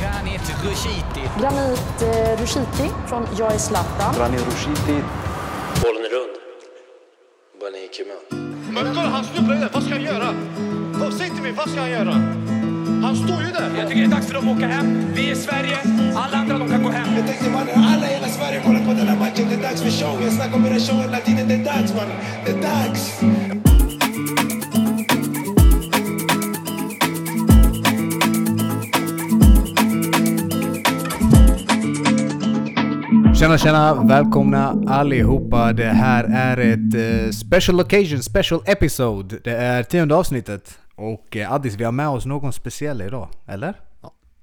Granit 0.00 0.52
Rushiti. 0.64 1.22
Granit 1.40 2.02
eh, 2.02 2.40
Rushiti 2.40 2.90
från 3.06 3.26
Jag 3.38 3.54
är 3.54 3.58
Zlatan. 3.58 4.14
Granit 4.16 4.46
Rushiti. 4.46 5.02
Bollen 5.82 6.02
är 6.04 6.10
rund. 6.16 6.34
Bollen 7.60 7.80
gick 7.82 7.98
ju 7.98 8.04
med. 8.04 8.20
Men 8.74 8.94
kolla, 8.94 9.08
han 9.08 9.24
snubblar 9.24 9.56
där. 9.56 9.68
Vad 9.72 9.82
ska 9.82 9.92
han 9.94 10.02
göra? 10.02 10.28
Vad- 11.00 11.12
Säg 11.14 11.30
till 11.30 11.42
mig, 11.42 11.52
vad 11.52 11.70
ska 11.70 11.80
han 11.80 11.90
göra? 11.90 12.12
Han 13.04 13.16
står 13.16 13.42
ju 13.46 13.50
där. 13.52 13.70
Jag 13.78 13.88
tycker 13.88 14.00
det 14.00 14.06
är 14.06 14.10
dags 14.16 14.26
för 14.26 14.34
dem 14.34 14.48
att 14.48 14.56
åka 14.56 14.66
hem. 14.66 14.86
Vi 15.14 15.30
är 15.30 15.34
Sverige. 15.34 15.78
Alla 16.16 16.36
andra 16.38 16.58
de 16.58 16.70
kan 16.70 16.82
gå 16.82 16.90
hem. 16.90 17.08
Jag 17.16 17.26
tänkte 17.26 17.50
mannen, 17.50 17.74
alla 17.94 18.10
i 18.10 18.14
hela 18.14 18.28
Sverige 18.28 18.62
kollar 18.66 18.80
på 18.80 18.90
den 18.92 19.08
här 19.08 19.16
matchen. 19.18 19.46
Det 19.50 19.54
är 19.54 19.62
dags 19.62 19.82
för 19.82 19.90
show. 19.90 20.22
Jag 20.24 20.32
snackar 20.32 20.54
om 20.54 20.62
den 20.62 20.72
här 20.72 20.80
showen 20.80 21.00
hela 21.02 21.18
tiden. 21.20 21.48
Det 21.48 21.54
är 21.54 21.64
dags 21.64 21.94
mannen. 21.94 22.16
Det 22.44 22.50
är 22.50 22.62
dags. 22.62 23.02
Tjena 33.46 33.58
tjena, 33.58 33.94
välkomna 33.94 34.84
allihopa. 34.86 35.72
Det 35.72 35.84
här 35.84 36.24
är 36.24 36.56
ett 36.56 37.24
eh, 37.24 37.30
special 37.30 37.80
occasion, 37.80 38.22
special 38.22 38.62
episode. 38.66 39.38
Det 39.44 39.56
är 39.56 39.82
tionde 39.82 40.14
avsnittet. 40.14 40.78
Och 40.94 41.36
eh, 41.36 41.52
Addis, 41.52 41.74
vi 41.74 41.84
har 41.84 41.92
med 41.92 42.08
oss 42.08 42.26
någon 42.26 42.52
speciell 42.52 43.02
idag, 43.02 43.28
eller? 43.46 43.80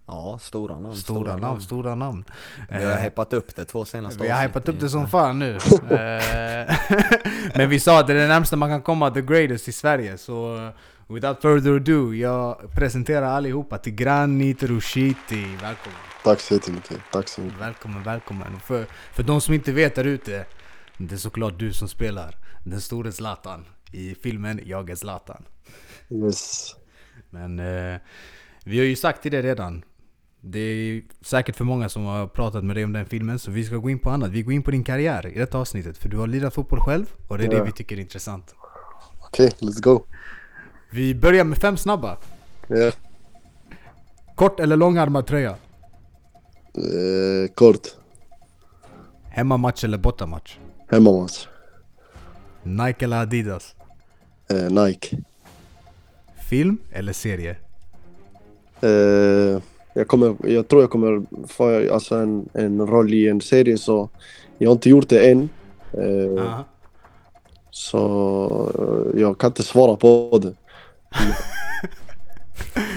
Ja, 0.08 0.39
stora 0.41 0.80
namn. 0.80 0.95
Stora 0.95 1.35
namn, 1.35 1.61
stora 1.61 1.95
namn. 1.95 2.23
Vi 2.70 2.84
har 2.85 2.91
Eh, 2.91 2.97
hypat 2.97 3.34
upp 3.34 3.55
det 3.55 3.66
två 3.66 3.85
senaste 3.85 4.23
vi 4.23 4.30
har 4.30 4.41
hypat 4.41 4.70
upp 4.70 4.80
det 4.80 4.89
som 4.89 5.08
fan 5.08 5.39
nu. 5.39 5.59
Men 7.55 7.70
vi 7.70 7.80
sa 7.80 7.99
att 7.99 8.08
det 8.08 8.13
är 8.13 8.17
det 8.17 8.27
närmsta 8.27 8.55
man 8.55 8.70
kan 8.70 8.81
komma 8.81 9.11
the 9.11 9.22
greatest 9.22 9.67
i 9.67 9.72
Sverige. 9.72 10.17
Så 10.17 10.70
without 11.08 11.41
further 11.41 11.75
ado, 11.75 12.13
jag 12.13 12.72
presenterar 12.73 13.27
allihopa 13.27 13.77
till 13.77 13.95
Granit 13.95 14.63
Rushiti. 14.63 15.45
Välkommen. 15.61 16.12
Tack 16.23 16.40
så 16.40 16.54
jättemycket. 16.54 16.98
Tack 17.12 17.27
så 17.30 17.41
mycket. 17.41 17.59
Välkommen, 17.59 18.04
välkommen. 18.04 18.59
För, 18.59 18.86
för 19.14 19.23
de 19.23 19.42
som 19.42 19.53
inte 19.53 19.72
vet 19.72 19.95
där 19.95 20.03
ute, 20.06 20.45
det 20.97 21.16
är 21.16 21.17
såklart 21.17 21.59
du 21.59 21.73
som 21.73 21.88
spelar 21.88 22.36
den 22.64 22.81
store 22.81 23.11
Zlatan 23.11 23.66
i 23.92 24.16
filmen 24.16 24.59
Jag 24.66 24.89
är 24.89 24.95
Zlatan. 24.95 25.44
Yes. 26.09 26.75
Men 27.30 27.59
eh, 27.59 28.00
vi 28.66 28.78
har 28.80 28.86
ju 28.86 28.95
sagt 28.95 29.22
till 29.22 29.31
det 29.31 29.42
redan. 29.42 29.84
Det 30.42 30.59
är 30.59 31.02
säkert 31.22 31.56
för 31.56 31.66
många 31.66 31.89
som 31.89 32.03
har 32.06 32.28
pratat 32.28 32.64
med 32.64 32.75
dig 32.75 32.84
om 32.86 32.94
den 32.94 33.06
filmen, 33.06 33.40
så 33.40 33.52
vi 33.52 33.64
ska 33.64 33.75
gå 33.75 33.90
in 33.90 34.00
på 34.00 34.09
annat. 34.09 34.31
Vi 34.31 34.42
går 34.42 34.53
in 34.53 34.64
på 34.64 34.72
din 34.72 34.84
karriär 34.84 35.28
i 35.28 35.40
detta 35.40 35.58
avsnittet, 35.58 35.97
för 35.97 36.09
du 36.09 36.17
har 36.17 36.28
lirat 36.28 36.53
fotboll 36.53 36.80
själv 36.80 37.06
och 37.28 37.38
det 37.38 37.44
är 37.44 37.50
det 37.50 37.56
Ja. 37.58 37.64
vi 37.64 37.72
tycker 37.72 37.95
är 37.97 38.02
intressant. 38.02 38.56
Okej, 39.19 39.52
let's 39.59 39.81
go. 39.81 40.06
Vi 40.92 41.16
börjar 41.16 41.44
med 41.44 41.58
fem 41.58 41.78
snabba. 41.78 42.17
Ja. 42.67 42.92
Kort 44.36 44.59
eller 44.59 44.78
långärmad 44.78 45.28
tröja? 45.28 45.56
Eh, 46.77 47.53
kort. 47.53 47.88
Hemmamatch 49.29 49.83
eller 49.83 49.97
bortamatch? 49.97 50.57
Hemmamatch. 50.91 51.47
Nike 52.63 53.05
eller 53.05 53.21
Adidas? 53.21 53.75
Eh, 54.49 54.71
Nike. 54.71 55.17
Film 56.49 56.77
eller 56.91 57.13
serie? 57.13 57.55
Eh, 58.81 59.61
jag, 59.94 60.07
kommer, 60.07 60.35
jag 60.44 60.67
tror 60.67 60.81
jag 60.81 60.89
kommer 60.89 61.23
få 61.47 61.94
alltså 61.94 62.16
en, 62.16 62.49
en 62.53 62.88
roll 62.88 63.13
i 63.13 63.27
en 63.27 63.41
serie 63.41 63.77
så 63.77 64.09
jag 64.57 64.69
har 64.69 64.73
inte 64.73 64.89
gjort 64.89 65.09
det 65.09 65.31
än. 65.31 65.49
Eh. 65.94 66.59
Så 67.71 69.11
jag 69.16 69.38
kan 69.38 69.47
inte 69.47 69.63
svara 69.63 69.95
på 69.95 70.39
det. 70.41 70.53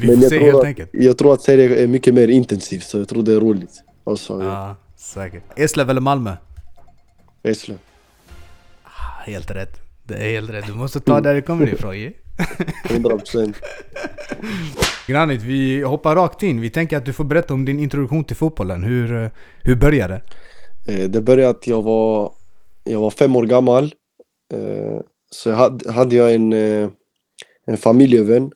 Vi 0.00 0.06
får 0.06 0.14
jag, 0.14 0.22
se 0.22 0.28
tror 0.28 0.40
helt 0.46 0.58
att, 0.58 0.64
enkelt. 0.64 0.90
jag 0.92 1.18
tror 1.18 1.32
att 1.34 1.42
serien 1.42 1.72
är 1.72 1.86
mycket 1.86 2.14
mer 2.14 2.28
intensiv 2.28 2.78
så 2.80 2.98
jag 2.98 3.08
tror 3.08 3.22
det 3.22 3.32
är 3.32 3.40
roligt. 3.40 3.82
Alltså, 4.04 4.42
ja. 4.42 4.46
Ja, 4.48 4.76
säkert. 4.96 5.42
Eslöv 5.56 5.90
eller 5.90 6.00
Malmö? 6.00 6.36
Eslöv. 7.42 7.78
Ah, 8.82 9.22
Helt 9.26 9.50
rätt. 9.50 9.80
Det 10.04 10.14
är 10.14 10.30
helt 10.30 10.50
rätt. 10.50 10.66
Du 10.66 10.72
måste 10.74 11.00
ta 11.00 11.20
där 11.20 11.34
det 11.34 11.42
kommer 11.42 11.66
ifrån 11.74 11.98
ju. 11.98 12.12
100 12.90 13.10
procent. 13.18 13.56
Granit, 15.06 15.42
vi 15.42 15.82
hoppar 15.82 16.14
rakt 16.16 16.42
in. 16.42 16.60
Vi 16.60 16.70
tänker 16.70 16.96
att 16.96 17.04
du 17.04 17.12
får 17.12 17.24
berätta 17.24 17.54
om 17.54 17.64
din 17.64 17.80
introduktion 17.80 18.24
till 18.24 18.36
fotbollen. 18.36 18.82
Hur, 18.84 19.22
eh, 19.24 19.30
hur 19.62 19.76
började 19.76 20.22
det? 20.86 20.92
Eh, 21.02 21.08
Det 21.10 21.20
började 21.20 21.50
att 21.50 21.66
jag 21.66 21.82
var, 21.82 22.32
jag 22.84 23.00
var 23.00 23.10
fem 23.10 23.36
år 23.36 23.44
gammal. 23.46 23.84
Eh, 24.54 25.00
Så 25.30 25.52
hade, 25.52 25.92
hade 25.92 26.16
jag 26.16 26.34
en, 26.34 26.52
en 27.66 27.76
familjevän. 27.76 28.52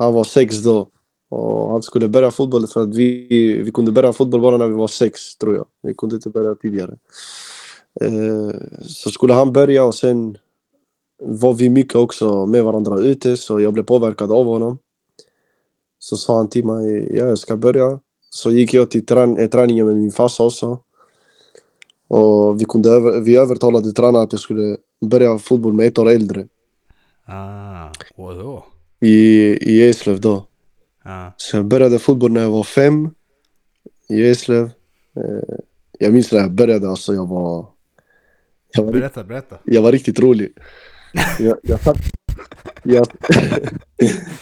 Han 0.00 0.14
var 0.14 0.24
sex 0.24 0.58
då. 0.58 0.88
Och 1.28 1.70
han 1.70 1.82
skulle 1.82 2.08
börja 2.08 2.30
fotboll 2.30 2.66
för 2.66 2.82
att 2.82 2.94
vi, 2.94 3.26
vi 3.62 3.70
kunde 3.72 3.92
börja 3.92 4.12
fotboll 4.12 4.40
bara 4.40 4.56
när 4.56 4.66
vi 4.68 4.74
var 4.74 4.88
sex 4.88 5.36
tror 5.36 5.54
jag. 5.56 5.66
Vi 5.82 5.94
kunde 5.94 6.14
inte 6.14 6.30
börja 6.30 6.54
tidigare. 6.54 6.96
Eh, 8.00 8.50
Så 8.82 9.10
skulle 9.10 9.32
han 9.32 9.52
börja 9.52 9.84
och 9.84 9.94
sen 9.94 10.38
var 11.22 11.54
vi 11.54 11.68
mycket 11.68 11.94
också 11.94 12.46
med 12.46 12.64
varandra 12.64 12.98
ute 12.98 13.36
så 13.36 13.60
jag 13.60 13.72
blev 13.72 13.82
påverkad 13.84 14.32
av 14.32 14.46
honom. 14.46 14.78
Så 15.98 16.16
sa 16.16 16.36
han 16.36 16.48
till 16.48 16.64
mig, 16.66 17.16
ja 17.18 17.24
jag 17.26 17.38
ska 17.38 17.56
börja. 17.56 18.00
Så 18.30 18.50
gick 18.50 18.74
jag 18.74 18.90
till 18.90 19.04
trän- 19.06 19.38
eh, 19.40 19.48
träningen 19.48 19.86
med 19.86 19.96
min 19.96 20.12
farsa 20.12 20.44
också. 20.44 20.78
Och 22.08 22.60
vi, 22.60 22.64
kunde 22.64 22.90
över, 22.90 23.20
vi 23.20 23.36
övertalade 23.36 23.92
tränaren 23.92 24.24
att 24.24 24.32
jag 24.32 24.40
skulle 24.40 24.76
börja 25.00 25.38
fotboll 25.38 25.72
med 25.72 25.86
ett 25.86 25.98
år 25.98 26.08
äldre. 26.10 26.48
Ah, 27.26 27.88
vadå? 28.16 28.64
I, 29.00 29.12
i 29.74 29.88
Eslöv 29.88 30.20
då. 30.20 30.46
Ah. 31.04 31.30
Så 31.36 31.56
jag 31.56 31.64
började 31.64 31.98
fotboll 31.98 32.32
när 32.32 32.40
jag 32.40 32.50
var 32.50 32.64
fem. 32.64 33.10
I 34.08 34.28
Eslöv. 34.28 34.64
Eh, 35.16 35.56
jag 35.98 36.12
minns 36.12 36.32
när 36.32 36.38
jag 36.40 36.52
började 36.52 36.88
alltså 36.90 37.14
jag 37.14 37.26
var... 37.28 37.66
Jag 38.72 38.84
var, 38.84 38.92
Berätta, 38.92 39.24
berätta. 39.24 39.56
jag 39.64 39.82
var 39.82 39.92
riktigt 39.92 40.20
rolig. 40.20 40.52
Jag, 41.38 41.58
jag, 41.62 41.80
satt, 41.80 41.96
jag, 42.82 43.06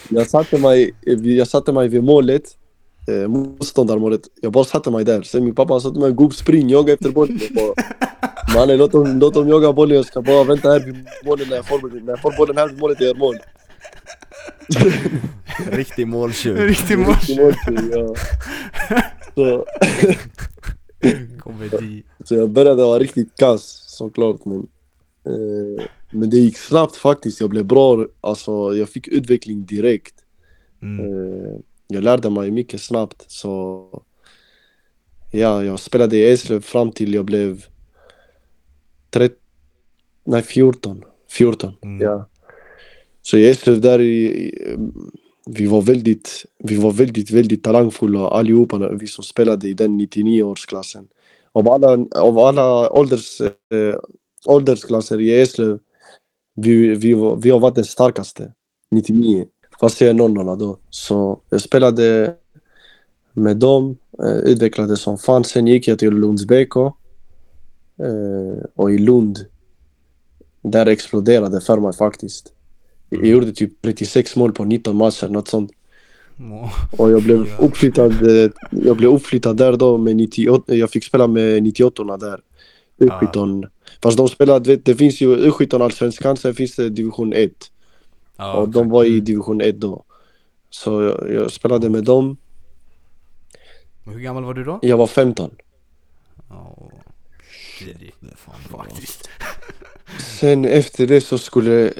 jag, 0.09 0.27
satte 0.27 0.57
mig, 0.57 0.91
jag 1.37 1.47
satte 1.47 1.71
mig 1.71 1.87
vid 1.87 2.03
målet. 2.03 2.43
Eh, 3.07 3.27
motståndarmålet. 3.27 4.21
Jag 4.41 4.51
bara 4.51 4.63
satte 4.63 4.91
mig 4.91 5.05
där. 5.05 5.21
Sen 5.21 5.43
min 5.45 5.55
pappa 5.55 5.79
sa 5.79 5.89
till 5.91 5.99
mig 5.99 6.11
gubb 6.13 6.33
spring, 6.33 6.69
jaga 6.69 6.93
efter 6.93 7.09
bollen. 7.09 7.39
Mannen 8.55 8.77
låt 8.77 8.91
dem, 8.91 9.19
låt 9.19 9.33
dem 9.33 9.49
jaga 9.49 9.73
bollen. 9.73 9.95
Jag 9.97 10.05
ska 10.05 10.21
bara 10.21 10.43
vänta 10.43 10.69
här 10.69 10.79
vid 10.79 11.05
målet 11.25 11.49
när 11.49 11.55
jag 11.55 11.65
får, 11.67 12.01
när 12.01 12.11
jag 12.11 12.21
får 12.21 12.37
bollen 12.37 12.57
här 12.57 12.67
vid 12.67 12.79
målet 12.79 12.97
jag 12.99 13.07
gör 13.07 13.15
mål. 13.15 13.35
Riktig 15.71 16.07
måltjuv. 16.07 16.57
Riktig 16.57 16.99
mål. 16.99 17.13
Riktig 17.13 17.37
måltjuv, 17.41 17.91
ja. 17.91 18.15
Så, 19.35 19.65
Komedi. 21.39 22.03
så 22.25 22.35
jag 22.35 22.49
började 22.49 22.83
vara 22.83 22.99
riktigt 22.99 23.35
kass 23.35 23.83
såklart 23.87 24.45
men 24.45 24.67
eh, 25.25 25.85
Men 26.11 26.29
det 26.29 26.37
gick 26.37 26.57
snabbt 26.57 26.95
faktiskt, 26.95 27.41
jag 27.41 27.49
blev 27.49 27.65
bra, 27.65 28.05
alltså 28.21 28.75
jag 28.75 28.89
fick 28.89 29.07
utveckling 29.07 29.65
direkt 29.65 30.13
Mm. 30.81 31.05
eh, 31.05 31.59
Jag 31.87 32.03
lärde 32.03 32.29
mig 32.29 32.51
mycket 32.51 32.81
snabbt 32.81 33.25
så 33.31 33.85
Ja, 35.31 35.63
jag 35.63 35.79
spelade 35.79 36.17
i 36.17 36.31
Eslöv 36.31 36.61
fram 36.61 36.91
till 36.91 37.13
jag 37.13 37.25
blev 37.25 37.65
13, 39.09 39.37
nej 40.23 40.41
14 40.43 41.03
14, 41.29 41.73
Mm. 41.81 42.01
ja 42.01 42.28
så 43.21 43.37
i 43.37 43.49
Eslöv 43.49 43.81
där 43.81 44.01
i, 44.01 44.51
vi 45.45 45.67
var 45.67 45.81
väldigt, 45.81 46.45
vi 46.63 46.75
var 46.75 46.91
väldigt, 46.91 47.31
väldigt 47.31 47.63
talangfulla 47.63 48.19
uh, 48.19 48.25
allihopa, 48.25 48.77
vi 48.77 48.85
uh, 48.85 49.05
som 49.05 49.23
spelade 49.23 49.69
i 49.69 49.73
den 49.73 50.01
99-årsklassen. 50.01 51.07
Av 51.51 51.69
alla, 51.69 51.91
av 52.15 52.37
uh, 52.37 52.43
alla 52.43 52.89
ålders, 52.89 53.41
äh, 53.41 53.95
åldersklasser 54.45 55.21
i 55.21 55.41
Eslöv, 55.41 55.79
vi, 56.55 56.95
vi, 56.95 57.13
vi 57.41 57.49
har 57.49 57.59
varit 57.59 57.75
den 57.75 57.85
starkaste, 57.85 58.53
99. 58.91 59.45
Fast 59.79 60.01
jag 60.01 60.09
är 60.09 60.13
00 60.13 60.59
då. 60.59 60.77
Så 60.89 61.41
jag 61.49 61.61
spelade 61.61 62.35
med 63.33 63.57
dem, 63.57 63.97
äh, 64.23 64.37
utvecklades 64.37 65.01
som 65.01 65.17
fan. 65.17 65.43
Sen 65.43 65.67
gick 65.67 65.87
jag 65.87 65.99
till 65.99 66.13
Lunds 66.13 66.45
BK. 66.45 66.75
Äh, 66.77 66.91
och 68.75 68.91
i 68.91 68.97
Lund, 68.97 69.45
där 70.61 70.85
exploderade 70.85 71.61
för 71.61 71.77
mig 71.77 71.93
faktiskt. 71.93 72.53
Jag 73.09 73.25
gjorde 73.25 73.51
typ 73.53 73.81
36 73.81 74.35
mål 74.35 74.51
på 74.53 74.63
19 74.65 74.95
matcher, 74.95 75.27
något 75.27 75.47
sånt. 75.47 75.71
Må- 76.35 76.69
Och 76.97 77.11
jag 77.11 77.23
blev 77.23 77.47
uppflyttad, 77.59 78.27
eh, 78.43 78.51
jag 78.71 78.97
blev 78.97 79.09
uppflyttad 79.13 79.57
där 79.57 79.77
då 79.77 79.97
med 79.97 80.15
98, 80.15 80.75
jag 80.75 80.89
fick 80.91 81.03
spela 81.03 81.27
med 81.27 81.63
98 81.63 82.17
där. 82.17 82.39
U17. 82.99 83.67
Fast 84.03 84.17
de 84.17 84.27
spelade, 84.29 84.75
det 84.75 84.95
finns 84.95 85.21
ju 85.21 85.37
U17 85.51 85.83
allsvenskan, 85.83 86.37
sen 86.37 86.53
finns 86.55 86.75
det 86.75 86.89
division 86.89 87.33
1. 87.33 87.51
Ja, 88.37 88.53
och 88.53 88.69
de 88.69 88.89
var 88.89 89.03
i 89.03 89.09
Mm. 89.13 89.23
division 89.25 89.61
1 89.61 89.79
då. 89.79 90.03
Så 90.69 91.01
jag, 91.01 91.33
jag 91.33 91.51
spelade 91.51 91.89
med 91.89 92.03
dem, 92.03 92.37
Hur 94.05 94.19
gammal 94.19 94.43
var 94.43 94.53
du 94.53 94.63
då? 94.63 94.79
jag 94.81 94.97
var 94.97 95.07
15. 95.07 95.51
Oh. 96.49 96.91
Faktiskt. 98.71 99.29
Sen 100.39 100.65
efter 100.65 101.07
det 101.07 101.21
så 101.21 101.37
skulle, 101.37 101.93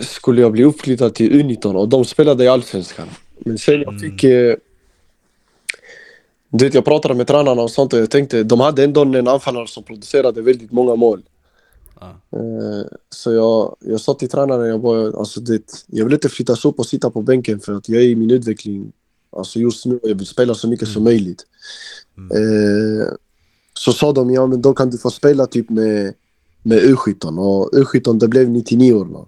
skulle 0.00 0.40
jag 0.40 0.52
bli 0.52 0.64
uppflyttad 0.64 1.14
till 1.14 1.32
U19 1.32 1.74
och 1.74 1.88
de 1.88 2.04
spelade 2.04 2.44
i 2.44 2.48
allsvenskan. 2.48 3.08
Men 3.38 3.58
sen 3.58 3.74
jag 3.80 3.88
Mm. 3.88 4.00
fick, 4.00 4.24
eh, 4.24 4.56
Du 6.48 6.64
vet, 6.64 6.74
jag 6.74 6.84
pratade 6.84 7.14
med 7.14 7.26
tränarna 7.26 7.62
och 7.62 7.70
sånt 7.70 7.92
och 7.92 7.98
jag 7.98 8.10
tänkte, 8.10 8.42
de 8.42 8.60
hade 8.60 8.84
ändå 8.84 9.02
en 9.02 9.28
anfallare 9.28 9.66
som 9.66 9.82
producerade 9.82 10.42
väldigt 10.42 10.72
många 10.72 10.94
mål. 10.96 11.22
Ja. 12.00 12.08
Eh, 12.38 12.86
så 13.10 13.32
jag, 13.32 13.76
jag 13.80 14.00
sa 14.00 14.14
till 14.14 14.28
tränaren, 14.28 14.68
jag 14.68 14.80
bara, 14.80 15.18
alltså 15.18 15.40
det, 15.40 15.62
jag 15.86 16.04
vill 16.04 16.14
inte 16.14 16.28
flyttas 16.28 16.64
upp 16.64 16.78
och 16.78 16.86
sitta 16.86 17.10
på 17.10 17.22
bänken 17.22 17.60
för 17.60 17.72
att 17.72 17.88
jag 17.88 18.02
är 18.02 18.06
i 18.06 18.14
min 18.16 18.30
utveckling. 18.30 18.92
Alltså 19.36 19.58
just 19.58 19.86
nu, 19.86 20.00
jag 20.02 20.14
vill 20.14 20.26
spela 20.26 20.54
så 20.54 20.68
mycket 20.68 20.88
som 20.88 21.04
möjligt. 21.04 21.46
Eh, 22.34 23.14
så 23.74 23.92
sa 23.92 24.12
de, 24.12 24.30
ja 24.30 24.46
men 24.46 24.62
då 24.62 24.74
kan 24.74 24.90
du 24.90 24.98
få 24.98 25.10
spela 25.10 25.46
typ 25.46 25.70
med, 25.70 26.14
med 26.62 26.78
U17 26.78 27.38
och 27.38 27.70
U17 27.72 28.18
det 28.18 28.28
blev 28.28 28.50
99 28.50 28.92
år. 28.92 29.26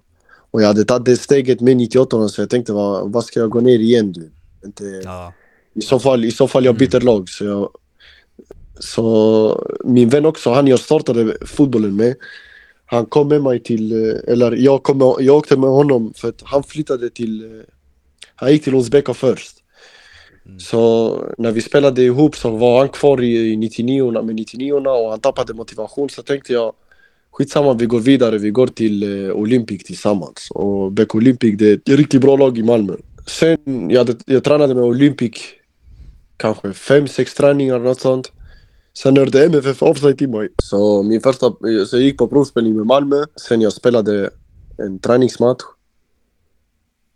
Och 0.51 0.61
jag 0.61 0.67
hade 0.67 0.85
tagit 0.85 1.05
det 1.05 1.17
steget 1.17 1.61
med 1.61 1.77
98 1.77 2.29
så 2.29 2.41
jag 2.41 2.49
tänkte, 2.49 2.73
vad, 2.73 3.11
vad 3.11 3.25
ska 3.25 3.39
jag 3.39 3.49
gå 3.49 3.59
ner 3.59 3.79
igen 3.79 4.11
du? 4.11 4.31
Inte, 4.65 4.83
Ja. 5.03 5.33
i 5.73 5.81
så 5.81 5.99
fall, 5.99 6.25
i 6.25 6.31
så 6.31 6.47
fall 6.47 6.65
jag 6.65 6.75
byter 6.77 6.99
lag. 7.01 7.29
Så, 7.29 7.45
jag, 7.45 7.69
så 8.79 9.67
min 9.85 10.09
vän 10.09 10.25
också, 10.25 10.49
han 10.51 10.67
jag 10.67 10.79
startade 10.79 11.37
fotbollen 11.45 11.95
med. 11.95 12.15
Han 12.85 13.05
kom 13.05 13.27
med 13.27 13.41
mig 13.43 13.63
till, 13.63 13.91
eh, 14.09 14.17
eller 14.33 14.51
jag, 14.51 14.83
kom, 14.83 14.97
med- 14.97 15.15
jag 15.19 15.35
åkte 15.37 15.57
med 15.57 15.69
honom 15.69 16.13
för 16.15 16.29
att 16.29 16.41
han 16.43 16.63
flyttade 16.63 17.09
till, 17.09 17.43
eh, 17.59 17.61
han 18.35 18.51
gick 18.51 18.63
till 18.63 18.75
Uzbeka 18.75 19.13
först. 19.13 19.55
Så 20.59 21.17
när 21.37 21.51
vi 21.51 21.61
spelade 21.61 22.03
ihop 22.03 22.35
så 22.35 22.49
var 22.49 22.79
han 22.79 22.89
kvar 22.89 23.21
i, 23.21 23.51
i 23.51 23.55
99 23.57 24.21
med 24.21 24.35
99 24.35 24.73
och 24.73 25.09
han 25.09 25.19
tappade 25.19 25.53
motivation 25.53 26.09
så 26.09 26.21
tänkte 26.23 26.53
jag 26.53 26.73
skitsamma 27.31 27.73
vi 27.73 27.85
går 27.85 27.99
vidare, 27.99 28.37
vi 28.37 28.49
går 28.49 28.67
till 28.67 29.27
eh, 29.27 29.31
Olympic 29.31 29.83
tillsammans. 29.83 30.47
Och 30.51 30.91
Beck 30.91 31.15
Olympic 31.15 31.57
det 31.57 31.69
är 31.69 31.73
ett 31.73 31.99
riktigt 31.99 32.21
bra 32.21 32.37
lag 32.37 32.57
i 32.57 32.63
Malmö. 32.63 32.93
Sen 33.27 33.89
jag, 33.89 34.15
jag 34.25 34.43
tränade 34.43 34.75
med 34.75 34.83
Olympic 34.83 35.33
kanske 36.37 36.73
fem, 36.73 37.07
sex 37.07 37.33
träningar 37.33 37.79
något 37.79 38.01
sånt. 38.01 38.31
Sen 38.93 39.17
hörde 39.17 39.45
MFF 39.45 39.83
av 39.83 39.93
sig 39.93 40.17
till 40.17 40.29
mig. 40.29 40.49
Så 40.63 41.03
min 41.03 41.21
första, 41.21 41.51
så 41.87 41.95
jag 41.97 42.01
gick 42.01 42.17
på 42.17 42.27
provspelning 42.27 42.75
med 42.75 42.85
Malmö. 42.85 43.23
Sen 43.35 43.61
jag 43.61 43.73
spelade 43.73 44.29
en 44.77 44.99
träningsmatch. 44.99 45.63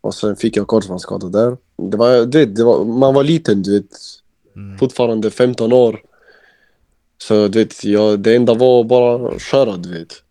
Och 0.01 0.13
sen 0.13 0.35
fick 0.35 0.57
jag 0.57 0.67
korsbandsskada 0.67 1.27
där. 1.27 1.57
Det 1.91 1.97
var, 1.97 2.25
du 2.25 2.39
vet, 2.39 2.55
det 2.55 2.63
var, 2.63 2.85
man 2.85 3.13
var 3.13 3.23
liten 3.23 3.63
du 3.63 3.73
vet. 3.73 3.89
Fortfarande 4.79 5.31
15 5.31 5.73
år. 5.73 5.99
Så 7.17 7.47
du 7.47 7.59
vet, 7.59 7.83
jag, 7.83 8.19
det 8.19 8.35
enda 8.35 8.53
var 8.53 8.83
bara 8.83 9.29
att 9.29 9.41
köra 9.41 9.77
du 9.77 9.99
vet. 9.99 10.23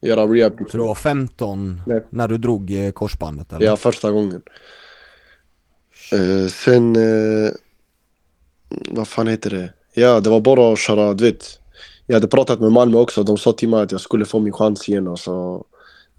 Göra 0.00 0.26
rehab. 0.26 0.58
Så 0.70 0.76
du 0.76 0.82
var 0.82 0.94
15 0.94 1.82
Nej. 1.86 2.04
när 2.10 2.28
du 2.28 2.38
drog 2.38 2.70
eh, 2.70 2.90
korsbandet 2.90 3.52
eller? 3.52 3.66
Ja, 3.66 3.76
första 3.76 4.10
gången. 4.10 4.42
Eh, 6.12 6.46
sen... 6.48 6.96
Eh, 6.96 7.50
vad 8.68 9.08
fan 9.08 9.26
heter 9.26 9.50
det? 9.50 9.72
Ja, 9.94 10.20
det 10.20 10.30
var 10.30 10.40
bara 10.40 10.72
att 10.72 10.78
köra, 10.78 11.14
du 11.14 11.24
vet. 11.24 11.60
Jag 12.06 12.14
hade 12.16 12.28
pratat 12.28 12.60
med 12.60 12.72
Malmö 12.72 12.98
också. 12.98 13.22
De 13.22 13.38
sa 13.38 13.52
till 13.52 13.68
mig 13.68 13.82
att 13.82 13.92
jag 13.92 14.00
skulle 14.00 14.24
få 14.24 14.40
min 14.40 14.52
chans 14.52 14.88
igen. 14.88 15.08
Och, 15.08 15.18
så, 15.18 15.64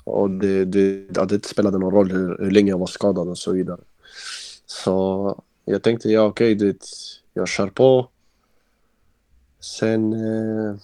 och 0.04 0.30
det, 0.30 0.66
det, 0.66 1.06
ja, 1.16 1.26
det 1.26 1.46
spelade 1.46 1.78
någon 1.78 1.94
roll 1.94 2.12
hur, 2.12 2.38
hur 2.40 2.52
länge 2.52 2.70
jag 2.70 2.78
var 2.78 2.88
skadad 2.88 3.30
och 3.30 3.38
så 3.38 3.52
vidare. 3.52 3.80
Så 4.66 5.44
jag 5.66 5.84
tänkte, 5.84 6.10
ja 6.10 6.22
okej, 6.22 6.56
vet, 6.56 6.86
jag 7.34 7.48
kör 7.48 7.68
på. 7.68 8.10
Sen 9.62 10.14
eh, 10.14 10.76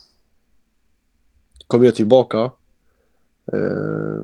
kom 1.67 1.83
jag 1.83 1.95
tillbaka. 1.95 2.51
Eh, 3.53 4.21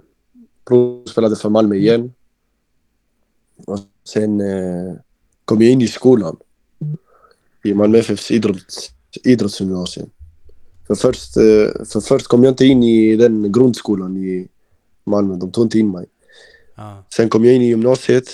provspelade 0.65 1.35
för 1.35 1.49
Malmö 1.49 1.75
igen. 1.75 2.13
Och 3.65 3.79
sen 4.03 4.41
eh, 4.41 4.95
kom 5.45 5.61
jag 5.61 5.71
in 5.71 5.81
i 5.81 5.87
skolan. 5.87 6.37
I 7.63 7.73
Malmö 7.73 7.97
FFs 7.97 8.31
idrotts, 8.31 8.91
idrottsgymnasium. 9.23 10.09
För 10.87 10.95
först, 10.95 11.37
eh, 11.37 11.85
för 11.85 12.01
först 12.01 12.27
kom 12.27 12.43
jag 12.43 12.51
inte 12.51 12.65
in 12.65 12.83
i 12.83 13.15
den 13.15 13.51
grundskolan 13.51 14.17
i 14.17 14.47
Malmö. 15.03 15.35
De 15.35 15.51
tog 15.51 15.65
inte 15.65 15.79
in 15.79 15.91
mig. 15.91 16.05
Ja. 16.75 17.03
Sen 17.15 17.29
kom 17.29 17.45
jag 17.45 17.55
in 17.55 17.61
i 17.61 17.67
gymnasiet. 17.67 18.27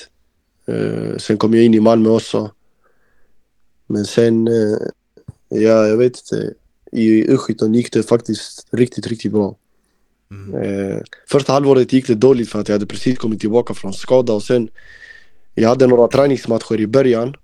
Eh, 0.66 1.18
sen 1.18 1.38
kom 1.38 1.54
jag 1.54 1.64
in 1.64 1.74
i 1.74 1.80
Malmö 1.80 2.10
också. 2.10 2.52
Men 3.88 4.06
sen, 4.06 4.48
eh, 4.48 4.78
ja 5.50 5.88
jag 5.88 5.98
vet 5.98 6.18
inte. 6.18 6.54
I 6.92 7.24
U17 7.24 7.76
gick 7.76 7.94
det 7.94 8.04
faktiskt 8.04 8.68
riktigt, 8.72 9.08
riktigt 9.08 9.32
bra. 9.32 9.56
Eh, 10.64 11.02
första 11.28 11.54
halvåret 11.54 11.94
gick 11.94 12.08
det 12.08 12.16
dåligt 12.16 12.50
för 12.50 12.60
att 12.60 12.68
jag 12.68 12.76
hade 12.76 12.86
precis 12.86 13.18
kommit 13.18 13.40
tillbaka 13.40 13.74
från 13.74 13.94
skada 13.94 14.34
och 14.34 14.44
sen 14.44 14.70
jag 15.56 15.70
hade 15.70 15.88
några 15.88 16.08
träningsmatcher 16.08 16.80
i 16.80 16.88
början 16.88 17.36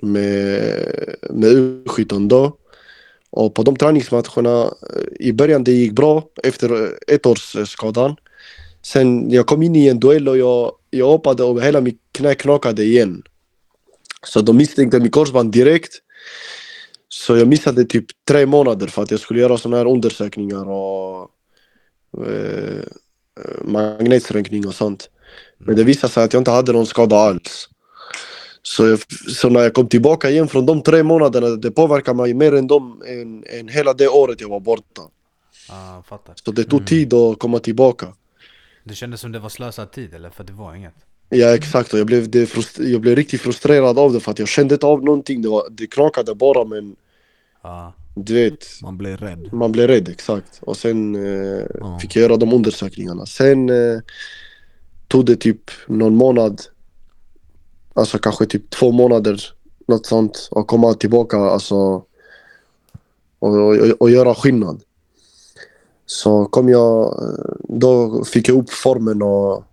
med, 0.00 0.84
med 1.30 1.52
U17 1.52 2.28
då. 2.28 2.56
Och 3.30 3.54
på 3.54 3.62
de 3.62 3.76
träningsmatcherna, 3.76 4.64
eh, 4.64 5.26
i 5.28 5.32
början 5.32 5.64
det 5.64 5.72
gick 5.72 5.92
bra 5.92 6.24
efter 6.42 6.82
eh, 6.82 7.14
ett 7.14 7.26
års 7.26 7.56
eh, 7.56 7.64
skadan. 7.64 8.16
Sen 8.82 9.30
jag 9.30 9.46
kom 9.46 9.62
in 9.62 9.76
i 9.76 9.88
en 9.88 10.00
duell 10.00 10.28
och 10.28 10.38
jag, 10.38 10.72
jag 10.90 11.06
hoppade 11.06 11.44
och 11.44 11.62
hela 11.62 11.80
mitt 11.80 12.00
knä 12.12 12.34
knakade 12.34 12.84
igen. 12.84 13.22
Så 14.26 14.40
de 14.40 14.56
misstänkte 14.56 15.00
mitt 15.00 15.12
korsband 15.12 15.52
direkt. 15.52 15.92
Så 17.12 17.36
jag 17.36 17.48
missade 17.48 17.84
typ 17.84 18.06
tre 18.28 18.46
månader 18.46 18.86
för 18.86 19.02
att 19.02 19.10
jag 19.10 19.20
skulle 19.20 19.40
göra 19.40 19.58
såna 19.58 19.76
här 19.76 19.86
undersökningar 19.86 20.68
och 20.68 21.30
eh, 22.26 22.84
magnetsträckning 23.64 24.66
och 24.66 24.74
sånt. 24.74 25.10
Men 25.58 25.76
det 25.76 25.84
visade 25.84 26.12
sig 26.12 26.24
att 26.24 26.32
jag 26.32 26.40
inte 26.40 26.50
hade 26.50 26.72
någon 26.72 26.86
skada 26.86 27.16
alls. 27.16 27.68
Så, 28.62 28.86
jag, 28.86 29.00
så 29.30 29.48
när 29.48 29.60
jag 29.60 29.74
kom 29.74 29.88
tillbaka 29.88 30.30
igen 30.30 30.48
från 30.48 30.66
de 30.66 30.82
tre 30.82 31.02
månaderna, 31.02 31.48
det 31.48 31.70
påverkade 31.70 32.16
mig 32.16 32.34
mer 32.34 32.54
än, 32.54 32.66
de, 32.66 33.02
än, 33.06 33.44
än 33.46 33.68
hela 33.68 33.94
det 33.94 34.08
året 34.08 34.40
jag 34.40 34.48
var 34.48 34.60
borta. 34.60 35.02
Fattar. 36.04 36.34
Så 36.44 36.52
det 36.52 36.64
tog 36.64 36.86
tid 36.86 37.14
att 37.14 37.38
komma 37.38 37.58
tillbaka. 37.58 38.06
Det 38.84 38.94
kändes 38.94 39.20
som 39.20 39.32
det 39.32 39.38
var 39.38 39.48
slösad 39.48 39.92
tid 39.92 40.14
eller? 40.14 40.30
För 40.30 40.44
det 40.44 40.52
var 40.52 40.74
inget? 40.74 40.94
Ja 41.32 41.54
exakt, 41.54 41.92
och 41.92 41.98
jag 41.98 42.06
blev, 42.06 42.30
det 42.30 42.44
frust- 42.44 42.82
jag 42.82 43.00
blev 43.00 43.16
riktigt 43.16 43.40
frustrerad 43.40 43.98
av 43.98 44.12
det 44.12 44.20
för 44.20 44.30
att 44.30 44.38
jag 44.38 44.48
kände 44.48 44.74
inte 44.74 44.86
av 44.86 45.04
någonting. 45.04 45.42
Det, 45.42 45.48
var, 45.48 45.64
det 45.70 45.86
knakade 45.86 46.34
bara 46.34 46.64
men 46.64 46.96
Ja. 47.62 47.92
du 48.14 48.34
vet, 48.34 48.66
Man 48.82 48.98
blir 48.98 49.16
rädd. 49.16 49.48
man 49.52 49.72
blev 49.72 49.86
rädd 49.88 50.08
exakt. 50.08 50.58
Och 50.60 50.76
sen 50.76 51.14
eh, 51.14 51.62
Ja. 51.80 51.98
fick 52.02 52.16
jag 52.16 52.22
göra 52.22 52.36
de 52.36 52.52
undersökningarna. 52.52 53.26
Sen 53.26 53.70
eh, 53.70 54.00
tog 55.08 55.26
det 55.26 55.36
typ 55.36 55.70
någon 55.86 56.14
månad, 56.16 56.60
alltså 57.94 58.18
kanske 58.18 58.46
typ 58.46 58.70
två 58.70 58.92
månader, 58.92 59.42
något 59.88 60.06
sånt, 60.06 60.48
att 60.50 60.66
komma 60.66 60.94
tillbaka 60.94 61.36
alltså 61.36 61.76
och, 63.38 63.54
och, 63.54 63.76
och 64.00 64.10
göra 64.10 64.34
skillnad. 64.34 64.82
Så 66.06 66.44
kom 66.44 66.68
jag, 66.68 67.04
eh, 67.22 67.54
då 67.68 68.24
fick 68.24 68.48
jag 68.48 68.58
upp 68.58 68.70
formen 68.70 69.22
och 69.22 69.64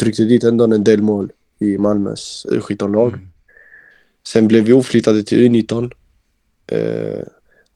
tryckte 0.00 0.24
dit 0.24 0.44
ändå 0.44 0.64
en 0.64 0.84
del 0.84 1.02
mål 1.02 1.32
i 1.58 1.78
Malmös 1.78 2.46
U17-lag. 2.50 3.18
Sen 4.26 4.48
blev 4.48 4.64
vi 4.64 4.72
oflyttade 4.72 5.22
till 5.22 5.38
U19. 5.38 5.92
Eh, 6.66 7.22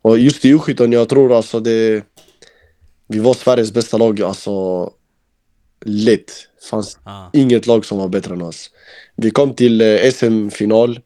och 0.03 0.19
just 0.19 0.45
i 0.45 0.55
U17, 0.55 0.93
jag 0.93 1.09
tror 1.09 1.37
alltså 1.37 1.61
det... 1.61 2.05
Vi 3.09 3.19
var 3.19 3.35
Sveriges 3.35 3.73
bästa 3.73 3.97
lag, 3.97 4.23
alltså 4.23 4.91
lätt. 5.85 6.33
fanns 6.71 6.99
Ja. 7.05 7.31
inget 7.33 7.67
lag 7.67 7.85
som 7.85 7.99
var 7.99 8.09
bättre 8.09 8.35
än 8.35 8.43
oss. 8.43 8.71
Vi 9.17 9.31
kom 9.31 9.55
till 9.55 9.81
eh, 9.81 10.11
SM-final 10.13 11.01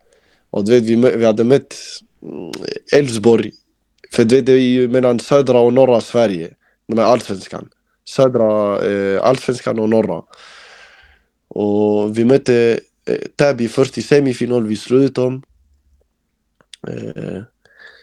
och 0.51 0.65
du 0.65 0.73
vet, 0.73 0.83
vi, 0.83 0.97
vi 1.17 1.25
hade 1.25 1.45
mött 1.45 1.75
mm, 2.23 2.53
Elfsborg. 2.93 3.53
För 4.13 4.25
du 4.25 4.37
vet, 4.37 4.47
det 4.47 4.53
är 4.53 4.59
ju 4.59 4.89
mellan 4.89 5.21
södra 5.21 5.61
och 5.61 5.73
norra 5.73 6.01
Sverige. 6.01 6.51
De 6.87 6.99
är 6.99 7.03
allsvenskan. 7.03 7.69
Södra, 8.09 8.83
eh, 8.87 9.23
allsvenskan 9.25 9.79
och 9.79 9.89
norra. 9.89 10.23
Och 11.49 12.19
vi 12.19 12.25
mötte 12.25 12.81
e, 13.07 13.17
Täby 13.37 13.69
först 13.69 13.99
i 13.99 14.03
semifinal, 14.03 14.67
vi 14.67 14.77
slog 14.77 15.03
ut 15.03 15.15
dem. 15.15 15.43
E, 16.89 17.45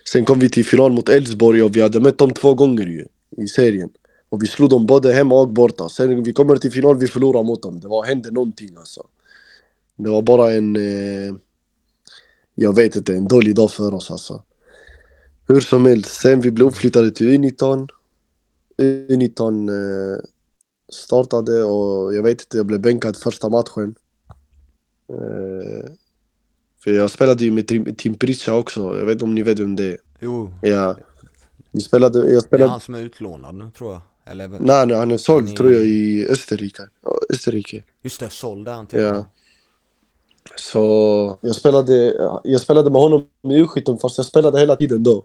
sen 0.09 0.25
kom 0.25 0.39
vi 0.39 0.49
till 0.49 0.65
final 0.65 0.91
mot 0.91 1.09
Elfsborg 1.09 1.63
och 1.63 1.75
vi 1.75 1.81
hade 1.81 1.99
mött 1.99 2.17
dem 2.17 2.31
två 2.31 2.53
gånger 2.53 2.85
ju, 2.85 3.05
i 3.37 3.47
serien. 3.47 3.89
Och 4.29 4.37
e, 4.37 4.41
vi 4.41 4.47
slog 4.47 4.69
dem 4.69 4.85
både 4.85 5.13
hemma 5.13 5.41
och 5.41 5.49
borta. 5.49 5.89
Sen 5.89 6.23
vi 6.23 6.33
kommer 6.33 6.57
till 6.57 6.71
final, 6.71 6.97
vi 6.97 7.07
förlorar 7.07 7.43
mot 7.43 7.61
dem. 7.61 7.79
Det 7.79 7.87
var, 7.87 8.05
hände 8.05 8.31
någonting 8.31 8.77
alltså. 8.77 9.07
Det 9.95 10.09
var 10.09 10.21
bara 10.21 10.53
en... 10.53 10.75
Eh, 10.75 11.35
jag 12.55 12.75
vet 12.75 12.95
inte, 12.95 13.15
en 13.15 13.27
dålig 13.27 13.55
dag 13.55 13.71
för 13.71 13.93
oss 13.93 14.11
alltså. 14.11 14.43
Hur 15.47 15.61
som 15.61 15.85
helst, 15.85 16.21
sen 16.21 16.41
vi 16.41 16.51
blev 16.51 16.67
uppflyttade 16.67 17.11
till 17.11 17.27
U19. 17.27 17.89
U19 18.77 19.69
eh, 19.69 20.19
startade 20.95 21.63
och 21.63 22.15
jag 22.15 22.23
vet 22.23 22.41
inte, 22.41 22.57
jag 22.57 22.65
blev 22.65 22.79
bänkad 22.79 23.17
första 23.17 23.49
matchen. 23.49 23.95
Eh, 25.09 25.89
för 26.83 26.91
jag 26.91 27.11
spelade 27.11 27.43
ju 27.45 27.51
med 27.51 27.67
Tim, 27.67 27.95
Tim 27.95 28.13
Pritcha 28.17 28.53
också, 28.55 28.81
jag 28.81 29.05
vet 29.05 29.11
inte 29.13 29.25
om 29.25 29.35
ni 29.35 29.43
vet 29.43 29.59
vem 29.59 29.75
det 29.75 29.83
är. 29.91 29.97
Jo, 30.19 30.53
Ja. 30.61 30.95
Vi 31.71 31.81
spelade, 31.81 32.19
jag 32.19 32.27
det 32.27 32.35
är 32.35 32.39
spelade... 32.39 32.71
han 32.71 32.79
som 32.79 32.95
är 32.95 32.99
utlånad 33.01 33.55
nu 33.55 33.71
tror 33.77 33.93
jag. 33.93 34.01
Eller 34.25 34.47
Nej, 34.47 34.87
nej, 34.87 34.97
han 34.97 35.11
är 35.11 35.17
såld 35.17 35.49
är- 35.49 35.55
tror 35.55 35.73
jag 35.73 35.85
i 35.85 36.27
Österrike. 36.29 36.87
Österrike. 37.29 37.83
just 38.03 38.19
det, 38.19 38.29
såld 38.29 38.67
är 38.67 38.73
han 38.73 38.87
till. 38.87 38.99
Ja. 38.99 39.25
Så 40.57 41.37
jag 41.41 41.55
spelade, 41.55 42.13
jag 42.43 42.61
spelade 42.61 42.89
med 42.89 43.01
honom 43.01 43.25
i 43.43 43.47
U17 43.47 43.97
fast 44.01 44.17
jag 44.17 44.25
spelade 44.27 44.59
hela 44.59 44.75
tiden 44.75 45.03
då. 45.03 45.23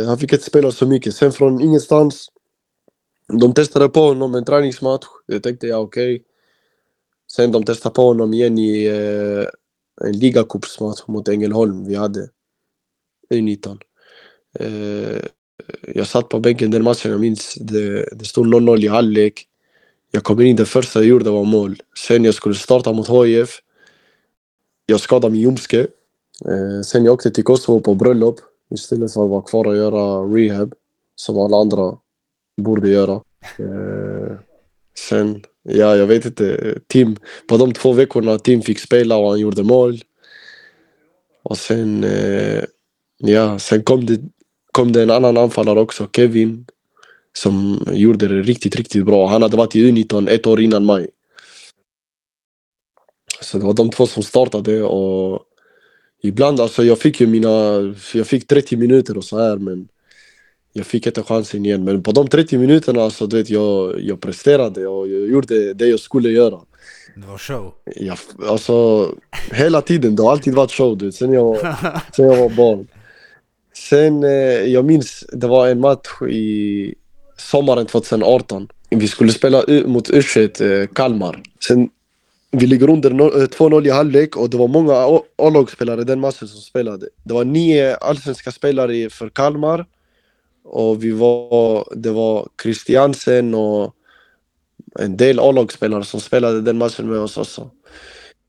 Eh, 0.00 0.06
Han 0.08 0.18
fick 0.18 0.32
inte 0.32 0.44
spela 0.44 0.70
så 0.70 0.86
mycket. 0.86 1.14
Sen 1.14 1.32
från 1.32 1.60
ingenstans, 1.60 2.28
de 3.32 3.54
testade 3.54 3.88
på 3.88 4.00
honom 4.00 4.34
en 4.34 4.44
träningsmatch. 4.44 5.06
Jag 5.26 5.42
tänkte 5.42 5.66
ja 5.66 5.78
okej. 5.78 6.24
Sen 7.32 7.52
de 7.52 7.64
testade 7.64 7.94
på 7.94 8.02
honom 8.02 8.34
igen 8.34 8.58
i 8.58 8.84
eh, 8.86 9.46
en 10.08 10.18
ligacupsmatch 10.18 11.02
mot 11.06 11.28
Ängelholm 11.28 11.84
vi 11.84 11.94
hade. 11.94 12.28
U19. 13.34 13.78
Eh, 14.60 15.22
jag 15.94 16.06
satt 16.06 16.28
på 16.28 16.40
bänken 16.40 16.70
den 16.70 16.84
matchen, 16.84 17.10
jag 17.10 17.20
minns 17.20 17.54
det, 17.54 18.08
det 18.12 18.24
stod 18.24 18.46
0-0 18.46 18.84
i 18.84 18.88
halvlek. 18.88 19.46
Jag 20.10 20.24
kom 20.24 20.40
in, 20.40 20.56
det 20.56 20.66
första 20.66 20.98
jag 20.98 21.08
gjorde 21.08 21.30
var 21.30 21.44
mål. 21.44 21.82
Sen 22.06 22.24
jag 22.24 22.34
skulle 22.34 22.54
starta 22.54 22.92
mot 22.92 23.08
HIF. 23.08 23.60
Jag 24.86 25.00
skadade 25.00 25.32
min 25.32 25.40
ljumske. 25.42 25.80
Eh, 26.46 26.80
sen 26.84 27.04
jag 27.04 27.14
åkte 27.14 27.30
till 27.30 27.44
Kosovo 27.44 27.80
på 27.80 27.94
bröllop 27.94 28.40
istället 28.70 29.12
för 29.12 29.24
att 29.24 29.30
vara 29.30 29.42
kvar 29.42 29.66
och 29.66 29.76
göra 29.76 30.22
rehab 30.22 30.74
som 31.16 31.38
alla 31.38 31.56
andra 31.56 31.98
borde 32.62 32.88
göra. 32.88 33.12
Eh, 33.58 34.36
sen, 34.98 35.42
ja 35.62 35.96
jag 35.96 36.06
vet 36.06 36.24
inte. 36.24 36.78
Tim, 36.86 37.16
på 37.48 37.56
de 37.56 37.72
två 37.72 37.92
veckorna 37.92 38.38
Tim 38.38 38.62
fick 38.62 38.78
spela 38.78 39.16
och 39.16 39.30
han 39.30 39.40
gjorde 39.40 39.62
mål. 39.62 40.00
Och 41.42 41.58
sen, 41.58 42.04
eh, 42.04 42.64
ja, 43.18 43.58
sen 43.58 43.82
kom 43.82 44.06
det, 44.06 44.20
kom 44.72 44.92
det 44.92 45.02
en 45.02 45.10
annan 45.10 45.36
anfallare 45.36 45.80
också, 45.80 46.08
Kevin. 46.16 46.66
Som 47.32 47.84
gjorde 47.92 48.28
det 48.28 48.42
riktigt, 48.42 48.76
riktigt 48.76 49.04
bra. 49.04 49.26
Han 49.26 49.42
hade 49.42 49.56
varit 49.56 49.76
i 49.76 49.90
U19 49.90 50.28
ett 50.28 50.46
år 50.46 50.60
innan 50.60 50.86
mig. 50.86 51.08
Så 53.40 53.58
det 53.58 53.64
var 53.64 53.74
de 53.74 53.90
två 53.90 54.06
som 54.06 54.22
startade 54.22 54.82
och 54.82 55.42
ibland 56.22 56.60
alltså 56.60 56.84
jag 56.84 56.98
fick 56.98 57.20
ju 57.20 57.26
mina, 57.26 57.48
jag 58.14 58.26
fick 58.26 58.46
30 58.46 58.76
minuter 58.76 59.16
och 59.16 59.24
så 59.24 59.38
här 59.38 59.56
men 59.56 59.88
jag 60.78 60.86
fick 60.86 61.06
inte 61.06 61.22
chansen 61.22 61.66
igen. 61.66 61.84
Men 61.84 62.02
på 62.02 62.12
de 62.12 62.28
30 62.28 62.58
minuterna 62.58 63.02
alltså, 63.02 63.26
du 63.26 63.36
vet, 63.36 63.50
jag, 63.50 64.00
jag 64.00 64.20
presterade 64.20 64.86
och 64.86 65.08
jag 65.08 65.28
gjorde 65.30 65.74
det 65.74 65.86
jag 65.86 66.00
skulle 66.00 66.28
göra. 66.30 66.60
Det 67.16 67.26
var 67.26 67.38
show. 67.38 67.74
Jag, 67.96 68.18
alltså 68.48 69.08
hela 69.52 69.80
tiden, 69.82 70.16
det 70.16 70.22
har 70.22 70.32
alltid 70.32 70.54
varit 70.54 70.72
show 70.72 70.98
du 70.98 71.04
vet, 71.06 71.14
sen 71.14 71.32
jag, 71.32 71.58
sen 72.16 72.26
jag 72.26 72.36
var 72.36 72.48
barn. 72.48 72.86
Sen, 73.74 74.24
eh, 74.24 74.30
jag 74.72 74.84
minns, 74.84 75.24
det 75.32 75.46
var 75.46 75.68
en 75.68 75.80
match 75.80 76.22
i 76.30 76.94
sommaren 77.36 77.86
2018. 77.86 78.68
Vi 78.90 79.08
skulle 79.08 79.32
spela 79.32 79.62
u- 79.68 79.86
mot 79.86 80.10
U21 80.10 80.80
eh, 80.80 80.86
Kalmar. 80.86 81.42
Sen, 81.68 81.88
vi 82.50 82.66
ligger 82.66 82.90
under 82.90 83.10
no- 83.10 83.40
eh, 83.42 83.46
2-0 83.48 83.86
i 83.86 83.90
halvlek 83.90 84.36
och 84.36 84.50
det 84.50 84.56
var 84.56 84.68
många 84.68 85.20
A-lagsspelare 85.38 86.04
den 86.04 86.20
matchen 86.20 86.48
som 86.48 86.60
spelade. 86.60 87.08
Det 87.24 87.34
var 87.34 87.44
nio 87.44 87.96
allsvenska 87.96 88.52
spelare 88.52 89.10
för 89.10 89.28
Kalmar. 89.28 89.86
Och 90.70 91.04
vi 91.04 91.10
var, 91.10 91.88
det 91.96 92.10
var 92.10 92.48
Christiansen 92.62 93.54
och 93.54 93.94
en 94.98 95.16
del 95.16 95.38
A-lagsspelare 95.40 96.04
som 96.04 96.20
spelade 96.20 96.60
den 96.60 96.78
matchen 96.78 97.08
med 97.08 97.18
oss 97.18 97.36
också. 97.36 97.70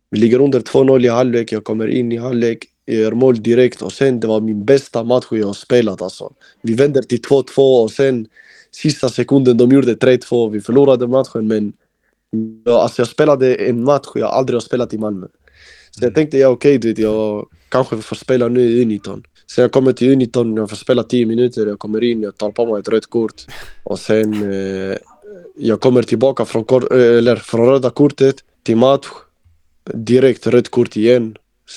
Vi 0.10 0.20
ligger 0.20 0.42
under 0.42 0.60
2-0 0.60 1.06
i 1.06 1.08
halvlek, 1.08 1.52
jag 1.52 1.64
kommer 1.64 1.88
in 1.88 2.12
i 2.12 2.18
halvlek, 2.18 2.66
jag 2.86 2.98
gör 2.98 3.12
mål 3.12 3.44
direkt 3.44 3.82
och 3.82 3.94
sen 3.94 4.20
det 4.20 4.28
var 4.28 4.42
min 4.42 4.66
bästa 4.66 5.04
match 5.04 5.26
jag 5.32 5.48
har 5.48 5.54
spelat 5.54 6.02
alltså. 6.02 6.34
Vi 6.62 6.74
vänder 6.74 7.02
till 7.02 7.22
2-2 7.22 7.84
och 7.84 7.92
sen 7.92 8.28
sista 8.72 9.10
sekunden 9.10 9.58
de 9.58 9.72
gjorde 9.72 9.94
3-2, 9.96 10.50
vi 10.50 10.62
förlorade 10.62 11.08
matchen 11.08 11.48
men 11.48 11.74
jag, 12.66 12.76
alltså 12.76 13.02
jag 13.02 13.08
spelade 13.08 13.56
en 13.56 13.84
match 13.84 14.08
jag 14.16 14.30
aldrig 14.30 14.56
har 14.56 14.62
spelat 14.62 14.94
i 14.94 14.98
Malmö. 14.98 15.28
Så 15.92 16.06
jag 16.06 16.16
tänkte, 16.16 16.38
ja 16.38 16.48
okej 16.48 16.78
okay, 16.78 16.94
jag 16.98 17.50
kanske 17.70 17.98
får 17.98 18.16
spela 18.16 18.48
nu 18.48 18.62
i 18.62 18.86
U19. 18.86 19.24
Sen 19.50 19.62
jag 19.62 19.72
kommer 19.72 19.94
till 19.94 20.16
U19, 20.16 20.58
jag 20.58 20.70
får 20.70 20.78
spela 20.78 21.04
10 21.04 21.26
minuter, 21.26 21.68
jag 21.68 21.80
kommer 21.80 22.04
in, 22.04 22.22
jag 22.22 22.38
tar 22.38 22.52
på 22.52 22.66
mig 22.66 22.80
ett 22.80 22.88
rött 22.88 23.06
kort. 23.10 23.46
Och 23.84 24.00
sen 24.00 24.52
eh, 24.52 24.98
jag 25.58 25.82
kommer 25.82 26.04
tillbaka 26.04 26.46
från, 26.46 26.64
kor- 26.64 26.96
eh, 26.98 27.18
eller 27.18 27.36
från 27.36 27.66
röda 27.68 27.90
kortet 27.90 28.36
till 28.64 28.78
match. 28.78 29.06
Direkt 29.94 30.48
rött 30.48 30.70
kort 30.70 30.96
igen. 30.98 31.36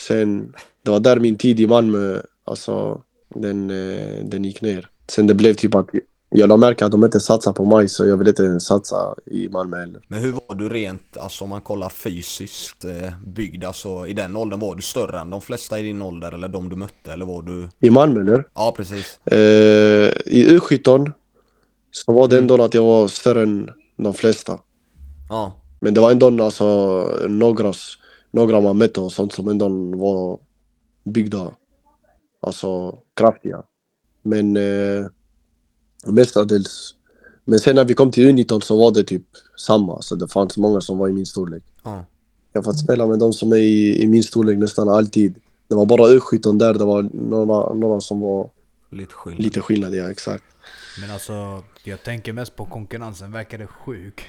Sen, 0.09 0.53
det 0.85 0.91
var 0.91 1.01
där 1.01 1.21
min 1.21 1.37
tid 1.37 1.61
i 1.61 1.67
Malmö, 1.67 2.21
alltså 2.45 3.01
den, 3.35 3.71
eh, 3.71 4.25
den 4.25 4.45
gick 4.45 4.61
ner. 4.63 4.89
Sen 5.09 5.27
det 5.27 5.35
blev 5.35 5.55
typ 5.55 5.75
att 5.75 5.89
jag 6.35 6.49
la 6.49 6.57
märke 6.57 6.85
att 6.85 6.91
de 6.91 7.05
inte 7.05 7.21
satsade 7.21 7.55
på 7.55 7.65
mig 7.65 7.89
så 7.89 8.07
jag 8.07 8.17
ville 8.17 8.31
inte 8.31 8.61
satsa 8.61 9.15
i 9.27 9.49
Malmö 9.49 9.77
heller. 9.77 10.01
Men 10.09 10.21
hur 10.21 10.33
var 10.33 10.55
du 10.55 10.69
rent, 10.69 11.17
alltså 11.17 11.45
om 11.45 11.51
man 11.51 11.61
kollar 11.61 11.89
fysiskt 11.89 12.85
eh, 12.85 13.13
byggd, 13.27 13.65
alltså 13.65 14.07
i 14.07 14.13
den 14.13 14.37
åldern, 14.37 14.61
var 14.61 14.75
du 14.75 14.83
större 14.83 15.21
än 15.21 15.31
de 15.31 15.41
flesta 15.41 15.79
i 15.79 15.83
din 15.83 16.03
ålder 16.03 16.33
eller 16.33 16.49
de 16.49 16.69
du 16.69 16.77
mötte 16.77 17.13
eller 17.13 17.27
var 17.27 17.43
du? 17.43 17.69
I 17.81 17.91
Malmö 17.91 18.21
eller? 18.21 18.45
Ja 18.55 18.75
precis. 18.77 19.27
Eh, 19.27 19.39
I 20.27 20.59
U17 20.59 21.13
så 21.91 22.13
var 22.13 22.29
det 22.29 22.39
ändå 22.39 22.65
att 22.65 22.75
jag 22.75 22.83
var 22.85 23.09
större 23.09 23.43
än 23.43 23.71
de 23.97 24.15
flesta. 24.15 24.59
Ja. 25.29 25.57
Men 25.81 25.95
det 25.95 26.01
var 26.01 26.11
ändå 26.11 26.45
alltså 26.45 26.67
några, 27.29 27.73
några 28.31 28.61
man 28.61 28.79
mötte 28.79 29.01
och 29.01 29.13
sånt 29.13 29.33
som 29.33 29.49
ändå 29.49 29.69
var 29.97 30.39
byggda, 31.05 31.51
alltså 32.41 32.99
kraftiga. 33.17 33.63
Men 34.23 34.57
eh, 34.57 35.07
mestadels. 36.07 36.95
Men 37.45 37.59
sen 37.59 37.75
när 37.77 37.85
vi 37.85 37.95
kom 37.95 38.11
till 38.11 38.29
U19 38.31 38.61
så 38.61 38.77
var 38.79 38.91
det 38.91 39.05
typ 39.05 39.23
samma, 39.59 40.03
så 40.03 40.15
det 40.15 40.29
fanns 40.29 40.57
många 40.57 40.81
som 40.81 40.99
var 40.99 41.09
i 41.09 41.13
min 41.13 41.27
storlek. 41.27 41.63
Ja. 41.83 42.05
Jag 42.53 42.63
har 42.63 42.65
fått 42.65 42.79
spela 42.79 43.07
med 43.07 43.19
de 43.19 43.33
som 43.33 43.53
är 43.53 43.57
i, 43.57 44.03
i 44.03 44.07
min 44.07 44.23
storlek 44.23 44.59
nästan 44.59 44.89
alltid. 44.89 45.35
Det 45.69 45.75
var 45.75 45.87
bara 45.87 46.09
U17 46.09 46.59
där, 46.59 46.75
det 46.75 46.85
var 46.85 47.03
några, 47.13 47.75
några 47.75 48.01
som 48.01 48.21
var 48.21 48.51
Lite 48.91 49.13
skillnad. 49.15 49.43
lite 49.43 49.61
skillnad, 49.61 49.95
ja 49.95 50.11
exakt. 50.11 50.45
Men 51.01 51.11
alltså, 51.11 51.63
jag 51.85 52.03
tänker 52.03 52.33
mest 52.33 52.57
på 52.57 52.65
konkurrensen. 52.65 53.33
Verkar 53.33 53.59
det 53.59 53.67
sjuk? 53.67 54.23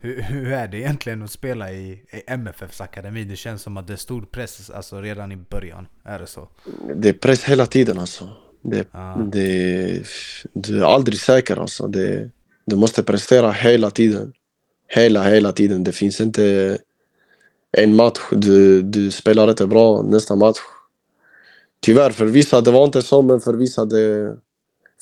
Hur, 0.00 0.22
hur 0.22 0.52
är 0.52 0.68
det 0.68 0.76
egentligen 0.78 1.22
att 1.22 1.30
spela 1.30 1.72
i, 1.72 1.90
i 1.92 2.22
MFFs 2.26 2.80
akademi? 2.80 3.24
Det 3.24 3.36
känns 3.36 3.62
som 3.62 3.76
att 3.76 3.86
det 3.86 3.92
är 3.92 3.96
stor 3.96 4.22
press 4.22 4.70
alltså, 4.70 5.00
redan 5.00 5.32
i 5.32 5.36
början. 5.36 5.86
Är 6.04 6.18
det 6.18 6.26
så? 6.26 6.48
Det 6.96 7.08
är 7.08 7.12
press 7.12 7.44
hela 7.44 7.66
tiden 7.66 7.98
alltså. 7.98 8.28
Det, 8.62 8.86
Ah. 8.92 9.16
det, 9.16 10.02
du 10.52 10.78
är 10.78 10.84
aldrig 10.84 11.20
säker 11.20 11.56
alltså. 11.56 11.86
Det, 11.88 12.30
du 12.64 12.76
måste 12.76 13.02
prestera 13.02 13.52
hela 13.52 13.90
tiden. 13.90 14.32
Hela, 14.88 15.22
hela 15.22 15.52
tiden. 15.52 15.84
Det 15.84 15.92
finns 15.92 16.20
inte 16.20 16.78
en 17.72 17.96
match 17.96 18.20
du, 18.30 18.82
du 18.82 19.10
spelar 19.10 19.50
inte 19.50 19.66
bra 19.66 20.02
nästa 20.02 20.36
match. 20.36 20.58
Tyvärr, 21.80 22.10
för 22.10 22.26
vissa 22.26 22.60
det 22.60 22.70
var 22.70 22.84
inte 22.84 23.02
så, 23.02 23.22
men 23.22 23.40
för 23.40 23.54
vissa 23.54 23.84
det... 23.84 24.36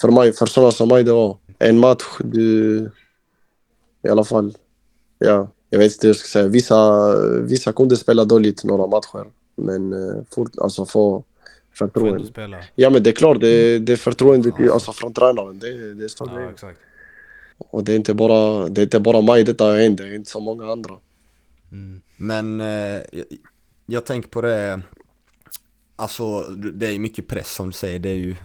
För 0.01 0.09
mig, 0.09 0.33
för 0.33 0.47
sådana 0.47 0.73
som 0.73 0.89
mig 0.89 1.05
det 1.05 1.13
var. 1.13 1.39
En 1.59 1.79
match, 1.79 2.05
du... 2.25 2.79
I 4.03 4.09
alla 4.09 4.25
fall. 4.25 4.57
Ja, 5.19 5.49
jag 5.71 5.79
vet 5.79 5.93
inte 5.93 6.07
hur 6.07 6.15
jag 6.15 6.17
ska 6.17 6.29
säga. 6.29 6.49
Vissa, 6.49 7.13
vissa 7.41 7.73
kunde 7.73 7.97
spela 7.97 8.25
dåligt 8.25 8.65
några 8.65 8.87
matcher. 8.87 9.27
Men 9.57 9.93
eh, 9.93 10.23
fort, 10.31 10.59
alltså 10.59 10.87
få 10.87 11.25
förtroende. 11.79 12.27
spela. 12.27 12.59
Ja 12.75 12.91
men 12.91 13.03
det 13.03 13.11
är 13.11 13.15
klart, 13.15 13.41
det, 13.41 13.79
det 13.79 13.93
är 13.93 13.97
förtroende 13.97 14.53
till- 14.53 14.71
alltså, 14.71 14.93
från 14.93 15.13
tränaren. 15.15 15.59
Det, 15.59 15.95
det 15.95 16.05
är 16.05 16.09
stor 16.09 16.31
Ja, 16.41 16.51
exakt. 16.51 16.79
Och 17.59 17.85
det 17.85 17.93
är 17.93 17.97
inte 17.97 18.15
bara, 18.15 18.69
det 18.69 18.81
är 18.81 18.83
inte 18.83 19.01
bara 19.01 19.21
mig 19.21 19.45
detta 19.45 19.73
hänt, 19.73 19.99
det 19.99 20.05
är 20.05 20.15
inte 20.15 20.31
så 20.31 20.41
många 20.41 20.73
andra. 20.73 20.95
Mm. 21.73 22.01
Men 22.17 22.61
eh, 22.61 22.67
jag, 23.13 23.25
jag 23.87 24.05
tänker 24.07 24.29
på 24.29 24.41
det, 24.41 24.81
alltså 25.97 26.41
det 26.73 26.87
är 26.87 26.99
mycket 26.99 27.29
press 27.29 27.55
som 27.55 27.67
du 27.67 27.73
säger, 27.73 27.99
det 27.99 28.09
är 28.11 28.15
ju 28.15 28.37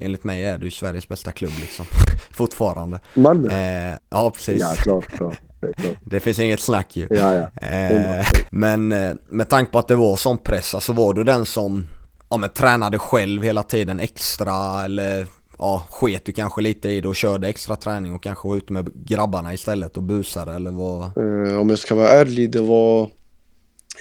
Enligt 0.00 0.24
mig 0.24 0.44
är 0.44 0.58
ju 0.58 0.70
Sveriges 0.70 1.08
bästa 1.08 1.32
klubb 1.32 1.52
liksom, 1.60 1.86
fortfarande. 2.30 3.00
Malmö? 3.14 3.48
Eh, 3.48 3.98
ja 4.10 4.30
precis. 4.30 4.60
Ja, 4.60 4.74
klart, 4.78 5.06
klart. 5.06 5.40
Det. 5.60 5.96
Det 6.04 6.20
finns 6.20 6.38
inget 6.38 6.60
snack 6.60 6.96
ju. 6.96 7.06
Ja, 7.10 7.34
ja. 7.34 7.66
Eh, 7.68 8.26
men 8.50 8.92
eh, 8.92 9.14
med 9.28 9.48
tanke 9.48 9.72
på 9.72 9.78
att 9.78 9.88
det 9.88 9.96
var 9.96 10.16
sån 10.16 10.38
press, 10.38 10.74
alltså 10.74 10.92
var 10.92 11.14
du 11.14 11.24
den 11.24 11.46
som 11.46 11.86
ja, 12.30 12.36
men, 12.36 12.50
tränade 12.50 12.98
själv 12.98 13.42
hela 13.42 13.62
tiden 13.62 14.00
extra 14.00 14.84
eller 14.84 15.26
ja, 15.58 15.86
sket 15.90 16.24
du 16.24 16.32
kanske 16.32 16.60
lite 16.60 16.88
i 16.88 17.00
det 17.00 17.08
och 17.08 17.16
körde 17.16 17.48
extra 17.48 17.76
träning 17.76 18.14
och 18.14 18.22
kanske 18.22 18.48
var 18.48 18.56
ute 18.56 18.72
med 18.72 18.90
grabbarna 18.94 19.54
istället 19.54 19.96
och 19.96 20.02
busade 20.02 20.54
eller 20.54 20.70
vad? 20.70 21.02
Eh, 21.02 21.60
om 21.60 21.70
jag 21.70 21.78
ska 21.78 21.94
vara 21.94 22.08
ärlig, 22.08 22.50
det 22.50 22.60
var 22.60 23.10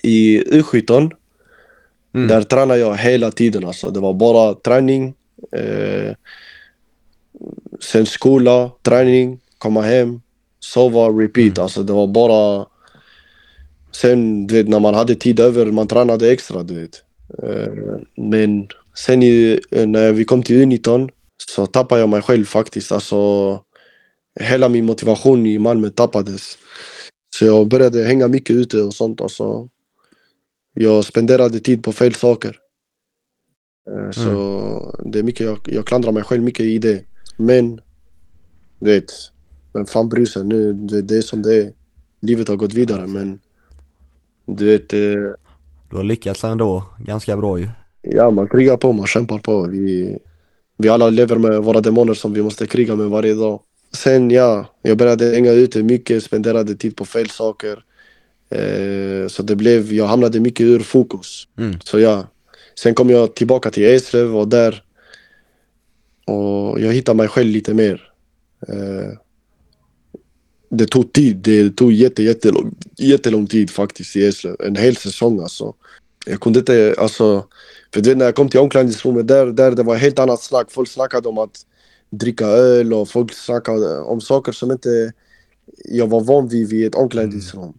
i 0.03 0.43
U17. 0.43 1.11
Mm. 2.13 2.27
Där 2.27 2.41
tränade 2.41 2.79
jag 2.79 2.97
hela 2.97 3.31
tiden 3.31 3.65
alltså. 3.65 3.89
Det 3.89 3.99
var 3.99 4.13
bara 4.13 4.53
träning. 4.53 5.13
Eh, 5.51 6.15
sen 7.79 8.05
skola, 8.05 8.71
träning, 8.81 9.39
komma 9.57 9.81
hem, 9.81 10.21
sova, 10.59 11.07
repeat. 11.07 11.59
Alltså 11.59 11.83
det 11.83 11.93
var 11.93 12.07
bara... 12.07 12.65
Sen 13.91 14.47
du 14.47 14.55
vet, 14.55 14.67
när 14.67 14.79
man 14.79 14.93
hade 14.93 15.15
tid 15.15 15.39
över, 15.39 15.65
man 15.65 15.87
tränade 15.87 16.31
extra 16.31 16.63
du 16.63 16.81
vet. 16.81 17.03
Eh, 17.43 17.99
men 18.15 18.67
sen 18.95 19.23
i, 19.23 19.59
när 19.71 20.13
vi 20.13 20.25
kom 20.25 20.43
till 20.43 20.65
U19 20.65 21.09
så 21.37 21.65
tappade 21.65 22.01
jag 22.01 22.09
mig 22.09 22.21
själv 22.21 22.45
faktiskt. 22.45 22.91
Alltså 22.91 23.63
hela 24.39 24.69
min 24.69 24.85
motivation 24.85 25.45
i 25.45 25.59
Malmö 25.59 25.89
tappades. 25.89 26.57
Så 27.35 27.45
jag 27.45 27.67
började 27.67 28.03
hänga 28.03 28.27
mycket 28.27 28.55
ute 28.55 28.81
och 28.81 28.93
sånt. 28.93 29.21
Alltså, 29.21 29.69
jag 30.73 31.05
spenderade 31.05 31.59
tid 31.59 31.83
på 31.83 31.91
fel 31.91 32.13
saker. 32.15 32.57
Eh, 33.89 34.11
Så 34.11 35.01
det 35.05 35.19
är 35.19 35.23
mycket, 35.23 35.45
jag, 35.45 35.59
jag 35.65 35.87
klandrar 35.87 36.11
mig 36.11 36.23
själv 36.23 36.43
mycket 36.43 36.65
i 36.65 36.77
det. 36.77 37.05
Men, 37.37 37.81
du 38.79 38.91
vet, 38.91 39.11
vem 39.73 39.85
fan 39.85 40.09
bryr 40.09 40.25
sig 40.25 40.43
nu? 40.43 40.73
Det, 40.73 41.01
det 41.01 41.17
är 41.17 41.21
som 41.21 41.41
det 41.41 41.55
är. 41.55 41.73
Livet 42.21 42.47
har 42.47 42.55
gått 42.55 42.73
vidare 42.73 43.07
men, 43.07 43.39
du 44.45 44.65
vet, 44.65 44.93
eh, 44.93 45.33
Du 45.89 45.95
har 45.95 46.03
lyckats 46.03 46.43
ändå 46.43 46.83
ganska 46.99 47.37
bra 47.37 47.59
ju. 47.59 47.69
ja 48.01 48.31
man 48.31 48.47
krigar 48.47 48.77
på, 48.77 48.93
man 48.93 49.07
kämpar 49.07 49.37
på. 49.37 49.67
Vi, 49.67 50.17
vi 50.77 50.89
alla 50.89 51.09
lever 51.09 51.35
med 51.35 51.63
våra 51.63 51.81
demoner 51.81 52.13
som 52.13 52.33
vi 52.33 52.41
måste 52.41 52.67
kriga 52.67 52.95
med 52.95 53.07
varje 53.07 53.33
dag. 53.33 53.59
Sen 53.93 54.31
ja, 54.31 54.65
jag 54.81 54.97
började 54.97 55.25
hänga 55.25 55.51
ute 55.51 55.83
mycket, 55.83 56.23
spenderade 56.23 56.75
tid 56.75 56.95
på 56.95 57.05
fel 57.05 57.29
saker. 57.29 57.83
Eh, 58.49 59.27
så 59.27 59.43
det 59.43 59.55
blev, 59.55 59.93
jag 59.93 60.07
hamnade 60.07 60.39
mycket 60.39 60.63
ur 60.63 60.79
fokus. 60.79 61.47
Mm. 61.57 61.79
Så 61.83 61.99
ja, 61.99 62.27
sen 62.79 62.93
kom 62.93 63.09
jag 63.09 63.35
tillbaka 63.35 63.71
till 63.71 63.83
Eslöv 63.83 64.37
och 64.37 64.47
där 64.47 64.83
och 66.25 66.79
jag 66.79 66.93
hittade 66.93 67.17
mig 67.17 67.27
själv 67.27 67.49
lite 67.49 67.73
mer. 67.73 68.01
Eh, 68.67 69.17
det 70.69 70.85
tog 70.85 71.13
tid, 71.13 71.37
det 71.37 71.69
tog 71.69 71.91
jätte, 71.91 72.23
jättelång, 72.23 72.75
jättelång 72.97 73.47
tid 73.47 73.69
faktiskt 73.69 74.15
i 74.15 74.25
Eslöv. 74.25 74.55
En 74.59 74.75
hel 74.75 74.95
säsong 74.95 75.39
alltså. 75.39 75.73
Jag 76.25 76.39
kunde 76.39 76.59
inte, 76.59 76.95
alltså, 76.97 77.45
för 77.93 78.01
du 78.01 78.09
vet 78.09 78.17
när 78.17 78.25
jag 78.25 78.35
kom 78.35 78.49
till 78.49 78.59
omklädningsrummet 78.59 79.27
där, 79.27 79.45
där 79.45 79.71
det 79.71 79.83
var 79.83 79.95
helt 79.95 80.19
annat 80.19 80.41
snack. 80.41 80.71
Folk 80.71 80.89
snackade 80.89 81.29
om 81.29 81.37
att 81.37 81.65
dricka 82.09 82.45
öl 82.45 82.93
och 82.93 83.09
folk 83.09 83.33
snackade 83.33 83.99
om 83.99 84.21
saker 84.21 84.51
som 84.51 84.71
inte 84.71 85.13
jag 85.85 86.07
var 86.07 86.21
van 86.21 86.47
vid 86.47 86.69
vid 86.69 86.87
ett 86.87 86.95
omklädningsrum. 86.95 87.73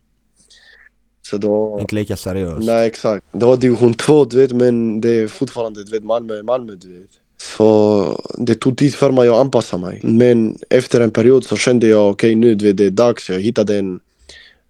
Så 1.23 1.38
då... 1.38 1.78
Inte 1.80 1.95
lika 1.95 2.16
seriös. 2.16 2.66
Nej 2.66 2.87
exakt. 2.87 3.26
Det 3.33 3.47
var 3.47 3.57
division 3.57 3.95
2 3.95 4.25
du 4.25 4.37
vet 4.37 4.52
men 4.52 5.00
det 5.00 5.11
är 5.11 5.28
fortfarande 5.28 5.85
du 5.85 5.90
vet 5.90 6.04
Malmö, 6.04 6.42
Malmö 6.42 6.75
du 6.75 7.00
vet. 7.00 7.11
Så 7.40 8.21
det 8.38 8.54
tog 8.54 8.78
tid 8.78 8.95
för 8.95 9.11
mig 9.11 9.28
att 9.28 9.37
anpassa 9.37 9.78
mig. 9.78 10.00
Men 10.02 10.59
efter 10.71 11.00
en 11.00 11.11
period 11.11 11.45
så 11.45 11.57
kände 11.57 11.87
jag 11.87 12.11
okej 12.11 12.35
nu 12.35 12.54
du 12.54 12.64
vet, 12.64 12.76
det 12.76 12.85
är 12.85 12.90
dags. 12.90 13.30
Jag 13.30 13.40
hittade 13.40 13.78
en, 13.78 14.00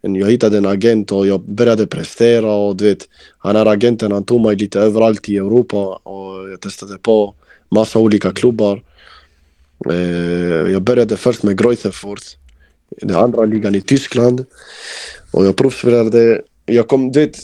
en, 0.02 0.14
jag 0.14 0.30
hittade 0.30 0.58
en 0.58 0.66
agent 0.66 1.12
och 1.12 1.26
jag 1.26 1.40
började 1.40 1.86
prestera 1.86 2.52
och 2.52 2.76
du 2.76 2.84
vet 2.84 3.08
han 3.38 3.56
här 3.56 3.66
agenten 3.66 4.12
han 4.12 4.24
tog 4.24 4.40
mig 4.40 4.56
lite 4.56 4.80
överallt 4.80 5.28
i 5.28 5.36
Europa 5.36 6.00
och 6.02 6.50
jag 6.50 6.60
testade 6.60 6.98
på 6.98 7.34
massa 7.68 7.98
olika 7.98 8.32
klubbar. 8.32 8.82
Eh, 9.90 10.72
jag 10.72 10.82
började 10.82 11.16
först 11.16 11.42
med 11.42 11.58
Greutherfurt, 11.58 12.22
den 13.00 13.16
andra 13.16 13.44
ligan 13.44 13.74
i 13.74 13.80
Tyskland. 13.80 14.44
Och 15.30 15.46
jag 15.46 15.56
provspelade, 15.56 16.42
jag 16.66 16.88
kom, 16.88 17.12
du 17.12 17.20
vet, 17.20 17.38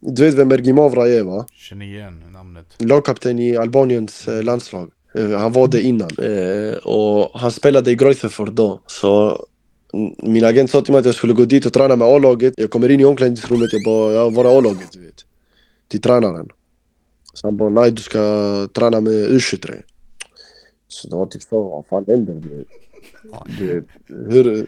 du 0.00 0.24
vet 0.24 0.34
vem 0.34 0.52
Ergimovra 0.52 1.08
är 1.08 1.22
va? 1.22 1.46
Känner 1.52 1.86
igen 1.86 2.20
namnet 2.20 2.29
lagkapten 2.78 3.38
i 3.38 3.56
Albaniens 3.56 4.28
eh, 4.28 4.42
landslag. 4.42 4.90
Eh, 5.14 5.30
han 5.30 5.52
var 5.52 5.68
det 5.68 5.82
innan. 5.82 6.10
Eh, 6.18 6.74
och 6.74 7.40
han 7.40 7.50
spelade 7.50 7.90
i 7.90 7.94
Greutherfurt 7.94 8.52
då. 8.52 8.80
Så 8.86 9.44
mm, 9.92 10.14
min 10.22 10.44
agent 10.44 10.70
sa 10.70 10.80
till 10.80 10.92
mig 10.92 10.98
att 10.98 11.06
jag 11.06 11.14
skulle 11.14 11.32
gå 11.32 11.44
dit 11.44 11.66
och 11.66 11.72
träna 11.72 11.96
med 11.96 12.08
A-laget. 12.08 12.54
Jag 12.56 12.70
kommer 12.70 12.88
in 12.88 13.00
i 13.00 13.04
omklädningsrummet, 13.04 13.72
jag 13.72 13.82
bara, 13.84 14.12
jag 14.12 14.34
var 14.34 14.58
A-laget 14.58 14.92
du 14.92 15.00
vet. 15.00 15.24
Till 15.88 16.00
tränaren. 16.00 16.48
Så 17.34 17.46
han 17.46 17.56
bara, 17.56 17.68
nej 17.68 17.90
du 17.90 18.02
ska 18.02 18.68
träna 18.72 19.00
med 19.00 19.12
U23. 19.12 19.82
Så 20.88 21.08
det 21.08 21.16
var 21.16 21.26
typ 21.26 21.42
så, 21.42 21.62
vad 21.62 21.86
fan 21.86 22.04
händer? 22.08 22.34
Du 22.34 22.56
vet. 22.56 22.66
Hur, 24.06 24.66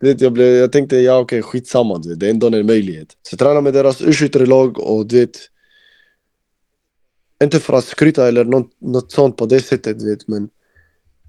det, 0.00 0.20
jag, 0.20 0.32
blev, 0.32 0.48
jag 0.48 0.72
tänkte, 0.72 0.96
ja 0.96 1.18
okej 1.18 1.42
skitsamma, 1.42 1.98
du 1.98 2.08
vet, 2.08 2.20
det 2.20 2.26
är 2.26 2.30
ändå 2.30 2.46
en 2.46 2.66
möjlighet. 2.66 3.08
Så 3.22 3.34
jag 3.34 3.38
tränade 3.38 3.60
med 3.60 3.74
deras 3.74 4.00
U23-lag 4.00 4.78
och 4.78 5.06
du 5.06 5.20
vet, 5.20 5.38
inte 7.44 7.60
för 7.60 7.72
att 7.72 7.84
skryta 7.84 8.28
eller 8.28 8.44
något, 8.44 8.70
något 8.78 9.12
sånt 9.12 9.36
på 9.36 9.46
det 9.46 9.60
sättet, 9.60 10.02
vet, 10.02 10.28
men 10.28 10.48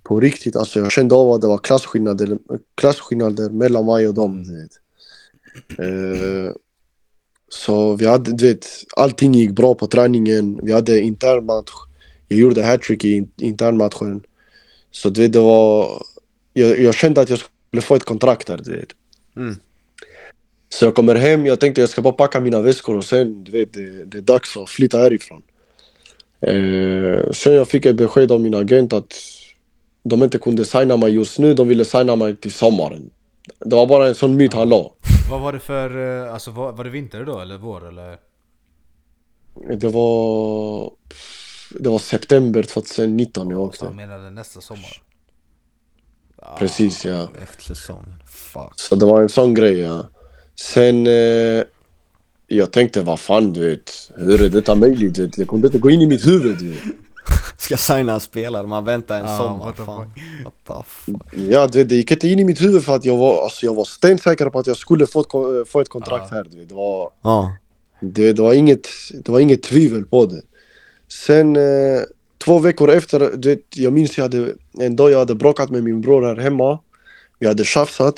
på 0.04 0.20
riktigt, 0.20 0.56
alltså 0.56 0.80
jag 0.80 0.92
kände 0.92 1.16
av 1.16 1.32
att 1.32 1.42
det 1.42 1.48
var 1.48 1.58
klasskillnader, 1.58 2.38
klasskillnader 2.76 3.50
mellan 3.50 3.86
mig 3.86 4.08
och 4.08 4.14
dem, 4.14 4.44
du 4.44 4.62
vet. 4.62 4.72
Eh, 5.80 6.54
så 7.50 7.96
vi 7.96 8.06
hade, 8.06 8.32
du 8.32 8.48
vet, 8.48 8.68
allting 8.96 9.34
gick 9.34 9.52
bra 9.52 9.76
på 9.76 9.88
träningen. 9.88 10.60
Vi 10.64 10.72
hade 10.72 11.00
intern 11.00 11.46
match. 11.46 11.72
Jag 12.28 12.40
gjorde 12.40 12.64
hattrick 12.64 13.06
i 13.06 13.14
in- 13.14 13.32
internmatchen. 13.38 14.24
Så 14.92 15.10
du 15.10 15.22
vet, 15.22 15.34
det 15.34 15.40
var... 15.40 16.04
Jag, 16.54 16.80
jag 16.80 16.96
kände 16.96 17.22
att 17.22 17.30
jag 17.30 17.40
skulle 17.40 17.82
få 17.82 17.96
ett 17.96 18.04
kontrakt 18.04 18.48
där, 18.48 18.58
du 18.58 18.76
vet. 18.76 18.90
Mm. 19.36 19.56
Så 20.70 20.86
jag 20.86 20.96
kommer 20.96 21.16
hem, 21.16 21.46
jag 21.46 21.60
tänkte 21.60 21.82
jag 21.82 21.90
ska 21.90 22.02
bara 22.02 22.14
packa 22.14 22.40
mina 22.40 22.62
väskor 22.62 22.98
och 22.98 23.06
sen, 23.06 23.44
du 23.44 23.52
vet, 23.52 23.74
det, 23.74 24.06
det 24.06 24.18
är 24.18 24.22
dags 24.22 24.58
att 24.58 24.70
flytta 24.70 24.98
härifrån. 24.98 25.42
Eh, 26.48 27.32
sen 27.32 27.54
jag 27.54 27.68
fick 27.68 27.86
ett 27.86 27.96
besked 27.96 28.32
av 28.32 28.42
min 28.42 28.56
agent 28.56 28.94
att 28.94 29.14
de 30.04 30.24
inte 30.24 30.40
kunde 30.40 30.66
signa 30.66 30.98
mig 30.98 31.14
just 31.14 31.40
nu, 31.40 31.54
de 31.54 31.68
ville 31.68 31.86
signa 31.86 32.16
mig 32.16 32.36
till 32.36 32.52
sommaren. 32.52 33.10
Det 33.60 33.76
var 33.76 33.88
bara 33.88 34.08
en 34.08 34.16
sån 34.16 34.36
myt 34.36 34.54
han 34.54 34.70
la. 34.70 34.92
Vad 35.30 35.42
var 35.42 35.54
det 35.54 35.60
för, 35.60 36.24
eh, 36.26 36.34
alltså 36.34 36.52
var, 36.52 36.72
var 36.72 36.84
det 36.84 36.90
vinter 36.90 37.26
då 37.26 37.40
eller 37.40 37.58
vår 37.58 37.88
eller? 37.88 38.18
Det 39.78 39.88
var... 39.88 40.92
Det 41.80 41.90
var 41.90 42.00
september 42.00 42.64
2019 42.64 43.50
jag 43.50 43.60
åkte. 43.60 43.90
menade 43.90 44.30
nästa 44.30 44.62
sommar. 44.62 45.02
Precis 46.60 47.06
ja. 47.06 47.28
Efter 47.44 47.64
säsongen. 47.64 48.24
Fuck. 48.26 48.74
Så 48.76 48.96
det 48.96 49.06
var 49.06 49.22
en 49.22 49.30
sån 49.30 49.54
grej 49.54 49.80
ja. 49.80 50.06
Sen... 50.56 51.08
Eh, 51.08 51.64
jag 52.54 52.72
tänkte 52.72 53.02
vad 53.02 53.20
fan 53.20 53.54
du 53.54 53.70
vet. 53.70 54.12
Hur 54.16 54.42
är 54.44 54.50
detta 54.50 54.76
möjligt? 54.76 55.16
du 55.16 55.26
vet? 55.26 55.38
Jag 55.38 55.48
kunde 55.48 55.68
inte 55.68 55.80
gå 55.80 55.90
in 55.90 56.02
i 56.02 56.08
mitt 56.08 56.28
huvud 56.28 56.58
du 56.60 56.70
vet. 56.70 56.80
Ska 57.58 57.78
signa 57.78 58.14
en 58.14 58.20
spelare, 58.20 58.68
man 58.68 58.86
väntar 58.86 59.20
en 59.20 59.26
Ja, 59.26 59.38
sommar. 59.38 59.66
what 59.66 59.76
the 59.78 59.84
Fan. 59.84 60.12
What 60.44 60.54
the 60.68 60.84
fuck. 61.12 61.50
Ja 61.50 61.68
du 61.68 61.78
vet, 61.80 61.90
det 61.90 61.96
gick 61.96 62.12
inte 62.12 62.28
in 62.28 62.40
i 62.40 62.44
mitt 62.44 62.62
huvud 62.62 62.84
för 62.84 62.96
att 62.96 63.06
jag 63.06 63.18
var, 63.18 63.44
alltså, 63.44 63.66
jag 63.66 63.76
var 63.76 63.86
stensäker 63.86 64.50
på 64.50 64.60
att 64.60 64.68
jag 64.68 64.78
skulle 64.78 65.08
få 65.08 65.20
ett, 65.22 65.28
ko- 65.28 65.66
få 65.66 65.82
ett 65.82 65.90
kontrakt 65.90 66.32
här. 66.32 66.48
Du 66.52 66.58
vet. 66.58 66.70
Det 66.70 66.76
var... 66.76 67.10
Ja. 67.24 67.56
Det, 68.00 68.34
det, 68.34 68.42
var 68.42 68.54
inget, 68.54 68.88
det 69.26 69.32
var 69.32 69.40
inget 69.40 69.64
tvivel 69.64 70.06
på 70.06 70.26
det. 70.26 70.42
Sen 71.26 71.56
eh, 71.56 72.02
två 72.46 72.60
veckor 72.60 72.90
efter, 72.92 73.32
du 73.38 73.50
vet, 73.50 73.60
jag 73.76 73.94
minns 73.94 74.18
jag 74.18 74.24
hade, 74.26 74.54
en 74.80 74.96
dag 74.96 75.12
jag 75.12 75.20
hade 75.20 75.36
bråkat 75.36 75.70
med 75.70 75.84
min 75.84 76.02
bror 76.02 76.22
här 76.26 76.36
hemma. 76.36 76.80
Vi 77.40 77.48
hade 77.48 77.64
tjafsat. 77.66 78.16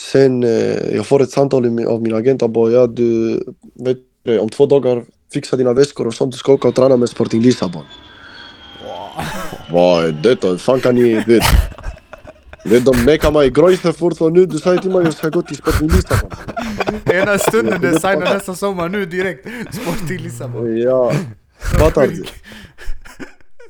Sen 0.00 0.42
eh, 0.44 0.94
jag 0.96 1.06
får 1.06 1.22
ett 1.22 1.30
samtal 1.30 1.86
av 1.86 2.02
min 2.02 2.14
agent 2.14 2.42
och 2.42 2.50
bara 2.50 2.70
ja 2.70 2.86
du, 2.86 3.34
vet 3.74 3.98
du, 4.22 4.38
om 4.38 4.48
två 4.48 4.66
dagar 4.66 5.04
fixa 5.32 5.56
dina 5.56 5.72
väskor 5.72 6.06
och 6.06 6.14
sånt, 6.14 6.32
du 6.32 6.38
ska 6.38 6.52
åka 6.52 6.68
och 6.68 6.74
träna 6.74 6.96
med 6.96 7.08
Sporting 7.08 7.42
Lissabon. 7.42 7.84
Vad 9.72 10.04
är 10.04 10.12
detta? 10.12 10.48
Hur 10.48 10.56
fan 10.56 10.80
kan 10.80 10.94
ni, 10.94 11.14
vet. 11.14 11.42
Vet, 12.64 12.84
de 12.84 13.04
nekar 13.04 13.32
mig 13.32 13.50
Greutherfurt 13.50 14.20
och 14.20 14.32
nu 14.32 14.46
du 14.46 14.58
säger 14.58 14.78
till 14.78 14.90
mig 14.90 14.98
att 14.98 15.04
jag 15.04 15.14
ska 15.14 15.28
gå 15.28 15.42
till 15.42 15.56
Sporting 15.56 15.88
Lissabon. 15.88 16.30
Ena 17.04 17.38
stunden 17.38 17.80
det 17.80 17.92
signar 17.92 18.34
nästa 18.34 18.54
sommar, 18.54 18.88
nu 18.88 19.06
direkt 19.06 19.46
Sporting 19.74 20.18
Lissabon. 20.18 20.76
Ja, 20.78 21.12
fattar 21.78 22.06
du? 22.06 22.24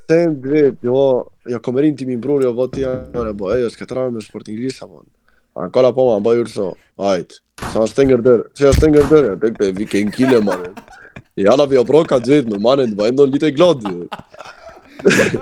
Sen 0.08 0.40
du 0.42 0.48
vet, 0.50 0.74
jag, 0.80 1.30
jag 1.44 1.62
kommer 1.62 1.82
in 1.82 1.96
till 1.96 2.06
min 2.06 2.20
bror, 2.20 2.42
jag 2.44 2.52
var 2.52 2.68
till 2.68 2.86
honom 2.86 3.26
jag 3.26 3.36
bara 3.36 3.54
"Ey, 3.54 3.60
jag 3.62 3.72
ska 3.72 3.86
träna 3.86 4.10
med 4.10 4.22
Sporting 4.22 4.56
Lissabon. 4.56 5.04
Han 5.54 5.70
kollar 5.70 5.92
på 5.92 6.04
mig, 6.04 6.12
han 6.12 6.22
bara 6.22 6.34
gjorde 6.34 6.50
så. 6.50 6.76
Right. 6.98 7.32
Så 7.72 7.78
han 7.78 7.88
stänger 7.88 8.18
dörren. 8.18 8.44
Så 8.54 8.64
jag 8.64 8.74
stänger 8.74 9.02
dörren. 9.02 9.30
Jag 9.30 9.40
tänkte 9.40 9.72
vilken 9.72 10.10
kille 10.10 10.40
mannen. 10.40 10.74
Jalla 11.34 11.66
vi 11.66 11.76
har 11.76 11.84
bråkat 11.84 12.24
du 12.24 12.30
vet, 12.30 12.48
men 12.48 12.62
mannen 12.62 12.96
var 12.96 13.08
ändå 13.08 13.26
lite 13.26 13.50
glad 13.50 13.84
du 13.90 13.98
vet. 14.00 14.10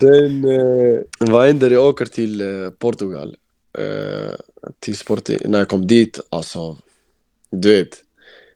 Sen, 0.00 0.44
eh, 0.44 1.00
vad 1.18 1.46
händer? 1.46 1.70
Jag 1.70 1.86
åker 1.86 2.06
till 2.06 2.40
eh, 2.40 2.70
Portugal. 2.70 3.36
Eh, 3.78 4.34
till 4.80 4.96
Sporting, 4.96 5.38
när 5.44 5.58
jag 5.58 5.68
kom 5.68 5.86
dit, 5.86 6.20
alltså, 6.28 6.76
du 7.50 7.76
vet. 7.76 8.02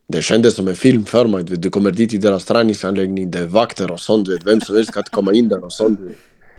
Det 0.07 0.23
kändes 0.23 0.55
som 0.55 0.69
en 0.69 0.77
film 0.77 1.05
för 1.05 1.27
mig. 1.27 1.45
Du, 1.45 1.53
vet, 1.53 1.63
du 1.63 1.71
kommer 1.71 1.91
dit 1.91 2.15
i 2.15 2.19
deras 2.19 2.45
träningsanläggning, 2.45 3.31
det 3.31 3.39
är 3.39 3.47
vakter 3.47 3.91
och 3.91 4.01
sånt. 4.01 4.27
Du 4.27 4.33
vet, 4.33 4.47
vem 4.47 4.61
som 4.61 4.77
helst 4.77 4.93
kan 4.93 5.03
komma 5.03 5.33
in 5.33 5.49
där 5.49 5.65
och 5.65 5.73
sånt. 5.73 6.01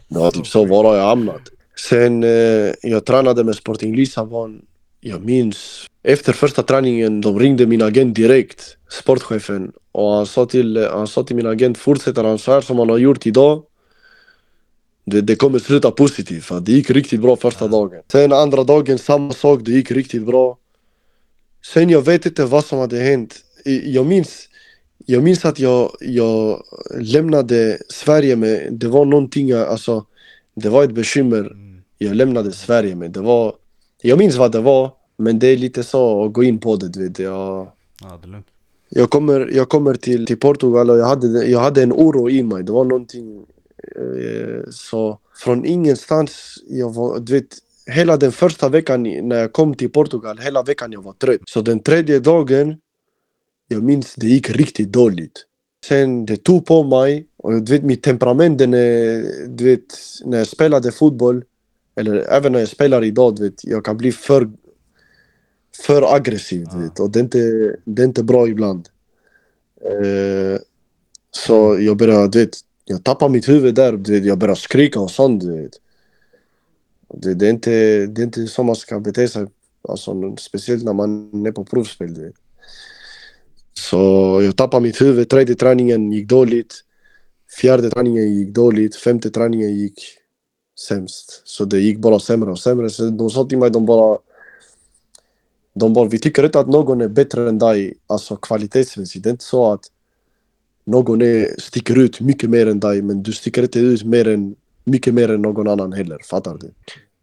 Det 0.07 0.19
var 0.19 0.31
typ 0.31 0.47
så, 0.47 0.65
var 0.65 0.83
har 0.83 0.95
jag 0.95 1.07
hamnat? 1.07 1.41
Sen 1.89 2.23
eh, 2.23 2.73
jag 2.81 3.05
tränade 3.05 3.43
med 3.43 3.55
Sporting 3.55 3.95
Lissabon. 3.95 4.61
Jag 4.99 5.25
minns, 5.25 5.85
efter 6.03 6.33
första 6.33 6.63
träningen, 6.63 7.21
de 7.21 7.39
ringde 7.39 7.65
min 7.65 7.81
agent 7.81 8.15
direkt, 8.15 8.77
sportchefen. 8.89 9.71
Och 9.91 10.11
han 10.11 10.25
sa 10.25 10.45
till, 10.45 10.87
han 10.91 11.07
sa 11.07 11.23
till 11.23 11.35
min 11.35 11.47
agent, 11.47 11.77
fortsätter 11.77 12.23
han 12.23 12.39
så 12.39 12.51
här 12.51 12.61
som 12.61 12.79
han 12.79 12.89
har 12.89 12.97
gjort 12.97 13.25
idag, 13.25 13.63
det, 15.05 15.21
det 15.21 15.35
kommer 15.35 15.59
sluta 15.59 15.91
positivt. 15.91 16.43
För 16.43 16.59
det 16.59 16.71
gick 16.71 16.89
riktigt 16.89 17.21
bra 17.21 17.35
första 17.35 17.67
dagen. 17.67 18.01
Sen 18.11 18.33
andra 18.33 18.63
dagen, 18.63 18.97
samma 18.97 19.33
sak, 19.33 19.59
det 19.63 19.71
gick 19.71 19.91
riktigt 19.91 20.25
bra. 20.25 20.57
Sen 21.73 21.89
jag 21.89 22.01
vet 22.01 22.25
inte 22.25 22.45
vad 22.45 22.65
som 22.65 22.79
hade 22.79 22.97
hänt. 22.97 23.35
Jag 23.83 24.05
minns, 24.05 24.49
jag 25.05 25.23
minns 25.23 25.45
att 25.45 25.59
jag, 25.59 25.91
jag 25.99 26.63
lämnade 26.99 27.77
Sverige 27.89 28.35
med, 28.35 28.73
det 28.73 28.87
var 28.87 29.05
någonting, 29.05 29.51
alltså, 29.51 30.05
det 30.55 30.69
var 30.69 30.83
ett 30.83 30.93
bekymmer 30.93 31.70
jag 32.05 32.15
lämnade 32.15 32.51
Sverige 32.51 32.95
med. 32.95 33.11
Det 33.11 33.21
var, 33.21 33.55
jag 34.01 34.17
minns 34.19 34.35
vad 34.35 34.51
det 34.51 34.61
var, 34.61 34.91
men 35.17 35.39
det 35.39 35.47
är 35.47 35.57
lite 35.57 35.83
så 35.83 36.25
att 36.25 36.33
gå 36.33 36.43
in 36.43 36.59
på 36.59 36.75
det, 36.75 36.89
du 36.89 37.07
vet. 37.07 37.19
Jag, 37.19 37.71
Ja, 38.01 38.19
det 38.21 38.27
är 38.27 38.31
lugnt. 38.31 38.47
Jag 38.89 39.09
kommer, 39.09 39.49
jag 39.53 39.69
kommer 39.69 39.93
till, 39.93 40.25
till 40.25 40.39
Portugal 40.39 40.89
och 40.89 40.97
jag 40.97 41.05
hade, 41.05 41.45
jag 41.45 41.59
hade 41.59 41.83
en 41.83 41.93
oro 41.93 42.29
i 42.29 42.43
mig. 42.43 42.63
Det 42.63 42.71
var 42.71 42.85
någonting... 42.85 43.45
Eh, 43.95 44.69
så 44.71 45.19
från 45.35 45.65
ingenstans, 45.65 46.63
jag 46.67 46.93
var, 46.93 47.19
du 47.19 47.33
vet, 47.33 47.57
hela 47.85 48.17
den 48.17 48.31
första 48.31 48.69
veckan 48.69 49.03
när 49.03 49.35
jag 49.35 49.53
kom 49.53 49.73
till 49.75 49.89
Portugal, 49.89 50.37
hela 50.37 50.63
veckan 50.63 50.91
jag 50.91 51.03
var 51.03 51.13
trött. 51.13 51.41
Så 51.45 51.61
den 51.61 51.79
tredje 51.79 52.19
dagen, 52.19 52.77
jag 53.67 53.83
minns 53.83 54.15
det 54.15 54.27
gick 54.27 54.49
riktigt 54.49 54.91
dåligt. 54.91 55.45
Sen 55.85 56.25
det 56.25 56.37
tog 56.37 56.65
på 56.65 56.83
mig 56.83 57.27
och 57.37 57.61
du 57.61 57.73
vet 57.73 57.83
mitt 57.83 58.03
temperament, 58.03 58.57
den 58.57 58.73
är, 58.73 59.23
du 59.47 59.65
vet, 59.65 59.81
när 60.25 60.37
jag 60.37 60.47
spelade 60.47 60.91
fotboll, 60.91 61.43
eller 62.01 62.31
även 62.31 62.51
när 62.51 62.59
jag 62.59 62.69
spelar 62.69 63.03
idag, 63.03 63.35
du 63.35 63.43
vet, 63.43 63.63
jag 63.63 63.85
kan 63.85 63.97
bli 63.97 64.11
för, 64.11 64.49
för 65.85 66.15
aggressiv. 66.15 66.67
Du 66.71 66.81
vet, 66.81 66.99
och 66.99 67.11
det 67.11 67.19
är, 67.19 67.23
inte, 67.23 67.75
det 67.85 68.01
är 68.01 68.05
inte 68.05 68.23
bra 68.23 68.47
ibland. 68.47 68.89
Eh, 69.85 70.59
så 71.31 71.77
jag 71.79 71.97
började, 71.97 72.27
du 72.27 72.39
vet, 72.39 72.57
jag 72.85 73.03
tappar 73.03 73.29
mitt 73.29 73.49
huvud 73.49 73.75
där. 73.75 73.93
Du 73.93 74.11
vet, 74.11 74.25
jag 74.25 74.37
börjar 74.37 74.55
skrika 74.55 74.99
och 74.99 75.11
sånt. 75.11 75.41
Du 75.41 75.61
vet. 75.61 75.71
Det, 77.13 77.33
det, 77.33 77.45
är 77.45 77.49
inte, 77.49 77.71
det 78.05 78.21
är 78.21 78.23
inte 78.23 78.47
så 78.47 78.63
man 78.63 78.75
ska 78.75 78.99
bete 78.99 79.27
sig. 79.27 79.47
Alltså, 79.89 80.35
speciellt 80.39 80.83
när 80.83 80.93
man 80.93 81.45
är 81.45 81.51
på 81.51 81.65
provspel. 81.65 82.13
Du 82.13 82.25
vet. 82.25 82.35
Så 83.73 83.97
jag 84.43 84.55
tappade 84.57 84.83
mitt 84.83 85.01
huvud. 85.01 85.29
Tredje 85.29 85.55
träningen 85.55 86.11
gick 86.11 86.27
dåligt. 86.27 86.73
Fjärde 87.61 87.89
träningen 87.89 88.33
gick 88.33 88.55
dåligt. 88.55 88.95
Femte 88.95 89.29
träningen 89.29 89.75
gick 89.75 90.20
sämst. 90.87 91.41
Så 91.45 91.65
det 91.65 91.79
gick 91.79 91.97
bara 91.97 92.19
sämre 92.19 92.51
och 92.51 92.59
sämre. 92.59 92.89
Så 92.89 93.09
de 93.09 93.29
sa 93.29 93.45
till 93.45 93.57
mig, 93.57 93.69
de 93.69 93.85
bara... 93.85 94.17
De 95.73 95.93
bara, 95.93 96.07
vi 96.07 96.19
tycker 96.19 96.45
inte 96.45 96.59
att 96.59 96.67
någon 96.67 97.01
är 97.01 97.07
bättre 97.07 97.49
än 97.49 97.59
dig, 97.59 97.93
alltså 98.07 98.35
kvalitetsmässigt. 98.35 99.23
Det 99.23 99.29
är 99.29 99.31
inte 99.31 99.43
så 99.43 99.73
att 99.73 99.81
någon 100.85 101.21
är, 101.21 101.59
sticker 101.59 101.97
ut 101.97 102.19
mycket 102.19 102.49
mer 102.49 102.67
än 102.67 102.79
dig, 102.79 103.01
men 103.01 103.23
du 103.23 103.33
sticker 103.33 103.63
inte 103.63 103.79
ut 103.79 104.03
mer 104.03 104.27
än, 104.27 104.55
mycket 104.83 105.13
mer 105.13 105.31
än 105.31 105.41
någon 105.41 105.67
annan 105.67 105.93
heller. 105.93 106.19
Fattar 106.29 106.57
du? 106.57 106.71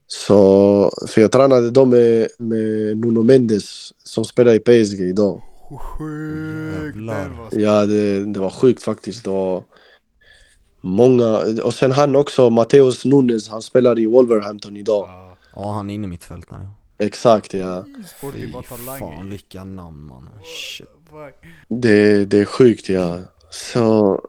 Så, 0.06 0.90
för 1.08 1.20
jag 1.20 1.32
tränade 1.32 1.70
då 1.70 1.84
med, 1.84 2.28
med 2.38 2.96
Nuno 2.98 3.22
Mendes 3.22 3.92
som 4.04 4.24
spelar 4.24 4.54
i 4.54 4.58
PSG 4.58 5.00
idag. 5.00 5.42
Sjukt! 5.80 6.96
Ja, 7.50 7.86
det, 7.86 8.24
det 8.24 8.40
var 8.40 8.50
sjukt 8.50 8.82
faktiskt. 8.82 9.24
Det 9.24 9.30
var 9.30 9.62
många, 10.80 11.38
och 11.64 11.74
sen 11.74 11.92
han 11.92 12.16
också, 12.16 12.50
Mateus 12.50 13.04
Nunes, 13.04 13.48
han 13.48 13.62
spelar 13.62 13.98
i 13.98 14.06
Wolverhampton 14.06 14.76
idag. 14.76 15.08
Ja, 15.08 15.28
Ja, 15.54 15.72
han 15.72 15.90
är 15.90 15.94
inne 15.94 16.04
i 16.04 16.10
mitt 16.10 16.24
fält 16.24 16.50
nu. 16.50 16.56
Exakt, 16.98 17.54
ja. 17.54 17.84
Fy 18.20 18.52
fan 18.98 19.30
vilka 19.30 19.64
namn 19.64 20.06
man. 20.06 20.28
Shit. 20.44 20.88
Det, 21.68 22.24
det 22.24 22.38
är 22.38 22.44
sjukt 22.44 22.88
ja. 22.88 23.18
Så 23.50 24.20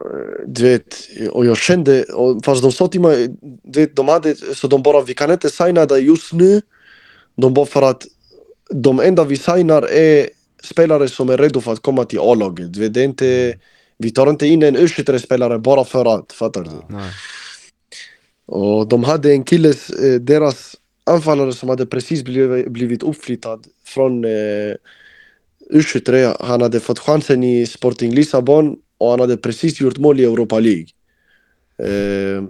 du 0.47 0.63
vet, 0.63 0.95
och 1.31 1.45
jag 1.45 1.57
kände, 1.57 2.03
och 2.03 2.45
fast 2.45 2.61
de 2.61 2.71
sa 2.71 2.87
till 2.87 3.01
mig, 3.01 3.35
du 3.63 3.79
vet, 3.79 3.95
de 3.95 4.07
hade, 4.07 4.35
så 4.35 4.67
de 4.67 4.83
bara 4.83 5.01
vi 5.01 5.13
kan 5.13 5.31
inte 5.31 5.49
signa 5.49 5.85
dig 5.85 6.05
just 6.05 6.33
nu. 6.33 6.61
De 7.35 7.53
bara 7.53 7.65
för 7.65 7.81
att 7.81 8.03
de 8.69 8.99
enda 8.99 9.23
vi 9.23 9.37
signar 9.37 9.91
är 9.91 10.29
spelare 10.63 11.07
som 11.07 11.29
är 11.29 11.37
redo 11.37 11.61
för 11.61 11.73
att 11.73 11.81
komma 11.81 12.05
till 12.05 12.19
A-laget. 12.19 12.73
Du 12.73 12.79
vet, 12.79 12.93
Det 12.93 13.01
är 13.01 13.05
inte, 13.05 13.57
vi 13.99 14.11
tar 14.11 14.29
inte 14.29 14.47
in 14.47 14.63
en 14.63 14.77
U23-spelare 14.77 15.59
bara 15.59 15.85
för 15.85 16.05
att, 16.19 16.31
fattar 16.31 16.63
du? 16.63 16.95
Nej. 16.95 17.11
Och 18.45 18.87
de 18.87 19.03
hade 19.03 19.31
en 19.31 19.43
kille, 19.43 19.69
eh, 19.69 20.19
deras 20.21 20.75
anfallare 21.03 21.53
som 21.53 21.69
hade 21.69 21.85
precis 21.85 22.23
blivit, 22.23 23.03
uppflyttad 23.03 23.67
från 23.85 24.25
eh, 24.25 24.75
U23. 25.73 26.35
Han 26.39 26.61
hade 26.61 26.79
fått 26.79 26.99
chansen 26.99 27.43
i 27.43 27.65
Sporting 27.65 28.13
Lissabon 28.13 28.77
och 28.97 29.09
han 29.09 29.19
hade 29.19 29.37
precis 29.37 29.81
gjort 29.81 29.97
mål 29.97 30.19
i 30.19 30.23
Europa 30.23 30.59
League. 30.59 30.87
Eh, 31.77 32.43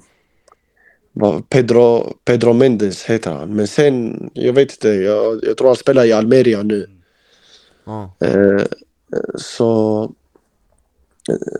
Pedro, 1.49 2.13
Pedro 2.25 2.53
Mendes 2.53 3.03
heter 3.05 3.31
han. 3.31 3.55
Men 3.55 3.67
sen, 3.67 4.29
jag 4.33 4.53
vet 4.53 4.71
inte, 4.71 4.89
jag, 4.89 5.39
jag 5.43 5.57
tror 5.57 5.67
han 5.67 5.75
spelar 5.75 6.05
i 6.05 6.11
Almeria 6.11 6.63
nu. 6.63 6.87
Ja. 7.85 8.15
Eh, 8.19 8.65
så, 9.35 10.11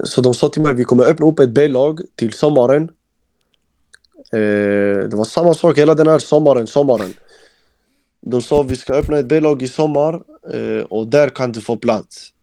så 0.03 0.21
de 0.21 0.33
sa 0.33 0.49
till 0.49 0.61
mig 0.61 0.73
vi 0.73 0.83
kommer 0.83 1.05
öppna 1.05 1.25
upp 1.25 1.39
ett 1.39 1.49
B-lag 1.49 2.01
till 2.15 2.33
sommaren. 2.33 2.89
Eh, 4.31 5.09
det 5.09 5.13
var 5.13 5.25
samma 5.25 5.53
sak 5.53 5.77
hela 5.77 5.95
den 5.95 6.07
här 6.07 6.19
sommaren, 6.19 6.67
sommaren. 6.67 7.13
De 8.21 8.41
sa 8.41 8.61
vi 8.61 8.75
ska 8.75 8.93
öppna 8.93 9.17
ett 9.17 9.25
B-lag 9.25 9.61
i 9.61 9.67
sommar 9.67 10.21
eh, 10.53 10.83
och 10.83 11.07
där 11.07 11.29
kan 11.29 11.51
du 11.51 11.61
få 11.61 11.77
plats. 11.77 12.33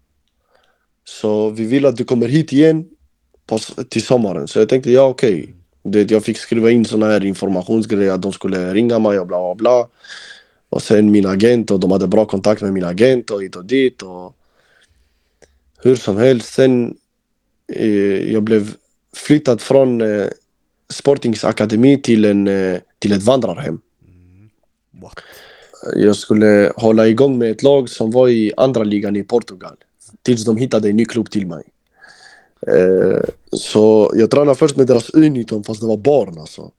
Så 1.05 1.51
vi 1.51 1.65
vill 1.65 1.87
att 1.87 1.97
du 1.97 2.05
kommer 2.05 2.29
hit 2.29 2.53
igen 2.53 2.85
på, 3.47 3.59
till 3.89 4.03
sommaren. 4.03 4.49
Så 4.49 4.59
jag 4.59 4.69
tänkte 4.69 4.91
ja 4.91 5.03
okej. 5.03 5.55
Det, 5.83 6.11
jag 6.11 6.25
fick 6.25 6.39
skriva 6.39 6.71
in 6.71 6.85
såna 6.85 7.07
här 7.07 7.25
informationsgrejer 7.25 8.13
att 8.13 8.23
de 8.23 8.33
skulle 8.33 8.75
ringa 8.75 8.99
mig 8.99 9.19
och 9.19 9.27
bla 9.27 9.39
bla 9.39 9.55
bla. 9.55 9.89
Och 10.69 10.83
sen 10.83 11.11
min 11.11 11.27
agent 11.27 11.71
och 11.71 11.81
de 11.81 11.91
hade 11.91 12.07
bra 12.07 12.25
kontakt 12.25 12.63
med 12.63 12.73
min 12.73 12.85
agent 12.85 13.31
och 13.31 13.43
hit 13.43 13.57
och 13.57 13.65
dit 13.65 14.03
och 14.03 14.37
hur 15.83 15.97
som 15.97 16.17
helst. 16.17 16.55
Sen 16.55 16.97
eh, 17.73 18.33
jag 18.33 18.43
blev 18.43 18.75
flyttad 19.15 19.61
från 19.61 20.01
eh, 20.01 20.27
Sportings 20.89 21.45
akademi 21.45 22.03
till, 22.03 22.25
en, 22.25 22.49
eh, 22.49 22.79
till 22.99 23.13
ett 23.13 23.23
vandrarhem. 23.23 23.81
What? 24.91 25.19
Jag 25.97 26.17
skulle 26.17 26.73
hålla 26.77 27.09
igång 27.09 27.39
med 27.39 27.51
ett 27.51 27.63
lag 27.63 27.89
som 27.89 28.11
var 28.11 28.29
i 28.29 28.53
andra 28.57 28.85
ligan 28.85 29.17
i 29.17 29.23
Portugal. 29.23 29.77
Tills 30.23 30.45
de 30.45 30.57
hittade 30.57 30.89
en 30.91 30.97
ny 30.97 31.05
klubb 31.05 31.31
till 31.31 31.47
mig. 31.47 31.65
Eh, 32.67 33.21
så 33.53 34.13
jag 34.15 34.31
tränade 34.31 34.55
först 34.55 34.77
med 34.77 34.87
deras 34.87 35.11
U19 35.11 35.63
fast 35.67 35.81
det 35.81 35.87
var 35.87 35.97
barn 35.97 36.39
alltså. 36.39 36.71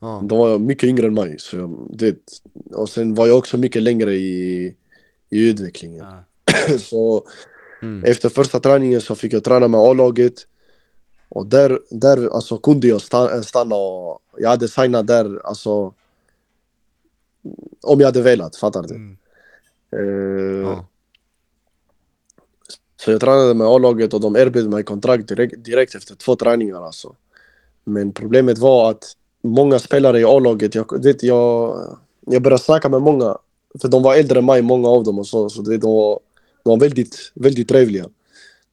Ja. 0.00 0.22
De 0.24 0.38
var 0.38 0.58
mycket 0.58 0.88
yngre 0.88 1.06
än 1.06 1.14
mig. 1.14 1.36
Så 1.38 1.56
jag, 1.56 1.88
det, 1.90 2.16
och 2.70 2.88
sen 2.88 3.14
var 3.14 3.26
jag 3.26 3.38
också 3.38 3.58
mycket 3.58 3.82
längre 3.82 4.14
i, 4.14 4.66
i 5.30 5.48
utvecklingen. 5.48 6.04
Ja. 6.04 6.78
så 6.78 7.26
Mm. 7.82 8.04
efter 8.04 8.28
första 8.28 8.60
träningen 8.60 9.00
så 9.00 9.14
fick 9.14 9.32
jag 9.32 9.44
träna 9.44 9.68
med 9.68 9.80
A-laget. 9.80 10.34
Och 11.28 11.46
där, 11.46 11.80
där 11.90 12.34
alltså, 12.34 12.58
kunde 12.58 12.86
jag 12.86 13.00
stanna, 13.00 13.42
stanna 13.42 13.76
och 13.76 14.20
jag 14.36 14.48
hade 14.48 14.68
signat 14.68 15.06
där 15.06 15.46
alltså 15.46 15.94
om 17.82 18.00
jag 18.00 18.06
hade 18.06 18.22
velat, 18.22 18.56
fattar 18.56 18.82
du? 18.82 18.94
Mm. 18.94 19.16
Eh, 19.92 20.70
Ja. 20.70 20.86
Så 23.04 23.10
jag 23.10 23.20
tränade 23.20 23.54
med 23.54 23.66
A-laget 23.66 24.14
och 24.14 24.20
de 24.20 24.36
erbjöd 24.36 24.70
mig 24.70 24.84
kontrakt 24.84 25.28
direkt, 25.28 25.64
direkt 25.64 25.94
efter 25.94 26.14
två 26.14 26.36
träningar 26.36 26.86
alltså. 26.86 27.14
Men 27.84 28.12
problemet 28.12 28.58
var 28.58 28.90
att 28.90 29.04
många 29.42 29.78
spelare 29.78 30.20
i 30.20 30.24
A-laget, 30.24 30.74
jag, 30.74 31.02
det, 31.02 31.22
jag, 31.22 31.76
jag 32.20 32.42
började 32.42 32.62
snacka 32.62 32.88
med 32.88 33.02
många, 33.02 33.38
för 33.80 33.88
de 33.88 34.02
var 34.02 34.14
äldre 34.14 34.38
än 34.38 34.46
mig, 34.46 34.62
många 34.62 34.88
av 34.88 35.04
dem 35.04 35.18
och 35.18 35.26
så, 35.26 35.50
så 35.50 35.62
det, 35.62 35.78
de, 35.78 35.90
var, 35.90 36.20
de 36.64 36.70
var 36.70 36.76
väldigt, 36.80 37.32
väldigt 37.34 37.68
trevliga. 37.68 38.08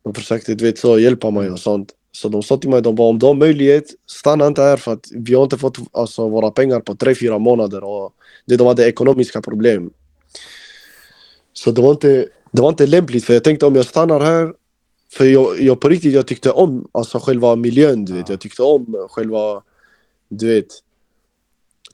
De 0.04 0.13
försökte 0.13 0.56
du 0.56 0.65
vet, 0.65 0.80
så, 0.80 0.99
hjälpa 0.99 1.32
mig 1.32 1.49
och 1.49 1.60
sånt. 1.60 1.93
Så 2.12 2.30
de 2.30 2.43
sa 2.43 2.58
till 2.58 2.69
mig, 2.69 2.82
de 2.82 2.95
bara 2.95 3.08
om 3.08 3.19
du 3.19 3.25
har 3.25 3.34
möjlighet, 3.34 3.86
stanna 4.06 4.47
inte 4.47 4.62
här 4.62 4.78
för 4.78 4.93
att 4.93 5.06
vi 5.12 5.34
har 5.34 5.43
inte 5.43 5.58
fått 5.58 5.78
alltså, 5.91 6.30
våra 6.30 6.52
pengar 6.52 6.80
på 6.80 6.95
tre 6.95 7.15
fyra 7.15 7.39
månader 7.39 7.84
och 7.84 8.13
det, 8.45 8.58
de 8.58 8.67
hade 8.67 8.88
ekonomiska 8.88 9.41
problem. 9.41 9.89
Så 11.54 11.71
det 11.71 11.82
var 11.82 11.91
inte, 11.91 12.28
det 12.52 12.62
var 12.62 12.69
inte 12.69 12.88
lämpligt 12.88 13.25
för 13.25 13.34
jag 13.34 13.43
tänkte 13.43 13.65
om 13.65 13.75
jag 13.75 13.86
stannar 13.86 14.19
här 14.19 14.54
för 15.12 15.25
jag, 15.25 15.62
jag 15.62 15.80
på 15.80 15.89
riktigt 15.89 16.13
jag 16.13 16.28
tyckte 16.28 16.52
om 16.52 16.88
alltså 16.91 17.19
själva 17.19 17.56
miljön 17.56 18.06
du 18.06 18.13
vet. 18.13 18.30
Jag 18.30 18.39
tyckte 18.39 18.63
om 18.63 19.08
själva 19.10 19.63
du 20.30 20.47
vet 20.47 20.67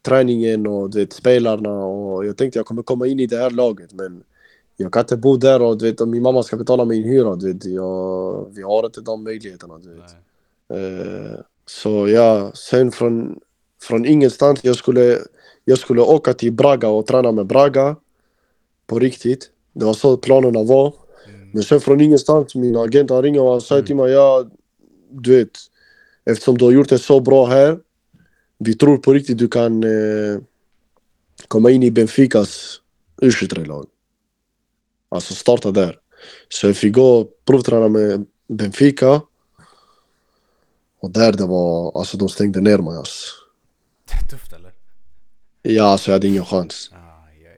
träningen 0.02 0.68
och 0.68 0.90
du 0.90 1.00
vet 1.00 1.14
spelarna 1.14 1.86
och 1.86 2.26
jag 2.26 2.38
tänkte 2.38 2.60
jag 2.60 2.66
kommer 2.66 2.84
komma 2.84 3.08
in 3.08 3.20
i 3.20 3.28
det 3.28 3.38
här 3.38 3.50
laget 3.50 3.94
men 3.94 4.24
jag 4.78 4.94
kan 4.94 5.02
inte 5.02 5.18
bo 5.18 5.38
där 5.38 5.62
och 5.62 5.78
du 5.78 5.86
vet 5.86 6.02
om 6.02 6.10
min 6.10 6.24
mamma 6.24 6.44
ska 6.44 6.58
betala 6.58 6.86
min 6.86 7.04
hyra 7.04 7.36
du 7.36 7.54
vet. 7.54 7.66
Jag, 7.66 8.48
vi 8.56 8.62
har 8.62 8.86
inte 8.86 9.02
de 9.02 9.24
möjligheterna 9.24 9.78
du 9.78 9.90
vet. 9.90 10.12
Eh, 10.70 11.40
så 11.66 12.08
ja, 12.08 12.52
sen 12.56 12.92
från, 12.92 13.40
från 13.82 14.06
ingenstans 14.06 14.60
jag 14.64 14.76
skulle, 14.76 15.20
jag 15.66 15.78
skulle 15.78 16.02
åka 16.02 16.34
till 16.34 16.54
Braga 16.54 16.90
och 16.90 17.08
träna 17.08 17.32
med 17.32 17.46
Braga 17.46 17.96
på 18.88 19.00
riktigt. 19.00 19.50
Det 19.74 19.86
var 19.86 19.94
så 19.94 20.18
planerna 20.18 20.64
var. 20.64 20.94
Men 21.54 21.64
sen 21.64 21.82
från 21.82 22.02
ingenstans, 22.02 22.56
min 22.56 22.76
agent 22.76 23.10
han 23.10 23.22
ringer 23.22 23.42
och 23.42 23.64
säger 23.64 23.84
till 23.84 23.96
mig, 23.96 24.12
ja, 24.12 24.46
du 25.10 25.38
vet, 25.38 25.50
eftersom 26.26 26.58
du 26.58 26.66
har 26.66 26.72
gjort 26.72 26.90
det 26.90 27.00
så 27.00 27.20
bra 27.20 27.46
här, 27.46 27.80
vi 28.58 28.74
tror 28.74 28.98
på 28.98 29.14
riktigt 29.14 29.38
du 29.38 29.48
kan 29.48 29.84
eh, 29.84 30.40
komma 31.48 31.72
in 31.72 31.84
i 31.84 31.92
Benficas 31.92 32.82
U23-lag. 33.22 33.86
Alltså 35.10 35.34
starta 35.34 35.72
där. 35.72 36.00
Så 36.50 36.68
jag 36.68 36.78
fick 36.78 36.94
gå 36.94 37.20
och 37.20 37.30
provträna 37.46 37.88
med 37.90 38.26
Benfica. 38.48 39.22
Och 41.00 41.12
där 41.12 41.32
det 41.34 41.46
var, 41.46 41.98
alltså 42.00 42.18
de 42.18 42.30
stängde 42.30 42.62
ner 42.62 42.78
mig 42.78 42.98
alltså. 42.98 43.32
Tufft 44.30 44.54
eller? 44.54 44.72
Ja, 45.62 45.84
alltså 45.84 46.12
jag 46.12 46.16
hade 46.16 46.28
ingen 46.28 46.46
chans. 46.46 46.90
Aj, 46.94 47.48
aj. 47.48 47.58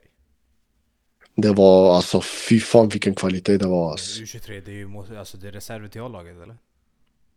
Det 1.36 1.52
var 1.52 1.96
alltså, 1.96 2.20
fy 2.20 2.60
fan 2.60 2.88
vilken 2.88 3.14
kvalitet 3.14 3.56
det 3.58 3.66
var 3.66 3.90
alltså. 3.90 4.20
U23, 4.22 4.62
det 4.64 4.70
är 4.70 4.74
ju 4.74 4.86
mot- 4.86 5.10
alltså, 5.10 5.36
det 5.36 5.48
är 5.48 5.52
reserver 5.52 5.88
till 5.88 6.00
A-laget 6.00 6.36
eller? 6.42 6.56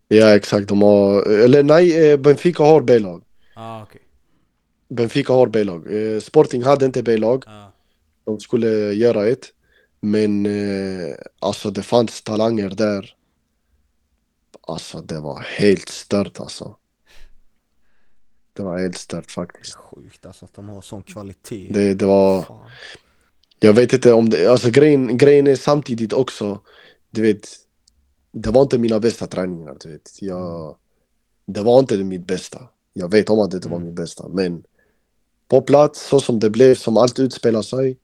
Ja 0.07 0.35
exakt, 0.35 0.67
de 0.67 0.81
har, 0.81 1.23
eller 1.29 1.63
nej, 1.63 2.11
eh, 2.11 2.17
Benfica 2.17 2.63
har 2.63 2.81
B-lag. 2.81 3.23
Ah, 3.55 3.83
okej. 3.83 4.01
Benfica 4.89 5.33
har 5.33 5.47
B-lag. 5.47 5.93
Eh, 5.93 6.19
Sporting 6.19 6.63
hade 6.63 6.85
inte 6.85 7.03
B-lag. 7.03 7.43
Ah. 7.47 7.67
De 8.25 8.39
skulle 8.39 8.67
göra 8.93 9.27
ett. 9.27 9.53
Men 10.01 10.45
eh, 10.45 11.15
alltså 11.39 11.71
det 11.71 11.83
fanns 11.83 12.21
talanger 12.21 12.69
där. 12.69 13.15
Alltså 14.61 15.01
det 15.01 15.19
var 15.19 15.39
helt 15.39 15.89
stört 15.89 16.39
alltså. 16.39 16.75
Det 18.53 18.63
var 18.63 18.79
helt 18.79 18.97
stört 18.97 19.31
faktiskt. 19.31 19.73
Sjukt 19.75 20.25
alltså 20.25 20.45
att 20.45 20.53
de 20.53 20.69
har 20.69 20.81
sån 20.81 21.03
kvalitet. 21.03 21.67
Det, 21.73 21.93
det 21.93 22.05
var, 22.05 22.41
Fan. 22.41 22.69
jag 23.59 23.73
vet 23.73 23.93
inte 23.93 24.13
om 24.13 24.29
det, 24.29 24.47
alltså 24.47 24.69
grejen, 24.69 25.17
grejen 25.17 25.47
är 25.47 25.55
samtidigt 25.55 26.13
också, 26.13 26.59
du 27.09 27.21
vet, 27.21 27.49
det 28.31 28.49
var 28.49 28.61
inte 28.61 28.77
mina 28.77 28.99
bästa 28.99 29.27
träningar, 29.27 29.77
du 29.79 29.91
vet. 29.91 30.21
Jag, 30.21 30.75
det 31.45 31.61
var 31.61 31.79
inte 31.79 31.97
mitt 31.97 32.27
bästa. 32.27 32.67
Jag 32.93 33.11
vet 33.11 33.29
om 33.29 33.39
att 33.39 33.51
det 33.51 33.57
inte 33.57 33.69
var 33.69 33.79
mitt 33.79 33.95
bästa, 33.95 34.27
men 34.27 34.63
på 35.47 35.61
plats, 35.61 36.07
så 36.07 36.19
som 36.19 36.39
det 36.39 36.49
blev, 36.49 36.75
som 36.75 36.97
allt 36.97 37.19
utspelar 37.19 37.61
sig, 37.61 37.97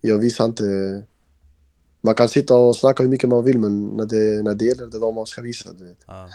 jag 0.00 0.18
visar 0.18 0.44
inte... 0.44 1.02
Man 2.00 2.14
kan 2.14 2.28
sitta 2.28 2.56
och 2.56 2.76
snacka 2.76 3.02
hur 3.02 3.10
mycket 3.10 3.28
man 3.28 3.44
vill, 3.44 3.58
men 3.58 3.86
när 3.86 4.06
det, 4.06 4.42
när 4.42 4.54
det 4.54 4.64
gäller, 4.64 4.86
det 4.86 4.96
är 4.96 5.00
då 5.00 5.12
man 5.12 5.26
ska 5.26 5.42
visa, 5.42 5.72
du 5.72 5.84
vet. 5.84 5.98
Ah. 6.06 6.26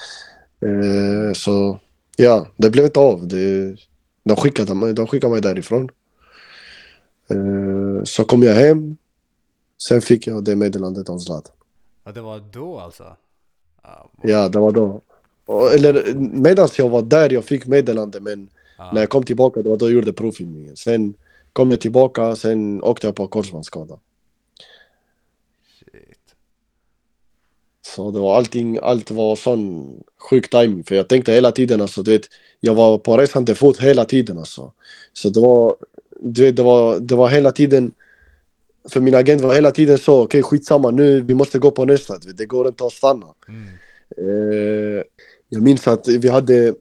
Eh, 0.68 1.34
så 1.34 1.80
ja, 2.16 2.48
det 2.58 2.70
blev 2.70 2.86
inte 2.86 3.00
av. 3.00 3.28
Det, 3.28 3.76
de, 4.24 4.36
skickade 4.36 4.76
mig, 4.76 4.94
de 4.94 5.08
skickade 5.08 5.34
mig 5.34 5.42
därifrån. 5.42 5.90
Eh, 7.30 8.04
så 8.04 8.24
kom 8.24 8.44
jag 8.44 8.56
hem. 8.56 8.98
Sen 9.88 10.02
fick 10.02 10.28
jag 10.28 10.44
det 10.44 10.56
meddelandet 10.56 11.10
av 11.10 11.20
Zlatan. 11.20 11.56
Ja, 12.04 12.12
det 12.12 12.22
var 12.22 12.44
då 12.52 12.80
alltså? 12.80 13.04
Ah, 13.82 14.08
Ja, 14.22 14.50
det 14.50 14.60
var 14.60 14.72
då. 14.72 15.02
Och, 15.46 15.74
eller 15.74 16.14
medan 16.16 16.70
jag 16.78 16.90
var 16.90 17.02
där 17.02 17.30
jag 17.30 17.46
fick 17.46 17.66
meddelande 17.66 18.20
men 18.20 18.50
ah. 18.78 18.92
när 18.94 19.02
jag 19.02 19.10
kom 19.10 19.24
tillbaka 19.24 19.62
det 19.62 19.70
var 19.70 19.78
då 19.78 19.86
jag 19.86 19.94
gjorde 19.94 20.14
provfilmningen. 20.14 20.76
Sen 20.76 21.14
kom 21.56 21.72
jag 21.72 21.82
tillbaka, 21.82 22.36
sen 22.36 22.84
åkte 22.84 23.08
jag 23.08 23.16
på 23.16 23.28
korsbandsskada. 23.28 24.00
Shit. 25.80 26.36
Så 27.82 28.12
det 28.12 28.20
var 28.20 28.38
allting, 28.38 28.80
allt 28.82 29.12
var 29.12 29.36
sån 29.36 29.94
sjuk 30.18 30.50
timing 30.50 30.84
för 30.84 30.96
jag 30.96 31.10
tänkte 31.10 31.32
hela 31.32 31.52
tiden 31.52 31.82
alltså, 31.82 32.04
du 32.04 32.12
vet, 32.12 32.30
jag 32.60 32.76
var 32.76 32.98
på 32.98 33.18
resande 33.18 33.56
fot 33.56 33.80
hela 33.80 34.06
tiden 34.06 34.38
alltså. 34.38 34.72
Så 35.14 35.30
det 35.30 35.40
var, 35.40 35.76
du 36.20 36.42
vet, 36.42 36.56
det 36.56 36.64
var, 36.64 37.00
det 37.00 37.16
var 37.16 37.30
hela 37.30 37.52
tiden, 37.52 37.92
för 38.90 39.02
min 39.02 39.16
agent 39.16 39.42
var 39.42 39.56
hela 39.56 39.72
tiden 39.72 39.98
så, 39.98 40.24
okej 40.24 40.44
skitsamma 40.44 40.92
nu, 40.92 41.22
vi 41.22 41.34
måste 41.34 41.60
gå 41.60 41.72
på 41.72 41.86
nästa, 41.86 42.18
det 42.18 42.46
går 42.46 42.68
inte 42.68 42.86
att 42.86 42.94
stanna. 42.94 43.28
Mm. 43.48 43.68
Eh, 44.18 45.04
jag 45.50 45.62
minns 45.62 45.88
att 45.88 46.08
vi 46.08 46.30
hade, 46.30 46.76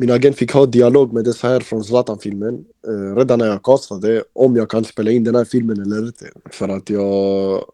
min 0.00 0.10
agent 0.10 0.36
fick 0.36 0.52
ha 0.52 0.66
dialog 0.66 1.12
med 1.12 1.24
dessa 1.24 1.48
här 1.48 1.60
från 1.60 1.84
Zlatan-filmen 1.84 2.64
eh, 2.86 3.16
redan 3.16 3.38
när 3.38 3.46
jag 3.46 3.62
castade 3.62 4.22
om 4.32 4.56
jag 4.56 4.70
kan 4.70 4.84
spela 4.84 5.10
in 5.10 5.24
den 5.24 5.34
här 5.34 5.44
filmen 5.44 5.82
eller 5.82 6.06
inte. 6.06 6.26
För 6.50 6.68
att 6.68 6.90
jag, 6.90 7.64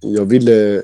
jag 0.00 0.24
ville 0.24 0.82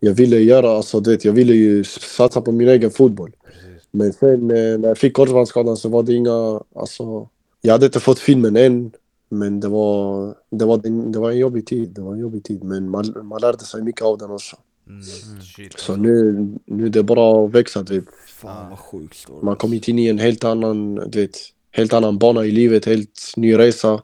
jag 0.00 0.14
ville 0.14 0.38
göra, 0.38 0.70
alltså 0.70 1.00
du 1.00 1.10
vet, 1.10 1.24
jag 1.24 1.32
ville 1.32 1.54
ju 1.54 1.84
satsa 1.84 2.40
på 2.40 2.52
min 2.52 2.68
egen 2.68 2.90
fotboll. 2.90 3.32
Precis. 3.44 3.88
Men 3.90 4.12
sen 4.12 4.50
eh, 4.50 4.78
när 4.78 4.88
jag 4.88 4.98
fick 4.98 5.14
korsbandsskadan 5.14 5.76
så 5.76 5.88
var 5.88 6.02
det 6.02 6.14
inga, 6.14 6.60
alltså, 6.74 7.28
jag 7.60 7.72
hade 7.72 7.86
inte 7.86 8.00
fått 8.00 8.18
filmen 8.18 8.56
än. 8.56 8.92
Men 9.28 9.60
det 9.60 9.68
var, 9.68 10.34
det 10.50 10.64
var, 10.64 10.86
en, 10.86 11.12
det 11.12 11.18
var 11.18 11.30
en 11.30 11.38
jobbig 11.38 11.66
tid, 11.66 11.88
det 11.88 12.00
var 12.00 12.12
en 12.12 12.18
jobbig 12.18 12.44
tid. 12.44 12.64
Men 12.64 12.90
man, 12.90 13.14
man 13.22 13.40
lärde 13.40 13.64
sig 13.64 13.82
mycket 13.82 14.02
av 14.02 14.18
den 14.18 14.30
också. 14.30 14.56
Mm. 14.88 15.02
Shit. 15.42 15.80
Så 15.80 15.96
nu, 15.96 16.46
nu 16.64 16.86
är 16.86 16.90
det 16.90 17.02
bara 17.02 17.44
att 17.44 17.50
växa, 17.50 17.82
vet. 17.82 18.04
Fan 18.44 18.70
vad 18.70 18.78
sjukt 18.78 19.16
story. 19.16 19.38
Man 19.42 19.56
kommit 19.56 19.88
in 19.88 19.98
i 19.98 20.08
en 20.08 20.18
helt 20.18 20.44
annan, 20.44 20.94
du 20.94 21.20
vet, 21.20 21.38
helt 21.70 21.92
annan 21.92 22.18
bana 22.18 22.44
i 22.44 22.50
livet, 22.50 22.84
helt 22.84 23.32
ny 23.36 23.58
resa. 23.58 24.02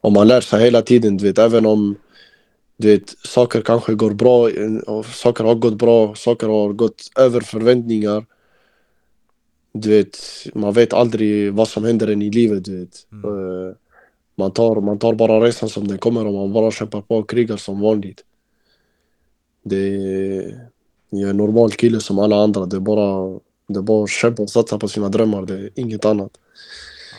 Och 0.00 0.12
man 0.12 0.28
lär 0.28 0.40
sig 0.40 0.64
hela 0.64 0.82
tiden, 0.82 1.16
du 1.16 1.24
vet, 1.24 1.38
även 1.38 1.66
om 1.66 1.96
du 2.76 2.88
vet, 2.88 3.10
saker 3.26 3.60
kanske 3.62 3.94
går 3.94 4.10
bra, 4.10 4.50
och 4.86 5.06
saker 5.06 5.44
har 5.44 5.54
gått 5.54 5.74
bra, 5.74 6.14
saker 6.14 6.48
har 6.48 6.72
gått 6.72 7.10
över 7.16 7.40
förväntningar. 7.40 8.26
Du 9.72 9.88
vet, 9.88 10.18
man 10.54 10.72
vet 10.72 10.92
aldrig 10.92 11.52
vad 11.54 11.68
som 11.68 11.84
händer 11.84 12.08
en 12.08 12.22
i 12.22 12.30
livet, 12.30 12.64
du 12.64 12.78
vet. 12.80 13.06
Eh, 13.12 13.76
Man 14.38 14.50
tar, 14.52 14.80
man 14.80 14.98
tar 14.98 15.14
bara 15.14 15.40
resan 15.40 15.68
som 15.68 15.88
den 15.88 15.98
kommer 15.98 16.26
och 16.26 16.34
man 16.34 16.52
bara 16.52 16.70
kämpar 16.70 17.00
på 17.00 17.16
och 17.16 17.30
krigar 17.30 17.56
som 17.56 17.80
vanligt. 17.80 18.24
Det 19.62 19.76
är, 19.76 20.68
jag 21.10 21.22
är 21.22 21.30
en 21.30 21.36
normal 21.36 21.70
kille 21.72 22.00
som 22.00 22.18
alla 22.18 22.36
andra, 22.36 22.66
det 22.66 22.76
är 22.76 22.80
bara, 22.80 23.40
det 23.68 23.78
är 23.78 23.82
bara 23.82 24.04
att 24.04 24.10
kämpa 24.10 24.42
och 24.42 24.50
satsa 24.50 24.78
på 24.78 24.88
sina 24.88 25.08
drömmar, 25.08 25.42
det 25.46 25.54
är 25.54 25.70
inget 25.74 26.04
annat. 26.04 26.30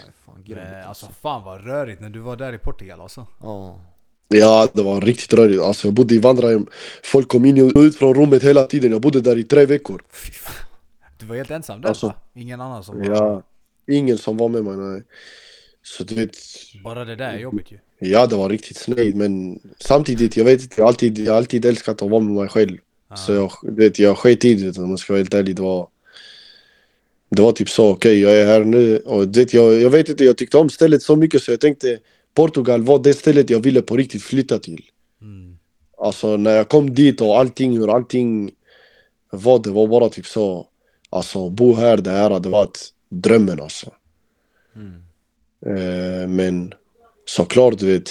Nej, 0.04 0.14
fan, 0.26 0.44
grymt, 0.46 0.62
Men, 0.72 0.84
alltså 0.88 1.06
fan 1.22 1.44
vad 1.44 1.66
rörigt 1.66 2.02
när 2.02 2.10
du 2.10 2.20
var 2.20 2.36
där 2.36 2.54
i 2.54 2.58
Portugal 2.58 3.02
alltså. 3.02 3.28
Ja. 3.42 3.80
Ja, 4.28 4.68
det 4.74 4.84
var 4.84 5.02
riktigt 5.02 5.34
rörigt. 5.34 5.62
Alltså, 5.62 5.88
jag 5.88 5.94
bodde 5.94 6.16
i 6.16 6.20
vandrarhem. 6.20 6.68
Folk 7.04 7.28
kom 7.28 7.46
in 7.46 7.72
och 7.76 7.82
ut 7.82 7.96
från 7.96 8.14
rummet 8.14 8.44
hela 8.44 8.64
tiden. 8.64 8.92
Jag 8.92 9.02
bodde 9.02 9.22
där 9.22 9.38
i 9.38 9.44
tre 9.44 9.66
veckor. 9.66 10.02
Du 11.20 11.26
var 11.26 11.36
helt 11.36 11.52
ensam 11.52 11.82
där 11.82 11.90
Alltså, 11.90 12.08
va? 12.08 12.14
Ingen 12.36 12.62
annan 12.62 12.84
som 12.84 13.00
var... 13.00 13.06
Ja, 13.06 13.44
ingen 13.88 14.18
som 14.18 14.38
var 14.38 14.50
med 14.50 14.64
mig. 14.64 14.78
Nej. 14.78 15.04
Så 15.84 16.04
du 16.04 16.16
vet, 16.16 16.36
Bara 16.84 17.06
det 17.06 17.16
där 17.16 17.34
är 17.34 17.38
jobbigt 17.40 17.72
ju. 17.72 17.80
ja 18.00 18.28
det 18.28 18.36
var 18.36 18.50
riktigt 18.50 18.78
sned. 18.78 19.16
Men 19.16 19.60
samtidigt, 19.80 20.38
jag 20.38 20.46
vet 20.46 20.62
inte, 20.62 20.76
jag 20.78 20.84
har 20.84 20.90
alltid, 20.90 21.20
jag 21.20 21.36
alltid 21.38 21.66
älskat 21.66 22.02
att 22.02 22.10
vara 22.10 22.22
med 22.22 22.34
mig 22.34 22.48
själv. 22.48 22.78
Så 23.16 23.34
jag, 23.34 23.52
vet, 23.64 24.00
jag 24.00 24.18
sket 24.18 24.46
i 24.46 24.54
det 24.54 24.78
om 24.78 24.90
jag 24.90 25.00
ska 25.00 25.14
vara 25.14 25.20
helt 25.20 25.34
ärlig. 25.34 25.56
Det 25.56 25.62
var, 25.62 25.88
det 27.30 27.42
var 27.42 27.52
typ 27.52 27.70
så, 27.70 27.90
okej 27.90 28.20
jag 28.20 28.32
är 28.32 28.46
här 28.46 28.64
nu. 28.64 28.98
Och 28.98 29.28
du 29.28 29.40
vet, 29.40 29.54
jag, 29.54 29.82
jag 29.82 29.90
vet 29.90 30.10
inte, 30.10 30.26
jag 30.26 30.38
tyckte 30.38 30.58
om 30.58 30.70
stället 30.70 31.04
så 31.04 31.16
mycket 31.16 31.44
så 31.44 31.52
jag 31.52 31.60
tänkte 31.60 32.00
Portugal 32.34 32.84
var 32.84 33.00
det 33.00 33.14
stället 33.14 33.50
jag 33.50 33.60
ville 33.60 33.82
på 33.82 33.98
riktigt 33.98 34.24
flytta 34.24 34.60
till. 34.60 34.84
Mm. 35.22 35.58
Alltså 35.98 36.38
när 36.38 36.52
jag 36.52 36.70
kom 36.70 36.94
dit 36.96 37.22
och 37.22 37.40
allting, 37.40 37.78
hur 37.78 37.96
allting 37.96 38.52
var, 39.32 39.60
det 39.60 39.70
var 39.70 39.88
bara 39.88 40.10
typ 40.10 40.26
så. 40.26 40.68
Alltså 41.10 41.50
bo 41.50 41.74
här, 41.74 41.98
det 41.98 42.12
här 42.12 42.30
hade 42.32 42.50
varit 42.50 42.90
drömmen 43.10 43.62
alltså. 43.62 43.92
Eh, 45.66 46.28
men 46.28 46.74
såklart, 47.26 47.80
du 47.80 47.86
vet. 47.86 48.10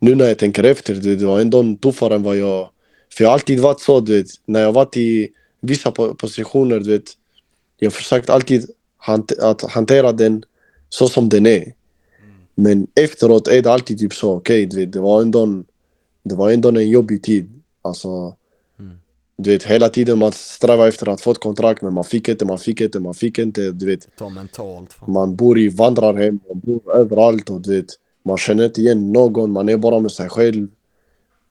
Nu 0.00 0.14
när 0.14 0.24
jag 0.24 0.38
tänker 0.38 0.64
efter, 0.64 0.94
det, 0.94 1.16
det 1.16 1.26
var 1.26 1.40
ändå 1.40 1.76
tuffare 1.82 2.14
än 2.14 2.22
vad 2.22 2.36
jag... 2.36 2.70
För 3.12 3.24
jag 3.24 3.28
har 3.28 3.34
alltid 3.34 3.60
varit 3.60 3.80
så, 3.80 4.00
du 4.00 4.16
vet. 4.16 4.26
När 4.44 4.60
jag 4.60 4.72
varit 4.72 4.96
i 4.96 5.28
vissa 5.60 5.90
po- 5.90 6.14
positioner, 6.14 6.80
du 6.80 6.90
vet. 6.90 7.12
Jag 7.78 7.86
har 7.86 7.90
försökt 7.90 8.30
alltid 8.30 8.70
hant 8.96 9.32
att 9.38 9.62
hantera 9.62 10.12
den 10.12 10.44
så 10.88 11.08
som 11.08 11.28
den 11.28 11.46
är. 11.46 11.72
Men 12.54 12.86
efteråt 12.94 13.48
är 13.48 13.62
det 13.62 13.72
alltid 13.72 13.98
typ 13.98 14.14
så, 14.14 14.32
okej, 14.32 14.66
vet, 14.66 14.92
det 14.92 15.00
var 15.00 15.22
ändå 15.22 15.42
en, 15.42 15.64
det 16.22 16.34
var 16.34 16.50
ändå 16.50 16.68
en 16.68 16.90
jobbig 16.90 17.22
tid. 17.22 17.62
Alltså, 17.82 18.36
du 19.36 19.50
vet, 19.50 19.62
hela 19.62 19.88
tiden 19.88 20.18
man 20.18 20.32
strävar 20.32 20.88
efter 20.88 21.08
att 21.08 21.20
få 21.20 21.30
ett 21.30 21.40
kontrakt, 21.40 21.82
men 21.82 21.92
man 21.92 22.04
fick 22.04 22.28
inte, 22.28 22.44
man 22.44 22.58
fick 22.58 22.80
inte, 22.80 23.00
man 23.00 23.14
fick 23.14 23.38
inte, 23.38 23.70
du 23.70 23.86
vet. 23.86 24.08
Man 25.06 25.36
bor 25.36 25.58
i 25.58 25.68
vandrarhem, 25.68 26.40
man 26.48 26.60
bor 26.60 26.96
överallt 26.96 27.50
och 27.50 27.60
du 27.60 27.76
vet, 27.76 27.86
man 28.22 28.38
känner 28.38 28.64
inte 28.64 28.80
igen 28.80 29.12
någon, 29.12 29.50
man 29.50 29.68
är 29.68 29.76
bara 29.76 30.00
med 30.00 30.12
sig 30.12 30.28
själv. 30.28 30.68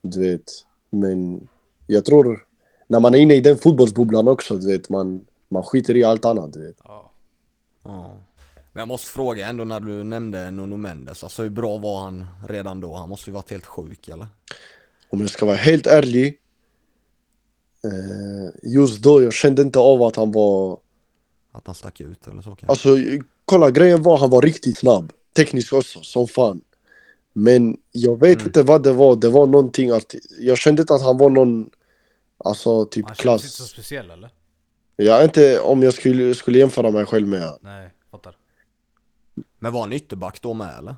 Du 0.01 0.19
vet, 0.19 0.51
men 0.89 1.47
jag 1.87 2.05
tror, 2.05 2.43
när 2.87 2.99
man 2.99 3.15
är 3.15 3.19
inne 3.19 3.35
i 3.35 3.41
den 3.41 3.57
fotbollsbubblan 3.57 4.27
också, 4.27 4.55
du 4.55 4.67
vet, 4.67 4.89
man, 4.89 5.21
man 5.49 5.63
skiter 5.63 5.97
i 5.97 6.03
allt 6.03 6.25
annat, 6.25 6.53
du 6.53 6.67
vet. 6.67 6.77
Ja. 6.83 7.11
Ja. 7.83 8.17
Men 8.73 8.81
jag 8.81 8.87
måste 8.87 9.11
fråga 9.11 9.47
ändå 9.47 9.63
när 9.63 9.79
du 9.79 10.03
nämnde 10.03 10.51
Nuno 10.51 10.77
Mendes, 10.77 11.23
alltså 11.23 11.43
hur 11.43 11.49
bra 11.49 11.77
var 11.77 12.01
han 12.01 12.25
redan 12.49 12.79
då? 12.81 12.95
Han 12.95 13.09
måste 13.09 13.29
ju 13.29 13.33
varit 13.33 13.51
helt 13.51 13.65
sjuk 13.65 14.07
eller? 14.07 14.27
Om 15.09 15.21
jag 15.21 15.29
ska 15.29 15.45
vara 15.45 15.55
helt 15.55 15.87
ärlig, 15.87 16.39
eh, 17.83 18.71
just 18.71 19.01
då 19.01 19.23
jag 19.23 19.33
kände 19.33 19.61
inte 19.61 19.79
av 19.79 20.03
att 20.03 20.15
han 20.15 20.31
var 20.31 20.79
Att 21.51 21.65
han 21.67 21.75
stack 21.75 22.01
ut 22.01 22.27
eller 22.27 22.41
så 22.41 22.55
kanske? 22.55 22.67
Alltså 22.67 22.89
kolla 23.45 23.71
grejen 23.71 24.03
var 24.03 24.17
han 24.17 24.29
var 24.29 24.41
riktigt 24.41 24.77
snabb. 24.77 25.13
Tekniskt 25.35 25.73
också, 25.73 26.01
som 26.01 26.27
fan. 26.27 26.61
Men 27.33 27.77
jag 27.91 28.19
vet 28.19 28.45
inte 28.45 28.63
vad 28.63 28.83
det 28.83 28.93
var. 28.93 29.15
Det 29.15 29.29
var 29.29 29.47
någonting 29.47 29.89
att 29.91 30.15
jag 30.39 30.57
kände 30.57 30.81
inte 30.81 30.93
att 30.93 31.01
han 31.01 31.17
var 31.17 31.29
någon 31.29 31.69
Alltså 32.37 32.85
typ 32.85 33.05
Han 33.05 33.15
kändes 33.15 33.43
inte 33.43 33.55
så 33.55 33.57
klass. 33.57 33.69
speciell 33.69 34.11
eller? 34.11 34.29
Jag 34.99 35.23
inte 35.23 35.59
om 35.59 35.83
jag 35.83 35.93
skulle, 35.93 36.35
skulle 36.35 36.59
jämföra 36.59 36.91
mig 36.91 37.05
själv 37.05 37.27
med 37.27 37.41
han. 37.41 37.57
Nej, 37.61 37.89
fattar. 38.11 38.35
Men 39.59 39.73
var 39.73 39.81
han 39.81 39.93
ytterback 39.93 40.41
då 40.41 40.53
med 40.53 40.77
eller? 40.77 40.95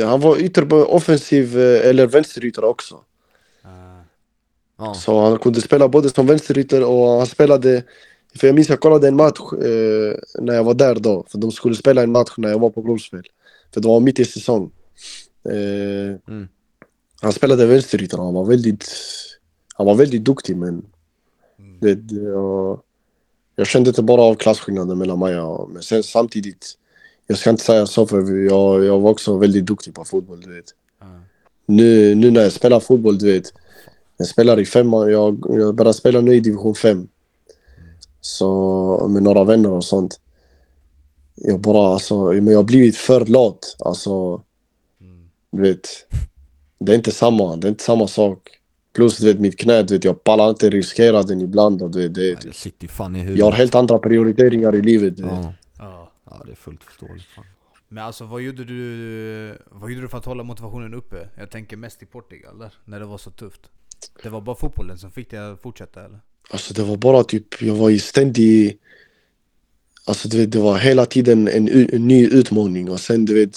Eh, 0.00 0.08
Han 0.08 0.20
var 0.20 0.38
ytter 0.38 0.72
offensiv 0.94 1.58
eh, 1.58 1.88
eller 1.88 2.06
vänsterytter 2.06 2.64
också. 2.64 3.00
Ja. 4.78 4.94
Så 4.94 5.20
han 5.20 5.38
kunde 5.38 5.60
spela 5.60 5.88
både 5.88 6.10
som 6.10 6.26
vänsterytter 6.26 6.84
och 6.84 7.08
han 7.08 7.26
spelade 7.26 7.82
För 8.34 8.46
jag 8.46 8.54
minns 8.54 8.68
jag 8.68 8.80
kollade 8.80 9.08
en 9.08 9.16
match 9.16 9.40
eh, 9.52 10.42
när 10.42 10.54
jag 10.54 10.64
var 10.64 10.74
där 10.74 10.94
då. 10.94 11.24
För 11.28 11.38
de 11.38 11.52
skulle 11.52 11.74
spela 11.74 12.02
en 12.02 12.12
match 12.12 12.34
när 12.36 12.48
jag 12.48 12.58
var 12.58 12.70
på 12.70 12.82
provspel. 12.82 13.22
För 13.74 13.80
det 13.80 13.88
var 13.88 14.00
mitt 14.00 14.18
i 14.18 14.24
säsong. 14.24 14.70
Eh, 15.44 16.16
Mm. 16.28 16.48
Han 17.20 17.32
spelade 17.32 17.66
vänsterytter, 17.66 18.18
han 18.18 18.34
var 18.34 18.44
väldigt, 18.44 18.84
han 19.74 19.86
var 19.86 19.94
väldigt 19.94 20.24
duktig 20.24 20.56
men 20.56 20.86
det, 21.80 21.94
det, 21.94 22.14
jag, 22.22 22.80
jag 23.56 23.66
kände 23.66 23.90
inte 23.90 24.02
bara 24.02 24.22
av 24.22 24.34
klasskillnaden 24.34 24.98
mellan 24.98 25.18
mig 25.18 25.38
och 25.38 25.70
men 25.70 25.82
sen 25.82 26.02
samtidigt, 26.02 26.72
jag 27.26 27.38
ska 27.38 27.50
inte 27.50 27.64
säga 27.64 27.86
så 27.86 28.06
för 28.06 28.46
jag, 28.46 28.84
jag 28.84 29.00
var 29.00 29.10
också 29.10 29.38
väldigt 29.38 29.66
duktig 29.66 29.94
på 29.94 30.04
fotboll, 30.04 30.40
du 30.40 30.54
vet. 30.54 30.74
Nu, 31.66 32.14
nu 32.14 32.30
när 32.30 32.42
jag 32.42 32.52
spelar 32.52 32.80
fotboll, 32.80 33.18
du 33.18 33.32
vet, 33.32 33.52
jag 34.16 34.26
spelar 34.26 34.60
i 34.60 34.66
femman, 34.66 35.10
jag, 35.12 35.44
jag 35.48 35.74
börjar 35.74 35.92
spela 35.92 36.20
nu 36.20 36.34
i 36.34 36.40
division 36.40 36.74
5. 36.74 37.08
Så 38.20 39.08
med 39.10 39.22
några 39.22 39.44
vänner 39.44 39.70
och 39.70 39.84
sånt. 39.84 40.20
Jag 41.34 41.60
bara 41.60 41.92
alltså, 41.92 42.32
men 42.32 42.46
jag 42.46 42.58
har 42.58 42.64
blivit 42.64 42.96
för 42.96 43.26
lat. 43.26 43.76
Alltså, 43.78 44.42
du 45.50 45.62
vet. 45.62 45.88
Det 46.78 46.92
är 46.92 46.96
inte 46.96 47.12
samma, 47.12 47.56
det 47.56 47.66
är 47.66 47.68
inte 47.68 47.84
samma 47.84 48.08
sak. 48.08 48.55
Plus 48.96 49.18
du 49.18 49.26
vet 49.26 49.40
mitt 49.40 49.58
knä, 49.58 49.82
du 49.82 49.94
vet, 49.94 50.04
jag 50.04 50.24
pallar 50.24 50.50
inte 50.50 50.70
riskera 50.70 51.22
den 51.22 51.40
ibland. 51.40 51.82
Och, 51.82 51.90
det, 51.90 52.08
Det 52.08 52.54
sitter 52.54 52.84
ju 52.84 52.88
fan 52.88 53.16
i 53.16 53.18
huvudet. 53.18 53.38
jag 53.38 53.44
har 53.46 53.52
helt 53.52 53.74
andra 53.74 53.98
prioriteringar 53.98 54.74
i 54.74 54.82
livet. 54.82 55.14
Ja, 55.18 55.54
Ja. 55.78 56.12
ja 56.30 56.42
det 56.46 56.52
är 56.52 56.56
fullt 56.56 56.84
förståeligt. 56.84 57.24
Fan. 57.26 57.44
Men 57.88 58.04
alltså 58.04 58.24
vad 58.24 58.42
gjorde 58.42 58.64
du 58.64 59.58
Vad 59.70 59.90
gjorde 59.90 60.02
du 60.02 60.08
för 60.08 60.18
att 60.18 60.24
hålla 60.24 60.42
motivationen 60.42 60.94
uppe? 60.94 61.28
Jag 61.38 61.50
tänker 61.50 61.76
mest 61.76 62.02
i 62.02 62.06
Portugal 62.06 62.58
där, 62.58 62.72
när 62.84 63.00
det 63.00 63.06
var 63.06 63.18
så 63.18 63.30
tufft. 63.30 63.60
Det 64.22 64.28
var 64.28 64.40
bara 64.40 64.56
fotbollen 64.56 64.98
som 64.98 65.10
fick 65.10 65.30
dig 65.30 65.38
att 65.38 65.62
fortsätta 65.62 66.04
eller? 66.04 66.20
Alltså 66.50 66.74
det 66.74 66.82
var 66.82 66.96
bara 66.96 67.24
typ, 67.24 67.62
jag 67.62 67.74
var 67.74 67.90
i 67.90 67.98
ständig... 67.98 68.78
Alltså 70.04 70.28
du 70.28 70.38
vet, 70.38 70.52
det 70.52 70.58
var 70.60 70.78
hela 70.78 71.06
tiden 71.06 71.48
en, 71.48 71.68
en 71.92 72.08
ny 72.08 72.26
utmaning 72.26 72.90
och 72.90 73.00
sen 73.00 73.24
du 73.24 73.34
vet... 73.34 73.56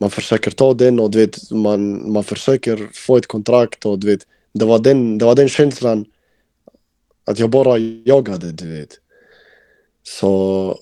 Man 0.00 0.10
försöker 0.10 0.50
ta 0.50 0.74
den 0.74 1.00
och 1.00 1.10
du 1.10 1.18
vet, 1.18 1.50
man, 1.50 2.12
man 2.12 2.24
försöker 2.24 2.88
få 2.92 3.16
ett 3.16 3.26
kontrakt 3.26 3.86
och 3.86 3.98
du 3.98 4.06
vet... 4.06 4.26
Det 4.52 4.64
var 4.64 4.78
den, 4.78 5.18
det 5.18 5.24
var 5.24 5.34
den 5.34 5.48
känslan 5.48 6.04
att 7.24 7.38
jag 7.38 7.50
bara 7.50 7.78
jagade, 7.78 8.52
du 8.52 8.68
vet. 8.68 9.00
Så... 10.02 10.78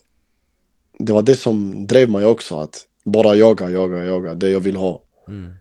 Det 0.98 1.12
var 1.12 1.22
det 1.22 1.36
som 1.36 1.86
drev 1.86 2.10
mig 2.10 2.24
också, 2.24 2.60
att 2.60 2.86
bara 3.04 3.34
jaga, 3.34 3.70
jaga, 3.70 4.04
jaga, 4.04 4.34
det 4.34 4.50
jag 4.50 4.60
vill 4.60 4.76
ha. 4.76 5.02
Mm. 5.28 5.52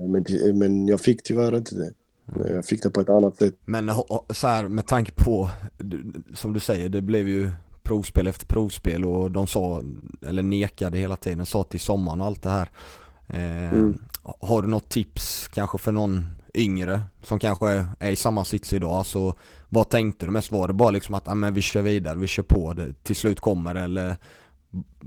Men, 0.00 0.58
men 0.58 0.88
jag 0.88 1.00
fick 1.00 1.22
tyvärr 1.22 1.56
inte 1.56 1.74
det. 1.74 1.92
Jag 2.54 2.64
fick 2.64 2.82
det 2.82 2.90
på 2.90 3.00
ett 3.00 3.08
annat 3.08 3.38
sätt. 3.38 3.54
Men 3.64 3.90
så 4.30 4.46
här 4.46 4.68
med 4.68 4.86
tanke 4.86 5.12
på, 5.12 5.50
som 6.34 6.52
du 6.52 6.60
säger, 6.60 6.88
det 6.88 7.02
blev 7.02 7.28
ju 7.28 7.50
provspel 7.82 8.26
efter 8.26 8.46
provspel 8.46 9.04
och 9.04 9.30
de 9.30 9.46
sa, 9.46 9.82
eller 10.26 10.42
nekade 10.42 10.98
hela 10.98 11.16
tiden, 11.16 11.46
sa 11.46 11.64
till 11.64 11.80
sommaren 11.80 12.20
och 12.20 12.26
allt 12.26 12.42
det 12.42 12.50
här. 12.50 12.68
Eh, 13.28 13.72
Mm. 13.72 13.98
Har 14.40 14.62
du 14.62 14.68
något 14.68 14.88
tips 14.88 15.48
kanske 15.48 15.78
för 15.78 15.92
någon 15.92 16.26
yngre 16.54 17.00
som 17.22 17.38
kanske 17.38 17.86
är, 17.98 18.10
i 18.10 18.16
samma 18.16 18.44
sits 18.44 18.72
idag? 18.72 18.90
Alltså, 18.92 19.34
vad 19.68 19.88
tänkte 19.88 20.26
du 20.26 20.32
mest? 20.32 20.52
Var 20.52 20.68
det 20.68 20.74
bara 20.74 20.90
liksom 20.90 21.14
att 21.14 21.28
ah, 21.28 21.34
men 21.34 21.54
vi 21.54 21.62
kör 21.62 21.82
vidare, 21.82 22.18
vi 22.18 22.26
kör 22.26 22.42
på, 22.42 22.72
det 22.72 22.92
till 23.02 23.16
slut 23.16 23.40
kommer 23.40 23.74
det, 23.74 23.80
eller 23.80 24.16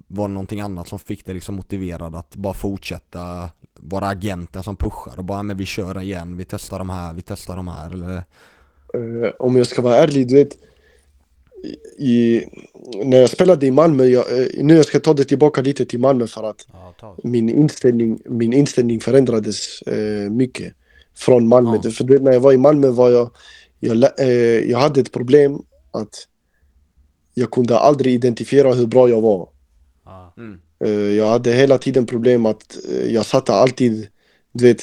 var 0.08 0.28
det 0.28 0.34
någonting 0.34 0.62
annat 0.62 0.88
som 0.88 1.00
fick 1.00 1.26
dig 1.26 1.36
liksom 1.36 1.56
motiverad 1.56 2.16
att 2.16 2.36
bara 2.36 2.54
fortsätta 2.54 3.50
vara 3.80 4.08
agenten 4.08 4.64
som 4.64 4.76
pushar 4.76 5.18
och 5.18 5.26
bara 5.26 5.40
ah, 5.40 5.44
men 5.44 5.58
vi 5.58 5.66
kör 5.66 6.02
igen, 6.02 6.38
vi 6.38 6.46
testar 6.46 6.80
de 6.80 6.90
här, 6.90 7.14
vi 7.14 7.22
testar 7.22 7.56
de 7.56 7.68
här 7.68 7.94
eller? 7.94 8.24
Eh, 8.94 9.32
om 9.40 9.56
jag 9.56 9.68
ska 9.68 9.82
vara 9.82 9.96
ärlig, 9.96 10.28
du 10.28 10.36
vet. 10.36 10.58
I, 11.98 12.44
när 13.04 13.18
jag 13.18 13.30
spelade 13.30 13.66
i 13.66 13.72
Malmö, 13.72 14.06
jag, 14.06 14.42
eh, 14.42 14.48
nu 14.64 14.76
jag 14.76 14.86
ska 14.86 15.00
ta 15.00 15.14
det 15.14 15.24
tillbaka 15.26 15.62
lite 15.62 15.86
till 15.86 16.00
Malmö 16.00 16.28
för 16.28 16.44
att 16.50 16.68
Ja, 17.02 17.16
min 17.24 17.50
inställning, 17.50 18.20
min 18.26 18.54
inställning 18.54 19.00
förändrades 19.00 19.82
eh, 19.82 20.30
mycket 20.32 20.74
från 21.18 21.48
Malmö. 21.48 21.80
Ja. 21.84 21.92
För 21.92 22.04
du 22.04 22.14
vet, 22.14 22.22
när 22.22 22.32
jag 22.32 22.40
var 22.40 22.54
i 22.54 22.58
Malmö 22.58 22.90
var 22.90 23.10
jag, 23.10 23.30
jag, 23.80 24.20
eh, 24.20 24.70
jag 24.72 24.80
hade 24.80 25.02
ett 25.02 25.12
problem 25.12 25.60
att 25.92 26.28
jag 27.34 27.52
kunde 27.52 27.78
aldrig 27.78 28.14
identifiera 28.14 28.74
hur 28.74 28.86
bra 28.86 29.10
jag 29.10 29.22
var. 29.22 29.50
Ja. 30.06 30.34
Eh, 30.86 30.90
Jag 30.92 31.28
hade 31.28 31.52
hela 31.52 31.78
tiden 31.78 32.06
problem 32.06 32.46
att 32.46 32.78
eh, 32.92 33.14
jag 33.14 33.26
satte 33.26 33.54
alltid, 33.54 34.08
du 34.52 34.64
vet, 34.64 34.82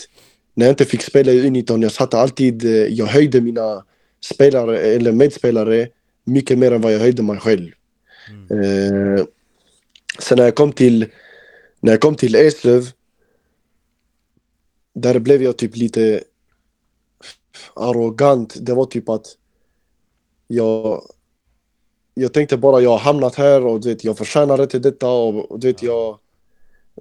när 0.54 0.66
jag 0.66 0.72
inte 0.72 0.84
fick 0.84 1.02
spela 1.02 1.32
i 1.32 1.46
Uniton, 1.46 1.82
jag 1.82 1.92
satte 1.92 2.18
alltid, 2.18 2.64
jag 2.88 3.06
höjde 3.06 3.40
mina 3.40 3.84
spelare 4.24 4.78
eller 4.78 5.12
medspelare 5.12 5.88
mycket 6.24 6.58
mer 6.58 6.72
än 6.72 6.80
vad 6.80 6.92
jag 6.92 6.98
höjde 6.98 7.22
mig 7.22 7.40
själv. 7.40 7.70
Eh, 8.50 9.24
sen 10.18 10.38
när 10.38 10.44
jag 10.44 10.54
kom 10.54 10.72
till, 10.72 11.06
när 11.80 11.92
jag 11.92 12.00
kom 12.00 12.14
till 12.14 12.34
Eslöv, 12.34 12.90
där 14.94 15.18
blev 15.18 15.42
jag 15.42 15.56
typ 15.56 15.76
lite 15.76 16.24
arrogant. 17.74 18.56
Det 18.60 18.74
var 18.74 18.86
typ 18.86 19.08
att 19.08 19.26
jag, 20.46 21.02
jag 22.14 22.32
tänkte 22.32 22.56
bara 22.56 22.80
jag 22.80 22.90
har 22.90 22.98
hamnat 22.98 23.34
här 23.34 23.66
och 23.66 23.80
du 23.80 23.88
vet, 23.88 24.04
jag 24.04 24.18
förtjänar 24.18 24.62
inte 24.62 24.78
detta 24.78 25.10
och, 25.10 25.50
och 25.50 25.60
du 25.60 25.66
vet, 25.66 25.82
jag 25.82 26.18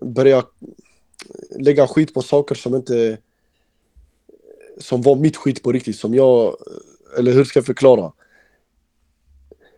började 0.01 0.47
lägga 1.59 1.87
skit 1.87 2.13
på 2.13 2.21
saker 2.21 2.55
som 2.55 2.75
inte 2.75 3.17
som 4.77 5.01
var 5.01 5.15
mitt 5.15 5.37
skit 5.37 5.63
på 5.63 5.71
riktigt, 5.71 5.99
som 5.99 6.13
jag, 6.13 6.55
eller 7.17 7.31
hur 7.31 7.43
ska 7.43 7.59
jag 7.59 7.65
förklara? 7.65 8.11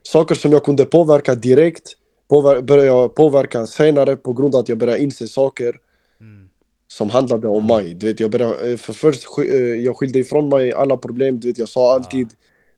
Saker 0.04 0.36
som 0.36 0.52
jag 0.52 0.64
kunde 0.64 0.86
påverka 0.86 1.36
direkt 1.36 1.92
påver- 2.30 2.62
började 2.62 2.88
jag 2.88 3.16
påverka 3.16 3.68
senare 3.68 4.16
på 4.16 4.34
grund 4.34 4.56
av 4.56 4.62
att 4.62 4.70
jag 4.70 4.78
började 4.78 5.04
inse 5.04 5.28
saker 5.28 5.76
Mm. 6.20 6.50
som 6.88 7.10
handlade 7.10 7.48
om 7.48 7.68
mig. 7.68 7.94
Du 7.94 8.08
vet, 8.08 8.20
jag, 8.20 8.32
började, 8.32 8.72
eh, 8.72 8.78
för 8.78 8.94
först 8.94 9.28
eh, 9.38 9.46
jag 9.56 9.98
skilde 9.98 10.20
ifrån 10.20 10.50
mig 10.50 10.74
alla 10.74 10.98
problem. 10.98 11.40
Du 11.40 11.48
vet, 11.48 11.58
jag 11.58 11.70
sa 11.70 11.94
alltid 11.94 12.30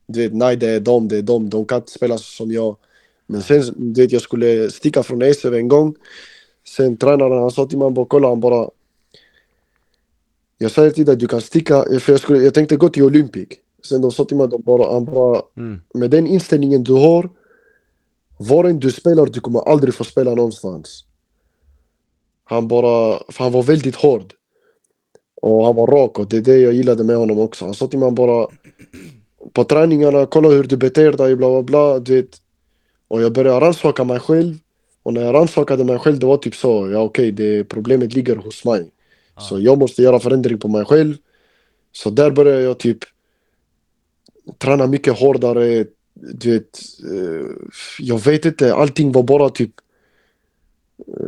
du 0.07 0.19
vet, 0.21 0.33
nej 0.33 0.55
det 0.57 0.69
är 0.69 0.79
dem, 0.79 1.07
det 1.07 1.17
är 1.17 1.21
dem, 1.21 1.49
de 1.49 1.65
kan 1.65 1.77
inte 1.77 1.91
spela 1.91 2.17
som 2.17 2.51
jag. 2.51 2.77
Men 3.27 3.41
sen, 3.41 3.93
du 3.93 4.01
vet, 4.01 4.11
jag 4.11 4.21
skulle 4.21 4.71
sticka 4.71 5.03
från 5.03 5.21
Eslöv 5.21 5.53
en 5.55 5.67
gång. 5.67 5.95
Sen 6.67 6.97
tränaren 6.97 7.41
han 7.41 7.51
sa 7.51 7.65
till 7.65 7.77
mig, 7.77 7.91
bara 7.91 8.05
kolla 8.05 8.27
han 8.27 8.39
bara. 8.39 8.69
Jag 10.57 10.71
sa 10.71 10.89
till 10.89 11.05
dig 11.05 11.13
att 11.13 11.19
du 11.19 11.27
kan 11.27 11.41
sticka, 11.41 11.83
för 11.99 12.11
jag, 12.13 12.19
skulle, 12.19 12.39
jag 12.43 12.53
tänkte 12.53 12.75
gå 12.75 12.89
till 12.89 13.03
Olympic. 13.03 13.49
Sen 13.85 14.01
de 14.01 14.11
sa 14.11 14.25
till 14.25 14.37
mig, 14.37 14.47
de 14.47 14.61
bara, 14.61 14.93
han 14.93 15.05
bara, 15.05 15.41
Mm. 15.57 15.81
med 15.93 16.11
den 16.11 16.27
inställningen 16.27 16.83
du 16.83 16.93
har, 16.93 17.29
var 18.37 18.63
än 18.65 18.79
du 18.79 18.91
spelar, 18.91 19.25
du 19.25 19.39
kommer 19.39 19.59
aldrig 19.59 19.93
få 19.93 20.03
spela 20.03 20.35
någonstans. 20.35 21.05
Han 22.43 22.67
bara, 22.67 23.19
för 23.29 23.43
han 23.43 23.51
var 23.53 23.63
väldigt 23.63 23.95
hård. 23.95 24.33
Och 25.41 25.65
han 25.65 25.75
var 25.75 25.87
rak 25.87 26.19
och 26.19 26.27
det 26.29 26.37
är 26.37 26.41
det 26.41 26.57
jag 26.57 26.73
gillade 26.73 27.03
med 27.03 27.17
honom 27.17 27.39
också. 27.39 27.65
Han 27.65 27.73
sa 27.73 27.87
till 27.87 27.99
mig 27.99 28.11
bara, 28.11 28.47
på 29.53 29.63
träningarna, 29.63 30.25
kolla 30.25 30.49
hur 30.49 30.63
du 30.63 30.77
beter 30.77 31.11
dig, 31.11 31.35
bla 31.35 31.49
bla 31.49 31.61
bla, 31.63 31.99
du 31.99 32.15
vet. 32.15 32.37
Och 33.07 33.21
jag 33.21 33.33
började 33.33 33.65
rannsaka 33.65 34.03
mig 34.03 34.19
själv. 34.19 34.55
Och 35.03 35.13
när 35.13 35.21
jag 35.21 35.33
rannsakade 35.33 35.83
mig 35.83 35.99
själv, 35.99 36.19
det 36.19 36.25
var 36.25 36.37
typ 36.37 36.55
så, 36.55 36.89
ja 36.91 36.99
okej, 36.99 37.31
det 37.31 37.63
problemet 37.63 38.13
ligger 38.13 38.35
hos 38.35 38.65
mig. 38.65 38.91
Så 39.39 39.59
jag 39.59 39.77
måste 39.77 40.01
göra 40.01 40.19
förändring 40.19 40.59
på 40.59 40.67
mig 40.67 40.85
själv. 40.85 41.15
Så 41.91 42.09
där 42.09 42.31
började 42.31 42.61
jag 42.61 42.77
typ 42.77 42.97
träna 44.57 44.87
mycket 44.87 45.19
hårdare. 45.19 45.85
Du 46.13 46.51
vet, 46.51 46.79
eh, 47.11 47.47
jag 47.99 48.25
vet 48.25 48.45
inte, 48.45 48.73
allting 48.73 49.11
var 49.11 49.23
bara 49.23 49.49
typ 49.49 49.71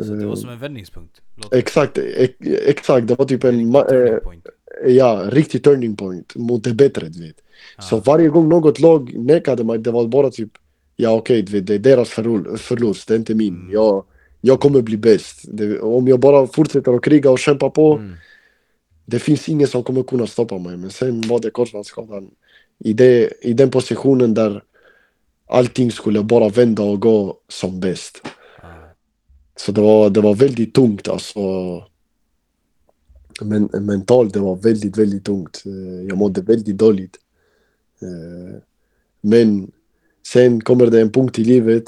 Så 0.05 0.13
det 0.13 0.25
var 0.25 0.35
som 0.35 0.49
en 0.49 0.59
vändningspunkt. 0.59 1.21
Exakt, 1.51 1.97
ex, 1.97 2.33
exakt. 2.65 3.07
Det 3.07 3.15
var 3.15 3.25
typ 3.25 3.43
en 3.43 3.75
eh, 3.75 4.17
point. 4.17 4.47
ja, 4.85 5.23
riktig 5.31 5.63
turning 5.63 5.95
point 5.95 6.35
mot 6.35 6.63
det 6.63 6.73
bättre, 6.73 7.09
du 7.09 7.27
vet. 7.27 7.35
Ja. 7.77 7.83
Så 7.83 7.99
varje 7.99 8.29
gång 8.29 8.49
något 8.49 8.79
lag 8.79 9.13
nekade 9.17 9.63
mig, 9.63 9.77
det 9.79 9.91
var 9.91 10.07
bara 10.07 10.31
typ 10.31 10.49
ja 10.95 11.11
okej, 11.11 11.41
vet, 11.41 11.67
det 11.67 11.75
är 11.75 11.79
deras 11.79 12.09
förlust, 12.09 12.63
förlust, 12.63 13.07
det 13.07 13.13
är 13.13 13.17
inte 13.17 13.35
min. 13.35 13.55
Mm. 13.55 13.71
Jag, 13.71 14.03
jag 14.41 14.59
kommer 14.59 14.81
bli 14.81 14.97
bäst. 14.97 15.41
Det, 15.47 15.79
om 15.79 16.07
jag 16.07 16.19
bara 16.19 16.47
fortsätter 16.47 16.93
att 16.93 17.01
kriga 17.03 17.31
och 17.31 17.39
kämpa 17.39 17.69
på, 17.69 17.93
Mm. 17.93 18.13
det 19.05 19.19
finns 19.19 19.49
ingen 19.49 19.67
som 19.67 19.83
kommer 19.83 20.03
kunna 20.03 20.27
stoppa 20.27 20.57
mig. 20.57 20.77
Men 20.77 20.89
sen 20.89 21.21
var 21.21 21.39
det 21.39 21.49
korsbandsskadan 21.49 22.31
i, 22.79 22.93
det, 22.93 23.33
i 23.41 23.53
den 23.53 23.71
positionen 23.71 24.33
där 24.33 24.63
allting 25.47 25.91
skulle 25.91 26.23
bara 26.23 26.49
vända 26.49 26.83
och 26.83 27.01
gå 27.01 27.37
som 27.47 27.79
bäst. 27.79 28.21
Ja. 28.61 28.93
Så 29.55 29.71
det 29.71 29.81
var, 29.81 30.09
det 30.09 30.21
var 30.21 30.35
väldigt 30.35 30.73
tungt 30.73 31.07
alltså. 31.07 31.39
Men 33.41 33.69
mentalt 33.85 34.33
det 34.33 34.39
var 34.39 34.55
väldigt, 34.55 34.97
väldigt 34.97 35.25
tungt. 35.25 35.63
Eh, 35.65 36.07
Jag 36.07 36.17
mådde 36.17 36.41
väldigt 36.41 36.77
dåligt. 36.77 37.17
Eh, 38.01 38.59
Men 39.21 39.71
sen 40.27 40.61
kommer 40.61 40.87
det 40.87 41.01
en 41.01 41.11
punkt 41.11 41.39
i 41.39 41.43
livet. 41.43 41.83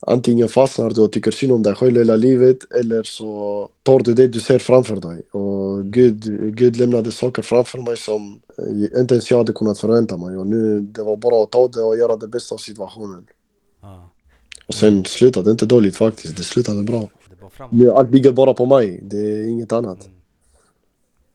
Antingen 0.00 0.48
fastnar 0.48 0.90
du 0.90 1.00
och 1.00 1.12
tycker 1.12 1.30
synd 1.30 1.52
om 1.52 1.62
dig 1.62 1.74
själv 1.74 1.96
hela 1.96 2.16
livet 2.16 2.72
eller 2.72 3.02
så 3.02 3.68
tar 3.82 4.00
du 4.00 4.14
det 4.14 4.28
du 4.28 4.40
ser 4.40 4.58
framför 4.58 4.96
dig. 4.96 5.22
Och 5.30 5.84
Gud, 5.84 6.24
Gud 6.56 6.76
lämnade 6.76 7.12
saker 7.12 7.42
framför 7.42 7.78
mig 7.78 7.96
som 7.96 8.40
eh, 8.58 9.00
inte 9.00 9.14
ens 9.14 9.30
jag 9.30 9.38
hade 9.38 9.52
kunnat 9.52 9.78
förvänta 9.78 10.16
mig. 10.16 10.36
Och 10.36 10.46
nu 10.46 10.80
det 10.80 11.02
var 11.02 11.16
bara 11.16 11.42
att 11.42 11.50
ta 11.50 11.68
det 11.68 11.82
och 11.82 11.98
göra 11.98 12.16
det 12.16 12.28
bästa 12.28 12.54
av 12.54 12.58
situationen. 12.58 13.26
Ja. 13.82 14.10
Och 14.66 14.74
sen 14.74 15.04
slutade 15.04 15.44
det 15.44 15.50
inte 15.50 15.66
dåligt 15.66 15.96
faktiskt. 15.96 16.36
Det 16.36 16.42
slutade 16.42 16.82
bra. 16.82 17.08
Det 17.70 17.92
allt 17.92 18.10
ligger 18.10 18.32
bara 18.32 18.54
på 18.54 18.66
mig. 18.66 19.00
Det 19.02 19.18
är 19.18 19.48
inget 19.48 19.72
annat. 19.72 20.08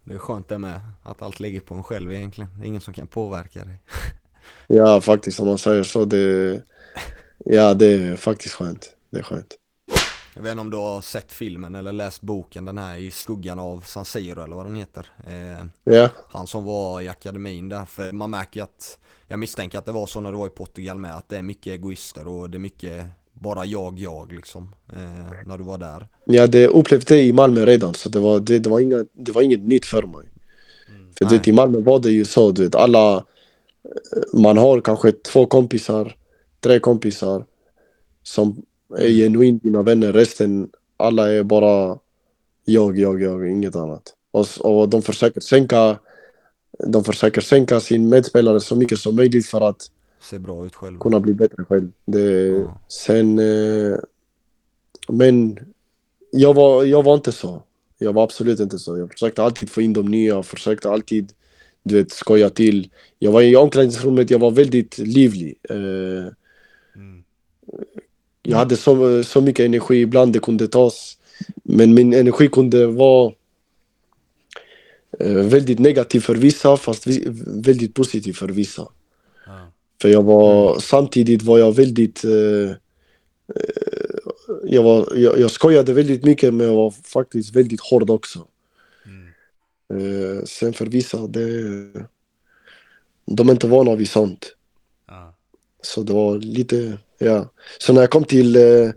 Det 0.03 0.13
är 0.13 0.17
skönt 0.17 0.49
det 0.49 0.57
med, 0.57 0.79
att 1.03 1.21
allt 1.21 1.39
ligger 1.39 1.59
på 1.59 1.75
en 1.75 1.83
själv 1.83 2.13
egentligen. 2.13 2.49
Det 2.57 2.65
är 2.65 2.67
ingen 2.67 2.81
som 2.81 2.93
kan 2.93 3.07
påverka 3.07 3.65
dig. 3.65 3.79
Ja, 4.67 5.01
faktiskt 5.01 5.39
om 5.39 5.47
man 5.47 5.57
säger 5.57 5.83
så. 5.83 6.05
Det, 6.05 6.61
ja, 7.45 7.73
det 7.73 7.85
är 7.93 8.15
faktiskt 8.15 8.55
skönt. 8.55 8.89
Det 9.11 9.19
är 9.19 9.23
skönt. 9.23 9.57
Jag 10.35 10.41
vet 10.43 10.51
inte 10.51 10.61
om 10.61 10.69
du 10.69 10.77
har 10.77 11.01
sett 11.01 11.31
filmen 11.31 11.75
eller 11.75 11.91
läst 11.91 12.21
boken, 12.21 12.65
den 12.65 12.77
här 12.77 12.97
i 12.97 13.11
skuggan 13.11 13.59
av 13.59 13.83
San 13.87 14.05
Siro 14.05 14.43
eller 14.43 14.55
vad 14.55 14.65
den 14.65 14.75
heter. 14.75 15.07
Eh, 15.27 15.65
Ja, 15.95 16.09
han 16.29 16.47
som 16.47 16.63
var 16.63 17.01
i 17.01 17.07
akademin 17.07 17.69
där, 17.69 17.85
för 17.85 18.11
man 18.11 18.29
märker 18.29 18.63
att, 18.63 18.97
jag 19.27 19.39
misstänker 19.39 19.77
att 19.77 19.85
det 19.85 19.91
var 19.91 20.07
så 20.07 20.21
när 20.21 20.31
du 20.31 20.37
var 20.37 20.47
i 20.47 20.49
Portugal 20.49 20.97
med, 20.97 21.17
att 21.17 21.29
det 21.29 21.37
är 21.37 21.41
mycket 21.41 21.67
egoister 21.73 22.27
och 22.27 22.49
det 22.49 22.57
är 22.57 22.59
mycket 22.59 23.05
bara 23.33 23.65
jag, 23.65 23.99
jag 23.99 24.31
liksom, 24.33 24.75
eh, 24.93 25.33
när 25.45 25.57
du 25.57 25.63
var 25.63 25.77
där. 25.77 26.07
ja 26.25 26.47
det 26.47 26.67
upplevde 26.67 27.15
det 27.15 27.21
i 27.23 27.33
Malmö 27.33 27.65
redan. 27.65 27.93
Så 27.93 28.09
det 28.09 28.19
var, 28.19 28.39
det, 28.39 28.59
det 28.59 28.69
var, 28.69 28.79
inga, 28.79 29.05
det 29.13 29.31
var 29.31 29.41
inget 29.41 29.61
nytt 29.61 29.85
för 29.85 30.03
mig. 30.03 30.27
För 31.17 31.25
du 31.25 31.37
vet, 31.37 31.47
i 31.47 31.51
Malmö 31.51 31.79
var 31.79 31.99
det 31.99 32.11
ju 32.11 32.25
så, 32.25 32.51
du 32.51 32.63
vet, 32.63 32.75
alla... 32.75 33.15
eh, 33.15 33.21
Man 34.33 34.57
har 34.57 34.81
kanske 34.81 35.11
två 35.11 35.45
kompisar, 35.45 36.15
tre 36.61 36.79
kompisar 36.79 37.45
som 38.23 38.61
är 38.97 39.09
genuint 39.09 39.63
dina 39.63 39.81
vänner. 39.81 40.13
Resten, 40.13 40.69
alla 40.97 41.31
är 41.31 41.43
bara 41.43 41.99
jag, 42.65 42.99
jag, 42.99 43.21
jag, 43.21 43.49
inget 43.51 43.75
annat. 43.75 44.13
Och, 44.31 44.47
och 44.59 44.89
de 44.89 45.01
försöker 45.01 45.41
sänka 45.41 45.99
de 46.87 47.03
försöker 47.03 47.41
sänka 47.41 47.79
sin 47.79 48.09
medspelare 48.09 48.59
så 48.59 48.75
mycket 48.75 48.99
som 48.99 49.15
möjligt 49.15 49.45
för 49.47 49.61
att 49.61 49.91
Ser 50.21 50.39
bra 50.39 50.65
ut 50.65 50.75
själv. 50.75 50.99
kunna 50.99 51.19
bli 51.19 51.33
bättre 51.33 51.65
själv. 51.65 51.91
Det, 52.05 52.47
Ja. 52.47 52.79
Sen... 52.87 53.39
Eh, 53.39 53.97
men 55.09 55.59
jag 56.31 56.53
var, 56.53 56.83
jag 56.83 57.03
var 57.03 57.13
inte 57.15 57.31
så. 57.31 57.63
Jag 57.97 58.13
var 58.13 58.23
absolut 58.23 58.59
inte 58.59 58.79
så. 58.79 58.97
Jag 58.97 59.11
försökte 59.11 59.43
alltid 59.43 59.69
få 59.69 59.81
in 59.81 59.93
de 59.93 60.05
nya, 60.05 60.43
försökte 60.43 60.89
alltid 60.89 61.33
du 61.83 61.95
vet, 61.95 62.11
skoja 62.11 62.49
till. 62.49 62.89
Jag 63.19 63.31
var 63.31 63.41
i 63.41 63.55
omklädningsrummet, 63.55 64.29
jag 64.31 64.39
var 64.39 64.51
väldigt 64.51 64.97
livlig. 64.97 65.55
Eh, 65.69 65.75
Mm. 65.75 66.33
Jag 68.43 68.57
hade 68.57 68.77
så, 68.77 69.23
så 69.23 69.41
mycket 69.41 69.65
energi, 69.65 70.01
ibland 70.01 70.33
det 70.33 70.39
kunde 70.39 70.67
tas. 70.67 71.17
Men 71.63 71.93
min 71.93 72.13
energi 72.13 72.47
kunde 72.47 72.87
vara 72.87 73.33
eh, 75.19 75.33
väldigt 75.33 75.79
negativ 75.79 76.19
för 76.19 76.35
vissa, 76.35 76.77
fast 76.77 77.07
väldigt 77.45 77.93
positiv 77.93 78.33
för 78.33 78.47
vissa. 78.47 78.87
För 80.01 80.09
jag 80.09 80.23
var, 80.23 80.79
samtidigt 80.79 81.41
var 81.41 81.57
jag 81.57 81.75
väldigt... 81.75 82.23
Eh, 82.23 82.69
eh, 82.69 82.75
jag, 84.63 84.83
var, 84.83 85.13
jag, 85.15 85.39
jag 85.39 85.51
skojade 85.51 85.93
väldigt 85.93 86.23
mycket 86.23 86.53
men 86.53 86.67
jag 86.67 86.75
var 86.75 86.91
faktiskt 86.91 87.55
väldigt 87.55 87.81
hård 87.81 88.09
också. 88.09 88.47
Mm. 89.05 90.37
Eh, 90.37 90.43
sen 90.43 90.73
för 90.73 90.85
vissa, 90.85 91.27
det, 91.27 91.41
de 93.25 93.49
är 93.49 93.51
inte 93.51 93.67
vana 93.67 93.95
vid 93.95 94.09
sånt. 94.09 94.55
Så 95.81 96.03
det 96.03 96.13
var 96.13 96.37
lite, 96.37 96.97
ja. 97.17 97.49
Så 97.79 97.93
när 97.93 98.01
jag 98.01 98.09
kom 98.09 98.23
till, 98.23 98.55
eh, 98.55 98.91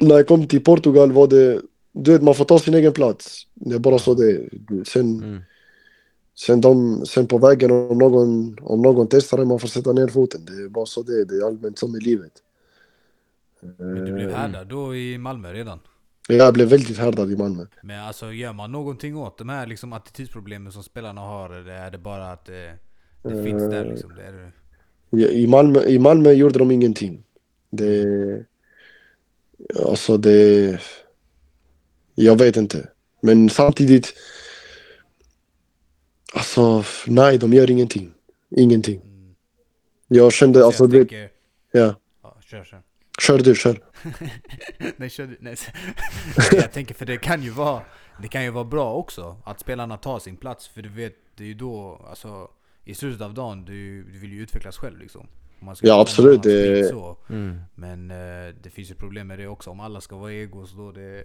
när 0.00 0.14
jag 0.16 0.26
kom 0.26 0.48
till 0.48 0.64
Portugal 0.64 1.12
var 1.12 1.26
det, 1.26 1.60
du 1.92 2.12
vet 2.12 2.22
man 2.22 2.34
får 2.34 2.44
ta 2.44 2.58
sin 2.58 2.74
egen 2.74 2.92
plats. 2.92 3.46
Det 3.54 3.74
är 3.74 3.78
bara 3.78 3.98
så 3.98 4.14
det. 4.14 4.48
Sen, 4.86 5.22
Mm. 5.22 5.40
sen, 6.34 6.60
de, 6.60 7.06
sen 7.06 7.26
på 7.26 7.38
vägen 7.38 7.70
om 7.70 7.98
någon, 7.98 8.56
om 8.62 8.82
någon 8.82 9.06
testar 9.10 9.38
det, 9.38 9.44
man 9.44 9.58
får 9.58 9.68
sätta 9.68 9.92
ner 9.92 10.08
foten. 10.08 10.44
Det 10.44 10.52
är 10.52 10.68
bara 10.68 10.86
så 10.86 11.02
det. 11.02 11.24
Det 11.24 11.34
är 11.34 11.46
allmänt 11.46 11.78
som 11.78 11.96
i 11.96 12.00
livet. 12.00 12.32
Men 13.60 14.04
du 14.04 14.12
blev 14.12 14.30
härdad 14.30 14.66
då 14.68 14.96
i 14.96 15.18
Malmö 15.18 15.52
redan? 15.52 15.78
Jag 16.28 16.54
blev 16.54 16.68
väldigt 16.68 16.98
härdad 16.98 17.32
i 17.32 17.36
Malmö. 17.36 17.66
Men 17.82 18.00
alltså 18.00 18.32
gör 18.32 18.52
man 18.52 18.72
någonting 18.72 19.16
åt 19.16 19.38
de 19.38 19.48
här 19.48 19.66
liksom 19.66 19.92
attitydsproblemen 19.92 20.72
som 20.72 20.82
spelarna 20.82 21.20
har? 21.20 21.50
Eller 21.50 21.72
är 21.72 21.90
det 21.90 21.98
bara 21.98 22.32
att 22.32 22.44
det, 22.44 22.78
det 23.22 23.42
finns 23.44 23.62
där 23.62 23.84
liksom? 23.84 24.12
Det 24.16 24.22
är, 24.22 24.52
I 25.12 25.46
Malmö, 25.46 25.84
I 25.84 25.98
Malmö 25.98 26.32
gjorde 26.32 26.58
de 26.58 26.70
ingenting. 26.70 27.24
Det... 27.70 28.06
Alltså 29.86 30.16
det... 30.16 30.80
Jag 32.14 32.38
vet 32.38 32.56
inte. 32.56 32.88
Men 33.20 33.50
samtidigt... 33.50 34.14
Alltså, 36.34 36.84
nej, 37.06 37.38
de 37.38 37.52
gör 37.52 37.70
ingenting. 37.70 38.12
Ingenting. 38.56 39.00
Jag 40.08 40.32
kände, 40.32 40.58
Så 40.60 40.66
alltså 40.66 40.84
jag 40.84 40.90
det... 40.90 40.98
tänker, 40.98 41.30
Ja. 41.72 41.94
ja, 42.22 42.36
kör 42.40 42.64
kör. 42.64 42.82
Kör 43.20 43.38
du, 43.38 43.54
kör. 43.54 43.84
nej, 44.96 45.10
kör 45.10 45.26
du, 45.26 45.36
nej. 45.40 45.56
Jag 46.52 46.72
tänker 46.72 46.94
för 46.94 47.06
det 47.06 47.16
kan 47.16 47.42
ju 47.42 47.50
vara 47.50 47.82
Det 48.22 48.28
kan 48.28 48.44
ju 48.44 48.50
vara 48.50 48.64
bra 48.64 48.94
också 48.94 49.36
att 49.44 49.60
spelarna 49.60 49.96
tar 49.96 50.18
sin 50.18 50.36
plats 50.36 50.68
för 50.68 50.82
du 50.82 50.88
vet, 50.88 51.14
det 51.36 51.44
är 51.44 51.48
ju 51.48 51.54
då 51.54 52.06
alltså 52.10 52.48
I 52.86 52.94
slutet 52.94 53.22
av 53.22 53.34
dagen, 53.34 53.64
du, 53.64 54.02
du 54.12 54.18
vill 54.18 54.32
ju 54.32 54.42
utvecklas 54.42 54.76
själv 54.76 54.98
liksom 54.98 55.20
Om 55.60 55.66
man 55.66 55.76
ska 55.76 55.86
Ja, 55.86 56.00
absolut, 56.00 56.44
någon 56.44 56.52
annan 56.54 56.72
det- 56.72 56.88
Så. 56.88 57.16
Mm. 57.28 57.58
Men 57.74 58.10
eh, 58.10 58.54
det 58.62 58.70
finns 58.70 58.90
ju 58.90 58.94
problem 58.94 59.26
med 59.26 59.38
det 59.38 59.46
också, 59.46 59.70
om 59.70 59.80
alla 59.80 60.00
ska 60.00 60.16
vara 60.16 60.32
egos 60.32 60.72
då 60.76 60.92
det 60.92 61.24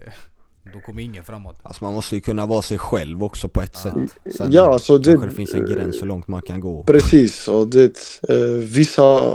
Då 0.72 0.80
kommer 0.80 1.02
ingen 1.02 1.24
framåt 1.24 1.56
Alltså 1.62 1.84
man 1.84 1.94
måste 1.94 2.14
ju 2.14 2.20
kunna 2.20 2.46
vara 2.46 2.62
sig 2.62 2.78
själv 2.78 3.24
också 3.24 3.48
på 3.48 3.60
ett 3.62 3.76
sätt. 3.76 3.94
Sen 4.36 4.52
Ja, 4.52 4.72
alltså 4.72 4.98
det- 4.98 5.10
kanske 5.10 5.28
det 5.28 5.34
finns 5.34 5.54
en 5.54 5.66
gräns 5.66 6.02
hur 6.02 6.06
långt 6.06 6.28
man 6.28 6.42
kan 6.42 6.60
gå. 6.60 6.84
Precis, 6.84 7.48
och 7.48 7.68
det... 7.68 7.98
Eh, 8.28 8.36
vissa, 8.58 9.34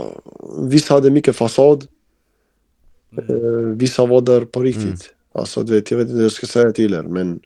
vissa 0.68 0.94
hade 0.94 1.10
mycket 1.10 1.36
fasad. 1.36 1.86
Eh, 3.28 3.34
vissa 3.76 4.06
var 4.06 4.20
där 4.20 4.44
på 4.44 4.62
riktigt. 4.62 5.14
Alltså, 5.32 5.62
du 5.62 5.72
vet, 5.74 5.90
jag 5.90 5.98
vet 5.98 6.04
inte 6.06 6.16
hur 6.16 6.22
jag 6.22 6.32
ska 6.32 6.46
säga 6.46 6.72
till 6.72 6.94
er, 6.94 7.02
men... 7.02 7.40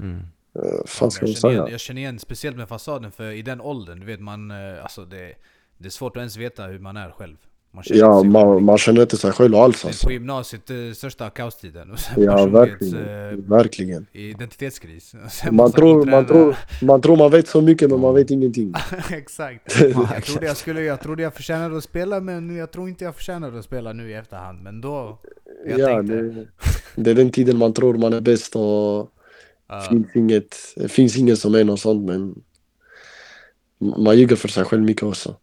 Mm. 0.00 0.20
Uh, 0.56 0.84
fan 0.86 1.10
ska 1.10 1.26
jag, 1.26 1.30
jag 1.30 1.38
känner 1.38 1.52
igen, 1.54 1.64
säga? 1.64 1.72
jag 1.72 1.80
känner 1.80 2.00
igen 2.00 2.18
speciellt 2.18 2.56
med 2.56 2.68
fasaden 2.68 3.12
för 3.12 3.30
i 3.30 3.42
den 3.42 3.60
åldern, 3.60 4.00
du 4.00 4.06
vet 4.06 4.20
man 4.20 4.50
eh, 4.50 4.82
Alltså 4.82 5.04
det, 5.04 5.32
det 5.78 5.86
är 5.86 5.90
svårt 5.90 6.16
att 6.16 6.20
ens 6.20 6.36
veta 6.36 6.66
hur 6.66 6.78
man 6.78 6.96
är 6.96 7.10
själv 7.10 7.36
man 7.74 7.84
Ja, 7.86 8.22
man, 8.22 8.64
man 8.64 8.78
känner 8.78 9.02
inte 9.02 9.16
sig 9.16 9.32
själv 9.32 9.54
alls 9.54 9.84
alltså. 9.84 10.06
på 10.06 10.12
gymnasiet, 10.12 10.70
eh, 10.70 10.76
största 10.94 11.30
kaostiden 11.30 11.96
Ja, 12.16 12.46
verkligen. 12.46 12.94
eh, 12.94 13.36
Verkligen. 13.36 14.06
identitetskris 14.12 15.14
Man 15.50 15.72
tror, 15.72 16.04
man, 16.06 16.26
tror, 16.26 16.56
man 16.82 17.00
tror 17.00 17.16
man 17.16 17.30
vet 17.30 17.48
så 17.48 17.60
mycket 17.60 17.90
men 17.90 18.00
man 18.00 18.14
vet 18.14 18.30
ingenting. 18.30 18.74
Exakt. 19.12 19.80
Jag 19.80 20.24
trodde 20.24 20.46
jag 20.46 20.56
skulle, 20.56 20.82
jag 20.82 21.00
trodde 21.00 21.22
jag 21.22 21.34
förtjänade 21.34 21.76
att 21.76 21.84
spela 21.84 22.20
men 22.20 22.56
jag 22.56 22.70
tror 22.70 22.88
inte 22.88 23.04
jag 23.04 23.14
förtjänade 23.14 23.58
att 23.58 23.64
spela 23.64 23.92
nu 23.92 24.10
i 24.10 24.14
efterhand. 24.14 24.62
Men 24.62 24.80
då, 24.80 25.18
jag 25.66 25.78
ja, 25.78 25.86
tänkte, 25.86 26.14
det, 26.14 26.46
det 26.94 27.10
är 27.10 27.14
den 27.14 27.30
tiden 27.30 27.56
man 27.58 27.72
tror 27.72 27.94
man 27.94 28.12
är 28.12 28.20
bäst 28.20 28.56
och 28.56 29.10
Ja. 29.66 29.80
finns 29.80 30.16
inget, 30.16 30.56
det 30.76 30.88
finns 30.88 31.16
ingen 31.16 31.36
som 31.36 31.54
är 31.54 31.64
något 31.64 31.80
sånt 31.80 32.04
men 32.04 32.42
man 33.78 34.18
ljuger 34.18 34.36
för 34.36 34.48
sig 34.48 34.64
själv 34.64 34.82
mycket 34.82 35.02
också. 35.02 35.36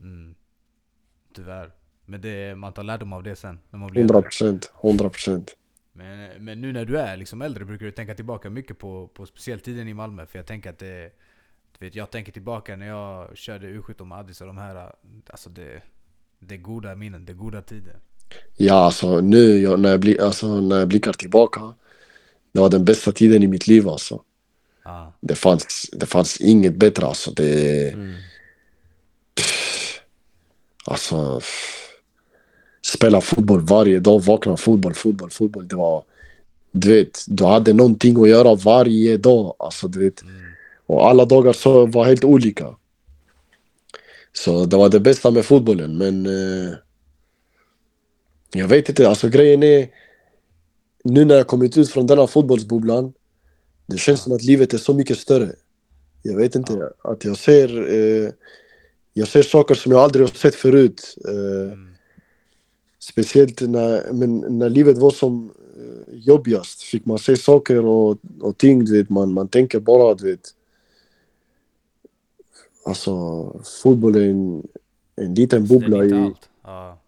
mm, 0.00 0.34
tyvärr. 1.34 1.72
Men 2.06 2.20
det, 2.20 2.54
man 2.54 2.72
tar 2.72 2.82
lärdom 2.82 3.12
av 3.12 3.22
det 3.22 3.36
sen. 3.36 3.58
När 3.70 3.78
man 3.78 3.90
blir 3.90 4.00
100 4.00 4.14
äldre. 4.16 4.28
procent, 4.28 4.72
100 4.84 5.10
procent. 5.10 5.56
Men, 5.92 6.44
men 6.44 6.60
nu 6.60 6.72
när 6.72 6.84
du 6.84 6.98
är 6.98 7.16
liksom 7.16 7.42
äldre 7.42 7.64
brukar 7.64 7.86
du 7.86 7.92
tänka 7.92 8.14
tillbaka 8.14 8.50
mycket 8.50 8.78
på, 8.78 9.08
på 9.14 9.26
speciellt 9.26 9.64
tiden 9.64 9.88
i 9.88 9.94
Malmö. 9.94 10.26
För 10.26 10.38
jag 10.38 10.46
tänker 10.46 10.70
att 10.70 10.78
det, 10.78 11.12
du 11.78 11.86
vet, 11.86 11.94
jag 11.94 12.10
tänker 12.10 12.32
tillbaka 12.32 12.76
när 12.76 12.86
jag 12.86 13.36
körde 13.38 13.66
U17 13.66 14.04
med 14.04 14.18
Addis 14.18 14.40
och 14.40 14.46
de 14.46 14.58
här, 14.58 14.92
alltså 15.26 15.50
det, 15.50 15.82
det 16.38 16.54
är 16.54 16.58
goda 16.58 16.94
minnen, 16.94 17.24
det 17.24 17.32
är 17.32 17.36
goda 17.36 17.62
tider. 17.62 17.96
Ja, 18.56 18.74
alltså 18.74 19.20
nu 19.20 19.58
jag, 19.58 19.80
när, 19.80 19.90
jag 19.90 20.00
bli, 20.00 20.18
alltså, 20.20 20.60
när 20.60 20.78
jag 20.78 20.88
blickar 20.88 21.12
tillbaka, 21.12 21.74
det 22.52 22.60
var 22.60 22.70
den 22.70 22.84
bästa 22.84 23.12
tiden 23.12 23.42
i 23.42 23.46
mitt 23.46 23.66
liv 23.66 23.88
alltså. 23.88 24.22
Ja. 24.84 25.12
Det 25.20 25.34
fanns, 25.34 25.90
det 25.92 26.06
fanns 26.06 26.40
inget 26.40 26.74
bättre 26.74 27.06
alltså. 27.06 27.30
Det, 27.30 27.94
Mm. 27.94 28.14
Alltså... 30.84 31.40
Spela 32.84 33.20
fotboll 33.20 33.60
varje 33.60 34.00
dag, 34.00 34.22
vakna 34.22 34.56
fotboll, 34.56 34.94
fotboll, 34.94 35.30
fotboll. 35.30 35.68
Det 35.68 35.76
var... 35.76 36.04
Du 36.72 36.88
vet, 36.88 37.24
du 37.26 37.44
hade 37.44 37.72
någonting 37.72 38.22
att 38.22 38.28
göra 38.28 38.54
varje 38.54 39.16
dag. 39.16 39.54
Alltså, 39.58 39.88
du 39.88 39.98
vet. 39.98 40.24
Och 40.86 41.08
alla 41.08 41.24
dagar 41.24 41.52
så 41.52 41.86
var 41.86 42.04
helt 42.04 42.24
olika. 42.24 42.76
Så 44.32 44.64
det 44.64 44.76
var 44.76 44.88
det 44.88 45.00
bästa 45.00 45.30
med 45.30 45.44
fotbollen, 45.44 45.98
men... 45.98 46.26
Eh, 46.26 46.74
jag 48.54 48.68
vet 48.68 48.88
inte, 48.88 49.08
alltså 49.08 49.28
grejen 49.28 49.62
är... 49.62 49.88
Nu 51.04 51.24
när 51.24 51.34
jag 51.34 51.46
kommit 51.46 51.78
ut 51.78 51.90
från 51.90 52.06
denna 52.06 52.26
fotbollsbubblan, 52.26 53.12
det 53.86 53.98
känns 53.98 54.20
som 54.20 54.32
att 54.32 54.42
livet 54.42 54.74
är 54.74 54.78
så 54.78 54.94
mycket 54.94 55.18
större. 55.18 55.52
Jag 56.22 56.36
vet 56.36 56.54
inte, 56.54 56.92
att 57.02 57.24
jag 57.24 57.36
ser... 57.36 57.94
Eh, 57.94 58.30
jag 59.14 59.28
ser 59.28 59.42
saker 59.42 59.74
som 59.74 59.92
jag 59.92 60.00
aldrig 60.00 60.26
har 60.26 60.34
sett 60.34 60.54
förut. 60.54 61.16
Eh, 61.28 61.72
Mm. 61.72 61.88
Speciellt 62.98 63.60
när, 63.60 64.12
men 64.12 64.58
när 64.58 64.70
livet 64.70 64.98
var 64.98 65.10
som 65.10 65.50
eh, 65.76 66.14
jobbigast 66.14 66.82
fick 66.82 67.04
man 67.04 67.18
se 67.18 67.36
saker 67.36 67.84
och, 67.84 68.18
och 68.40 68.58
ting, 68.58 68.84
du 68.84 68.98
vet. 68.98 69.10
Man, 69.10 69.32
man 69.32 69.48
tänker 69.48 69.80
bara, 69.80 70.14
du 70.14 70.30
vet. 70.30 70.54
Alltså, 72.84 73.12
fotboll 73.82 74.16
är 74.16 74.30
en, 74.30 74.66
en 75.16 75.34
liten 75.34 75.66
bubbla 75.66 76.04
i... 76.04 76.12
allt. 76.12 76.48
Ja. 76.62 76.98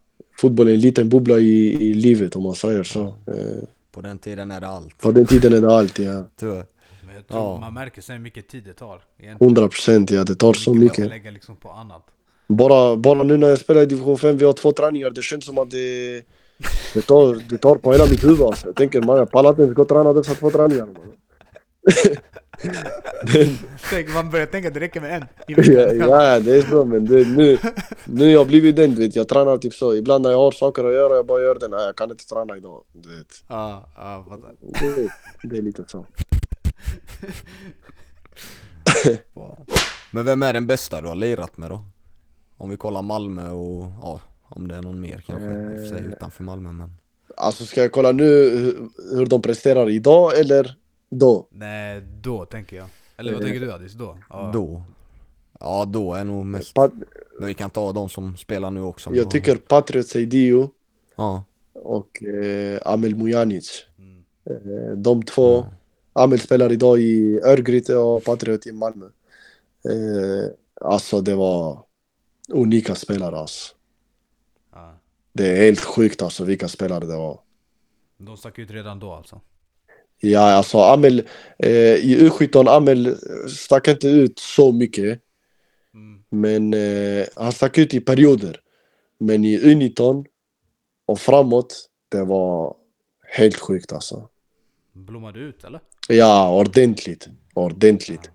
Fotboll 0.40 0.68
är 0.68 0.74
en 0.74 0.80
liten 0.80 1.08
bubbla 1.08 1.38
i, 1.38 1.72
i 1.90 1.94
livet 1.94 2.36
om 2.36 2.42
man 2.42 2.54
säger 2.54 2.82
så. 2.82 3.02
Eh, 3.26 3.62
På 3.94 4.00
den 4.00 4.18
tiden 4.18 4.50
är 4.50 4.60
det 4.60 4.68
allt. 4.68 4.98
på 4.98 5.12
den 5.12 5.26
tiden 5.26 5.52
är 5.52 5.60
det 5.60 5.74
allt, 5.76 5.98
ja. 5.98 6.24
Tyvärr. 6.40 6.54
Men 6.54 6.64
Men 7.06 7.14
jag 7.14 7.26
tror 7.26 7.40
Ja. 7.40 7.58
man 7.60 7.74
märker 7.74 8.02
sen 8.02 8.16
hur 8.16 8.22
mycket 8.22 8.48
tid 8.48 8.64
det 8.64 8.72
tar. 8.72 9.00
Egentligen. 9.18 9.36
100 9.56 9.68
procent 9.68 10.10
ja, 10.10 10.24
det 10.24 10.34
tar 10.34 10.52
så 10.52 10.74
mycket. 10.74 11.08
lägga 11.08 11.30
liksom 11.30 11.56
på 11.56 11.70
annat. 11.70 12.02
Bara, 12.48 12.96
bara 12.96 13.22
nu 13.22 13.36
när 13.36 13.48
jag 13.48 13.58
spelar 13.58 13.82
i 13.82 13.86
division 13.86 14.18
5, 14.18 14.36
vi 14.36 14.44
har 14.44 14.52
två 14.52 14.72
träningar. 14.72 15.10
Det 15.10 15.22
känns 15.22 15.44
som 15.44 15.58
att 15.58 15.70
det, 15.70 16.22
det, 16.94 17.00
tar, 17.02 17.34
det 17.50 17.58
tar 17.58 17.76
på 17.76 17.92
hela 17.92 18.06
mitt 18.06 18.24
huvud 18.24 18.40
alltså. 18.42 18.66
Jag 18.66 18.76
tänker 18.76 19.00
man, 19.02 19.18
jag 19.18 19.30
pallar 19.30 19.50
inte 19.50 19.62
ens 19.62 19.74
gå 19.74 19.82
och 19.82 19.88
träna 19.88 20.12
dessa 20.12 20.34
två 20.34 20.50
träningar. 20.50 20.88
Man. 24.14 24.30
Börjar 24.30 24.46
tänka 24.46 24.68
att 24.68 24.74
det 24.74 24.80
räcker 24.80 25.00
med 25.00 25.14
en. 25.16 25.24
ja, 25.98 26.24
ja, 26.32 26.40
det 26.40 26.56
är 26.56 26.62
så 26.62 26.84
men 26.84 27.04
det, 27.04 27.28
nu, 27.28 27.58
nu 28.04 28.24
har 28.24 28.30
jag 28.32 28.46
blivit 28.46 28.76
den 28.76 28.94
du 28.94 29.00
vet. 29.02 29.16
Jag 29.16 29.28
tränar 29.28 29.58
typ 29.58 29.74
så. 29.74 29.94
Ibland 29.94 30.22
när 30.22 30.30
jag 30.30 30.38
har 30.38 30.50
saker 30.50 30.84
att 30.84 30.94
göra, 30.94 31.16
jag 31.16 31.26
bara 31.26 31.42
gör 31.42 31.58
det. 31.58 31.68
Nej, 31.68 31.84
jag 31.84 31.96
kan 31.96 32.10
inte 32.10 32.26
träna 32.26 32.56
idag. 32.56 32.84
Du 32.92 33.16
vet. 33.16 33.44
Ja, 33.48 33.88
ja, 33.96 34.26
fattar. 34.28 34.54
Det, 34.96 35.08
det 35.48 35.56
är 35.58 35.62
lite 35.62 35.84
så. 35.86 36.06
Men 40.10 40.24
vem 40.24 40.42
är 40.42 40.52
den 40.52 40.66
bästa 40.66 41.00
du 41.00 41.08
har 41.08 41.14
lirat 41.14 41.56
med 41.56 41.70
då? 41.70 41.84
Om 42.56 42.70
vi 42.70 42.76
kollar 42.76 43.02
Malmö 43.02 43.50
och 43.50 43.86
ja, 44.02 44.20
om 44.48 44.68
det 44.68 44.74
är 44.74 44.82
någon 44.82 45.00
mer 45.00 45.24
kanske, 45.26 45.44
i 45.50 45.76
och 45.76 45.80
för 45.80 45.86
sig 45.88 45.98
Eh. 46.06 46.12
utanför 46.12 46.42
Malmö 46.42 46.72
men 46.72 46.92
Alltså 47.36 47.64
ska 47.64 47.80
jag 47.80 47.92
kolla 47.92 48.12
nu 48.12 48.24
hur 49.12 49.26
de 49.26 49.42
presterar 49.42 49.90
idag 49.90 50.38
eller 50.38 50.74
då? 51.18 51.46
Nej, 51.50 52.02
då 52.20 52.44
tänker 52.44 52.76
jag. 52.76 52.86
Eller 53.16 53.32
vad 53.32 53.42
tänker 53.42 53.60
du 53.60 53.72
Adis? 53.72 53.92
Då? 53.92 54.18
Ja. 54.30 54.50
då? 54.54 54.82
Ja 55.60 55.84
då 55.84 56.14
är 56.14 56.24
nog 56.24 56.46
mest, 56.46 56.74
Pat, 56.74 56.92
men 57.38 57.48
vi 57.48 57.54
kan 57.54 57.70
ta 57.70 57.92
de 57.92 58.08
som 58.08 58.36
spelar 58.36 58.70
nu 58.70 58.82
också. 58.82 59.14
jag 59.14 59.30
tycker 59.30 59.56
Patriot 59.56 60.06
Seidio 60.06 60.70
Ja, 61.16 61.44
och 61.72 62.22
eh, 62.22 62.80
Amel 62.84 63.16
Mujanic. 63.16 63.86
Mm. 63.98 64.24
Eh, 64.44 64.96
de 64.96 65.22
två. 65.22 65.66
Amel 66.12 66.40
spelar 66.40 66.72
idag 66.72 67.00
i 67.00 67.40
Örgryte 67.44 67.96
och 67.96 68.24
Patriot 68.24 68.66
i 68.66 68.72
Malmö. 68.72 69.06
Eh, 69.88 70.50
alltså 70.80 71.20
det 71.20 71.34
var 71.34 71.84
unika 72.48 72.94
spelare 72.94 73.36
alltså. 73.36 73.74
Ja. 74.72 74.94
Det 75.32 75.48
är 75.48 75.56
helt 75.56 75.80
sjukt 75.80 76.22
alltså 76.22 76.44
vilka 76.44 76.68
spelare 76.68 77.06
det 77.06 77.16
var. 77.16 77.40
De 78.16 78.36
stack 78.36 78.58
ut 78.58 78.70
redan 78.70 78.98
då 78.98 79.12
alltså. 79.12 79.40
Ja 80.24 80.40
alltså 80.40 80.78
Amel, 80.78 81.22
eh, 81.58 81.94
i 81.94 82.18
U17 82.20 82.68
Amel 82.68 83.16
stack 83.48 83.88
inte 83.88 84.08
ut 84.08 84.38
så 84.38 84.72
mycket. 84.72 85.20
Mm. 85.94 86.22
Men 86.30 86.74
eh, 86.74 87.26
han 87.36 87.52
stack 87.52 87.78
ut 87.78 87.94
i 87.94 88.00
perioder. 88.00 88.60
Men 89.18 89.44
i 89.44 89.58
U19 89.58 90.26
och 91.06 91.20
framåt, 91.20 91.88
det 92.08 92.24
var 92.24 92.76
helt 93.36 93.56
sjukt 93.56 93.92
alltså. 93.92 94.28
Blommade 94.92 95.38
ut 95.40 95.64
eller? 95.64 95.80
Ja, 96.08 96.50
ordentligt. 96.60 97.28
Ordentligt. 97.54 98.30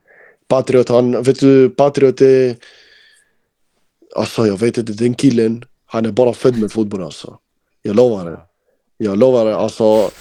Patriot, 0.47 0.89
han, 0.89 1.23
vet 1.23 1.39
du, 1.39 1.69
Patriot 1.69 2.21
är... 2.21 2.55
Alltså 4.15 4.47
jag 4.47 4.57
vet 4.57 4.77
inte, 4.77 4.93
den 4.93 5.13
killen, 5.13 5.65
han 5.85 6.05
är 6.05 6.11
bara 6.11 6.33
född 6.33 6.59
med 6.59 6.71
fotboll 6.71 7.03
alltså. 7.03 7.39
Jag 7.81 7.95
lovar 7.95 8.31
det. 8.31 8.39
Jag 8.97 9.17
lovar 9.17 9.45
det, 9.45 9.55
alltså. 9.55 10.11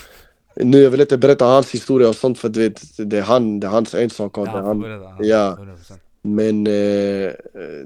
Nu 0.64 0.82
jag 0.82 0.90
vill 0.90 1.00
inte 1.00 1.18
berätta 1.18 1.44
hans 1.44 1.70
historia 1.70 2.08
och 2.08 2.16
sånt 2.16 2.38
för 2.38 2.48
du 2.48 2.60
vet, 2.60 2.82
det 3.10 3.18
är, 3.18 3.22
han, 3.22 3.60
det 3.60 3.66
är 3.66 3.70
hans 3.70 3.94
ensak. 3.94 4.38
och 4.38 4.46
det 4.46 4.52
är 4.52 4.56
Ja, 4.56 4.62
han, 4.66 5.24
ja. 5.24 5.56
100%. 5.60 5.92
Men 6.22 6.66
eh, 6.66 7.32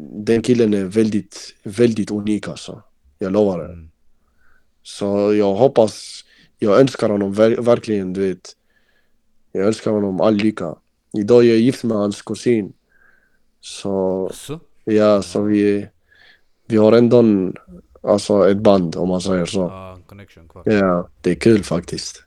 den 0.01 0.43
killen 0.43 0.75
är 0.75 0.85
väldigt, 0.85 1.55
väldigt 1.63 2.11
unik 2.11 2.49
alltså. 2.49 2.83
Jag 3.19 3.33
lovar 3.33 3.59
det. 3.59 3.73
Mm. 3.73 3.91
Så 4.83 5.35
jag 5.35 5.55
hoppas, 5.55 6.25
jag 6.59 6.81
önskar 6.81 7.09
honom 7.09 7.35
ver- 7.35 7.61
verkligen, 7.63 8.13
du 8.13 8.21
vet. 8.29 8.57
Jag 9.53 9.67
önskar 9.67 9.91
honom 9.91 10.21
all 10.21 10.35
lycka. 10.35 10.75
Idag 11.13 11.45
är 11.45 11.49
jag 11.49 11.59
gift 11.59 11.85
med 11.85 11.97
hans 11.97 12.23
kusin. 12.23 12.73
Så, 13.61 14.31
Så? 14.35 14.61
ja, 14.85 15.23
så 15.23 15.43
vi, 15.43 15.89
vi 16.67 16.77
har 16.77 16.93
ändå 16.93 17.19
en, 17.19 17.55
alltså 18.03 18.49
ett 18.51 18.59
band 18.59 18.97
om 18.97 19.09
man 19.09 19.21
säger 19.21 19.47
så. 19.47 19.61
Ja, 19.61 19.99
connection 20.07 20.49
kvar. 20.49 20.63
Ja, 20.67 21.09
det 21.21 21.31
är 21.31 21.35
kul 21.35 21.65
faktiskt. 21.65 22.23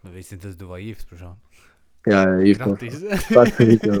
Men 0.00 0.14
visste 0.14 0.34
inte 0.34 0.46
ens 0.46 0.58
du 0.58 0.64
var 0.64 0.78
gift 0.78 1.10
brorsan. 1.10 1.36
Ja, 2.04 2.12
jag 2.12 2.34
är 2.34 2.44
gift 2.44 2.60
Grattis! 2.60 3.28
Tack 3.28 3.54
så 3.56 3.62
mycket. 3.62 3.94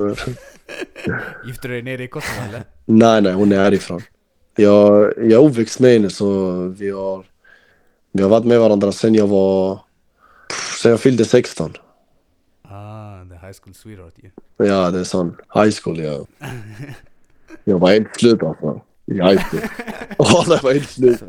Gifte 1.46 1.68
du 1.68 1.74
dig 1.74 1.82
nere 1.82 2.04
i 2.04 2.08
Kosovo 2.08 2.48
eller? 2.48 2.62
Nej, 2.84 3.22
nej, 3.22 3.32
hon 3.32 3.52
är 3.52 3.56
härifrån. 3.56 4.00
Jag, 4.56 5.12
jag 5.16 5.32
är 5.32 5.48
uppväxt 5.48 5.80
med 5.80 5.92
henne 5.92 6.10
så 6.10 6.58
vi 6.68 6.90
har, 6.90 7.24
vi 8.12 8.22
har 8.22 8.30
varit 8.30 8.44
med 8.44 8.60
varandra 8.60 8.92
sen 8.92 9.14
jag 9.14 9.26
var, 9.26 9.80
sen 10.82 10.90
jag 10.90 11.00
fyllde 11.00 11.24
16. 11.24 11.72
Ah, 12.62 13.24
the 13.24 13.46
high 13.46 13.52
school 13.62 13.74
sweetheart 13.74 14.14
ju. 14.16 14.30
Ja, 14.56 14.90
det 14.90 15.00
är 15.00 15.04
sån 15.04 15.36
high 15.54 15.70
school 15.82 15.98
ja. 15.98 16.26
Jag 17.64 17.78
var 17.78 17.90
helt 17.90 18.16
slut 18.16 18.42
alltså. 18.42 18.80
I 19.06 19.12
high 19.14 19.42
school. 19.44 19.60
Alla 20.18 20.60
var 20.62 20.72
helt 20.72 20.90
slut. 20.90 21.22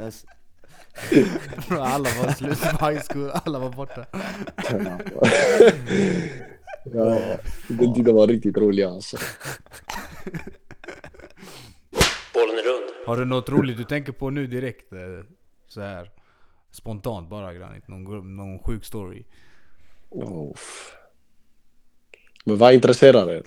Alla 1.69 2.09
var 2.21 2.31
slut 2.33 2.61
på 2.61 2.85
high 2.89 3.01
school, 3.09 3.31
alla 3.45 3.59
var 3.59 3.69
borta. 3.69 4.05
Ja, 6.93 7.37
den 7.67 7.93
tiden 7.93 8.15
var 8.15 8.27
riktigt 8.27 8.57
rolig 8.57 8.83
alltså. 8.83 9.17
Bollen 12.33 12.55
är 12.57 12.63
rund. 12.63 13.05
Har 13.05 13.17
du 13.17 13.25
något 13.25 13.49
roligt 13.49 13.77
du 13.77 13.83
tänker 13.83 14.11
på 14.11 14.29
nu 14.29 14.47
direkt? 14.47 14.93
eh, 14.93 14.99
Så 15.67 15.81
här 15.81 16.11
Spontant 16.71 17.29
bara 17.29 17.53
granit, 17.53 17.87
någon, 17.87 18.35
någon 18.35 18.59
sjuk 18.59 18.85
story. 18.85 19.23
Uff. 20.11 20.95
Men 22.45 22.57
vad 22.57 22.73
intresserar 22.73 23.29
er? 23.31 23.43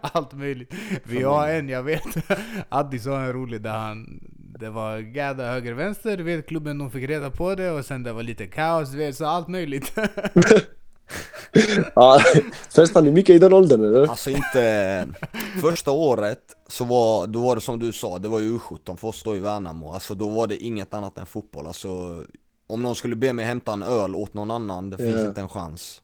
Allt 0.12 0.32
möjligt. 0.32 0.74
Vi 1.04 1.22
har 1.22 1.48
en, 1.48 1.68
jag 1.68 1.82
vet. 1.82 2.02
Addi 2.68 2.98
sa 2.98 3.20
en 3.20 3.32
rolig 3.32 3.62
där 3.62 3.70
han... 3.78 4.20
Det 4.58 4.70
var 4.70 4.98
gadda 4.98 5.50
höger 5.50 5.72
vänster, 5.72 6.16
du 6.16 6.22
vet 6.22 6.46
klubben 6.48 6.78
de 6.78 6.90
fick 6.90 7.08
reda 7.08 7.30
på 7.30 7.54
det 7.54 7.70
och 7.70 7.84
sen 7.84 8.02
det 8.02 8.12
var 8.12 8.22
lite 8.22 8.46
kaos, 8.46 8.90
du 8.90 8.98
vet 8.98 9.16
så 9.16 9.26
allt 9.26 9.48
möjligt. 9.48 9.92
Ja, 11.94 12.20
Festade 12.76 13.06
ni 13.06 13.12
mycket 13.12 13.36
i 13.36 13.38
den 13.38 13.52
åldern 13.52 13.84
eller? 13.84 14.06
Alltså 14.08 14.30
inte, 14.30 15.06
första 15.60 15.90
året 15.90 16.40
så 16.68 16.84
var, 16.84 17.26
då 17.26 17.40
var 17.40 17.54
det 17.54 17.60
som 17.60 17.78
du 17.78 17.92
sa, 17.92 18.18
det 18.18 18.28
var 18.28 18.40
ju 18.40 18.58
U17 18.58 18.96
för 18.96 19.08
oss 19.08 19.22
då 19.22 19.36
i 19.36 19.38
Värnamo, 19.38 19.92
alltså 19.92 20.14
då 20.14 20.28
var 20.28 20.46
det 20.46 20.56
inget 20.56 20.94
annat 20.94 21.18
än 21.18 21.26
fotboll, 21.26 21.66
alltså 21.66 22.24
om 22.66 22.82
någon 22.82 22.94
skulle 22.94 23.16
be 23.16 23.32
mig 23.32 23.44
hämta 23.44 23.72
en 23.72 23.82
öl 23.82 24.14
åt 24.14 24.34
någon 24.34 24.50
annan, 24.50 24.90
det 24.90 24.96
finns 24.96 25.16
Ja. 25.16 25.26
inte 25.28 25.40
en 25.40 25.48
chans. 25.48 26.02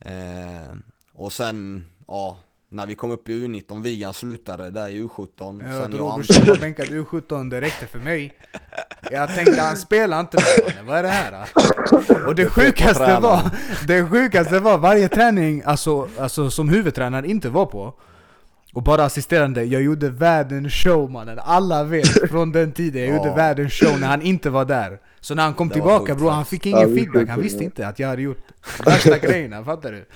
Eh, 0.00 0.76
och 1.14 1.32
sen, 1.32 1.84
ja, 2.08 2.36
när 2.72 2.86
vi 2.86 2.94
kom 2.94 3.10
upp 3.10 3.28
i 3.28 3.32
U19, 3.46 3.82
Vigan 3.82 4.14
slutade 4.14 4.70
där 4.70 4.88
i 4.88 5.02
U17, 5.02 5.26
Jag 5.38 5.82
sen 5.82 5.96
jag 5.96 6.06
och 6.06 6.14
brorsan 6.14 6.46
var 6.46 6.56
bänkad 6.56 6.86
U17, 6.86 7.50
det 7.50 7.60
räckte 7.60 7.86
för 7.86 7.98
mig. 7.98 8.32
Jag 9.10 9.34
tänkte 9.34 9.60
han 9.62 9.76
spelar 9.76 10.20
inte 10.20 10.36
med 10.76 10.84
vad 10.86 10.98
är 10.98 11.02
det 11.02 11.08
här? 11.08 11.32
då? 11.32 12.26
Och 12.28 12.34
det 12.34 12.46
sjukaste 12.46 13.18
var, 13.20 13.42
det 13.86 14.06
sjukaste 14.08 14.58
var 14.58 14.78
varje 14.78 15.08
träning 15.08 15.62
alltså, 15.64 16.08
alltså 16.18 16.50
som 16.50 16.68
huvudtränaren 16.68 17.24
inte 17.24 17.48
var 17.48 17.66
på 17.66 17.94
och 18.74 18.82
bara 18.82 19.04
assisterande, 19.04 19.64
jag 19.64 19.82
gjorde 19.82 20.08
världens 20.08 20.72
show 20.74 21.10
mannen. 21.10 21.38
Alla 21.42 21.84
vet 21.84 22.30
från 22.30 22.52
den 22.52 22.72
tiden, 22.72 23.02
jag 23.02 23.16
gjorde 23.16 23.28
Ja. 23.28 23.34
världens 23.34 23.72
show 23.72 24.00
när 24.00 24.06
han 24.08 24.22
inte 24.22 24.50
var 24.50 24.64
där. 24.64 24.98
Så 25.22 25.34
när 25.34 25.42
han 25.42 25.54
kom 25.54 25.70
tillbaka 25.70 26.14
bror, 26.14 26.30
han 26.30 26.44
fick 26.44 26.66
ingen 26.66 26.94
feedback, 26.94 27.28
han 27.28 27.42
visste 27.42 27.64
inte 27.64 27.88
att 27.88 27.98
jag 27.98 28.08
hade 28.08 28.22
gjort 28.22 28.44
värsta 28.86 29.18
grejerna, 29.18 29.64
fattar 29.64 29.92
du? 29.92 30.06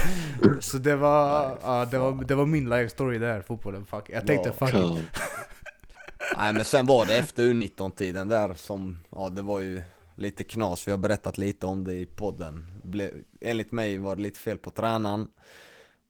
Så 0.60 0.78
det 0.78 0.96
var, 0.96 1.58
ja, 1.62 1.84
det 1.90 1.98
var, 1.98 2.24
det 2.24 2.34
var 2.34 2.46
min 2.46 2.68
life 2.68 2.88
story 2.88 3.18
där, 3.18 3.42
fotbollen. 3.42 3.86
Fuck. 3.86 4.10
Jag 4.10 4.26
tänkte 4.26 4.52
fuck 4.52 4.68
it. 4.68 4.74
Nej 6.36 6.52
men 6.52 6.64
sen 6.64 6.86
var 6.86 7.06
det 7.06 7.16
efter 7.16 7.42
U19-tiden 7.42 8.28
där 8.28 8.54
som, 8.54 8.98
ja 9.10 9.28
det 9.28 9.42
var 9.42 9.60
ju 9.60 9.82
lite 10.14 10.44
knas, 10.44 10.88
vi 10.88 10.90
har 10.90 10.98
berättat 10.98 11.38
lite 11.38 11.66
om 11.66 11.84
det 11.84 11.94
i 11.94 12.06
podden. 12.06 12.66
Ble, 12.82 13.10
enligt 13.40 13.72
mig 13.72 13.98
var 13.98 14.16
det 14.16 14.22
lite 14.22 14.40
fel 14.40 14.58
på 14.58 14.70
tränaren. 14.70 15.28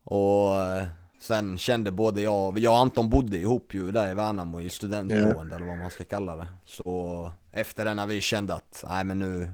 Och 0.04 0.62
eh, 0.62 0.84
sen 1.20 1.58
kände 1.58 1.90
både 1.90 2.22
jag, 2.22 2.58
jag 2.58 2.72
och 2.72 2.78
Anton 2.78 3.10
bodde 3.10 3.36
ihop 3.36 3.74
ju 3.74 3.90
där 3.92 4.10
i 4.10 4.14
Värnamo 4.14 4.60
i 4.60 4.70
studentboende 4.70 5.56
eller 5.56 5.66
vad 5.66 5.78
man 5.78 5.90
ska 5.90 6.04
kalla 6.04 6.36
det. 6.36 6.46
Så 6.64 7.32
efter 7.52 7.84
det 7.84 7.94
när 7.94 8.06
vi 8.06 8.20
kände 8.20 8.54
att, 8.54 8.84
nej 8.88 9.04
men 9.04 9.18
nu, 9.18 9.50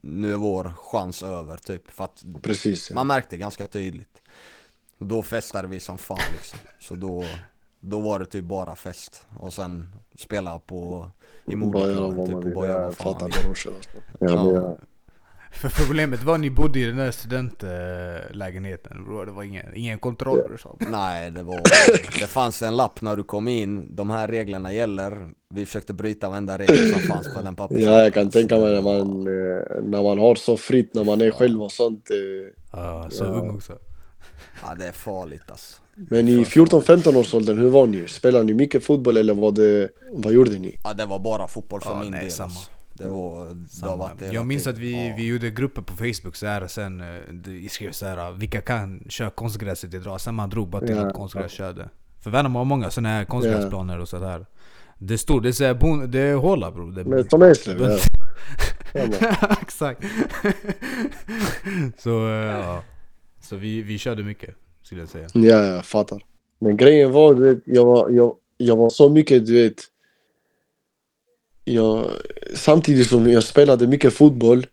nu 0.00 0.32
är 0.32 0.36
vår 0.36 0.72
chans 0.76 1.22
över 1.22 1.56
typ. 1.56 1.90
För 1.90 2.04
att 2.04 2.24
Precis. 2.42 2.90
Ja. 2.90 2.94
man 2.94 3.06
märkte 3.06 3.36
ganska 3.36 3.66
tydligt. 3.66 4.22
Och 4.98 5.06
då 5.06 5.22
festade 5.22 5.68
vi 5.68 5.80
som 5.80 5.98
fan 5.98 6.18
liksom. 6.32 6.58
Så 6.80 6.94
då, 6.94 7.24
då 7.80 8.00
var 8.00 8.18
det 8.18 8.26
typ 8.26 8.44
bara 8.44 8.76
fest. 8.76 9.26
Och 9.38 9.52
sen 9.52 9.92
spela 10.18 10.58
på 10.58 11.10
i 11.46 11.56
moderklubben 11.56 12.42
typ. 12.42 12.56
Och 12.56 12.94
fan 12.94 13.30
vill. 13.30 13.44
brorsan. 13.44 13.72
alltså. 13.74 13.90
Ja, 14.18 14.52
jag, 14.52 14.78
För 15.52 15.68
problemet 15.68 16.22
var 16.22 16.34
att 16.34 16.40
ni 16.40 16.50
bodde 16.50 16.78
i 16.80 16.84
den 16.84 16.96
där 16.96 17.10
studentlägenheten 17.10 19.04
bror. 19.04 19.26
Det 19.26 19.32
var 19.32 19.42
ingen, 19.42 19.66
ingen 19.74 19.98
kontroll 19.98 20.40
brorsan. 20.48 20.76
Nej, 20.90 21.30
det 21.30 21.42
var... 21.42 21.60
Det 22.20 22.26
fanns 22.26 22.62
en 22.62 22.76
lapp 22.76 23.00
när 23.02 23.16
du 23.16 23.24
kom 23.24 23.48
in. 23.48 23.96
De 23.96 24.10
här 24.10 24.28
reglerna 24.28 24.72
gäller. 24.72 25.28
Vi 25.54 25.66
försökte 25.66 25.92
bryta 25.92 26.28
varenda 26.28 26.58
regel 26.58 26.92
som 26.92 27.00
fanns 27.00 27.34
på 27.34 27.42
den 27.42 27.56
pappret. 27.56 27.80
ja, 27.80 27.90
jag 28.02 28.14
kan 28.14 28.30
tänka 28.30 28.58
mig 28.58 28.74
när 28.74 28.82
man, 28.82 29.26
eh, 29.26 29.62
när 29.82 30.02
man 30.02 30.18
har 30.18 30.34
så 30.34 30.56
fritt, 30.56 30.94
när 30.94 31.04
man 31.04 31.20
är 31.20 31.30
själv 31.30 31.62
och 31.62 31.72
sånt. 31.72 32.10
eh, 32.10 32.16
Ja, 32.72 33.08
så 33.10 33.24
Ja. 33.24 33.28
ung 33.28 33.50
också. 33.56 33.72
Ja 34.62 34.74
det 34.78 34.86
är 34.86 34.92
farligt 34.92 35.42
alltså. 35.48 35.76
Men 35.94 36.28
i 36.28 36.44
14-15 36.44 37.16
års 37.16 37.34
åldern, 37.34 37.58
hur 37.58 37.68
var 37.70 37.86
ni? 37.86 38.08
Spelade 38.08 38.44
ni 38.44 38.54
mycket 38.54 38.84
fotboll 38.84 39.16
eller 39.16 39.34
var 39.34 39.52
det, 39.52 39.88
vad 40.12 40.32
gjorde 40.32 40.50
ni? 40.50 40.78
Ja 40.84 40.94
det 40.94 41.06
var 41.06 41.18
bara 41.18 41.48
fotboll 41.48 41.80
för 41.80 41.90
Ja, 41.90 42.00
min 42.02 42.10
nej, 42.10 42.20
del 42.20 42.30
samma. 42.30 42.44
alltså. 42.46 42.70
Det 42.94 43.08
var, 43.08 43.44
det 43.80 43.86
har 43.88 43.96
varit 43.96 44.18
det 44.18 44.26
Jag 44.32 44.46
minns 44.46 44.66
att 44.66 44.78
vi, 44.78 45.08
Ja. 45.08 45.14
vi 45.16 45.26
gjorde 45.26 45.50
grupper 45.50 45.82
på 45.82 45.92
Facebook 45.96 46.36
så 46.36 46.46
här, 46.46 46.66
sen 46.66 47.00
eh, 47.00 47.06
vi 47.46 47.68
skrev 47.68 47.92
så 47.92 48.06
här, 48.06 48.32
vilka 48.32 48.60
kan 48.60 49.04
köra 49.08 49.30
konstgräset 49.30 49.94
idag? 49.94 50.20
Sen 50.20 50.34
man 50.34 50.50
drog 50.50 50.68
bara 50.68 50.86
till 50.86 50.96
Ja. 50.96 51.06
att 51.06 51.14
konstgräs 51.14 51.52
körde. 51.52 51.88
För 52.20 52.30
Värnamo 52.30 52.58
har 52.58 52.64
många 52.64 52.90
sådana 52.90 53.08
här 53.08 53.24
konstgräsplaner 53.24 53.98
och 54.00 54.08
sådär. 54.08 54.46
Det 54.98 55.18
står, 55.18 55.40
det 55.40 55.48
är 55.48 55.52
såhär, 55.52 55.74
bon, 55.74 56.10
det 56.10 56.18
är 56.18 56.34
håla 56.34 56.70
bror. 56.70 56.92
Det, 56.92 57.04
Men 57.04 57.28
som 57.28 57.42
Eslöv. 57.42 57.98
Exakt. 59.62 60.04
så 61.98 62.26
eh, 62.28 62.32
ja. 62.34 62.82
Så 63.40 63.56
vi, 63.56 63.82
vi 63.82 63.98
körde 63.98 64.22
mycket, 64.22 64.54
skulle 64.82 65.00
jag 65.00 65.08
säga. 65.08 65.28
Ja, 65.34 65.64
jag 65.64 65.84
fattar. 65.84 66.22
Men 66.58 66.76
grejen 66.76 67.12
var, 67.12 67.34
du 67.34 67.54
vet, 67.54 67.62
jag 67.66 67.84
var, 67.84 68.10
jag, 68.10 68.34
jag 68.56 68.76
var 68.76 68.90
så 68.90 69.08
mycket, 69.08 69.46
du 69.46 69.62
vet. 69.62 69.74
Jag, 71.64 72.10
samtidigt 72.54 73.08
som 73.08 73.30
jag 73.30 73.42
spelade 73.42 73.86
mycket 73.86 74.14
fotboll 74.14 74.66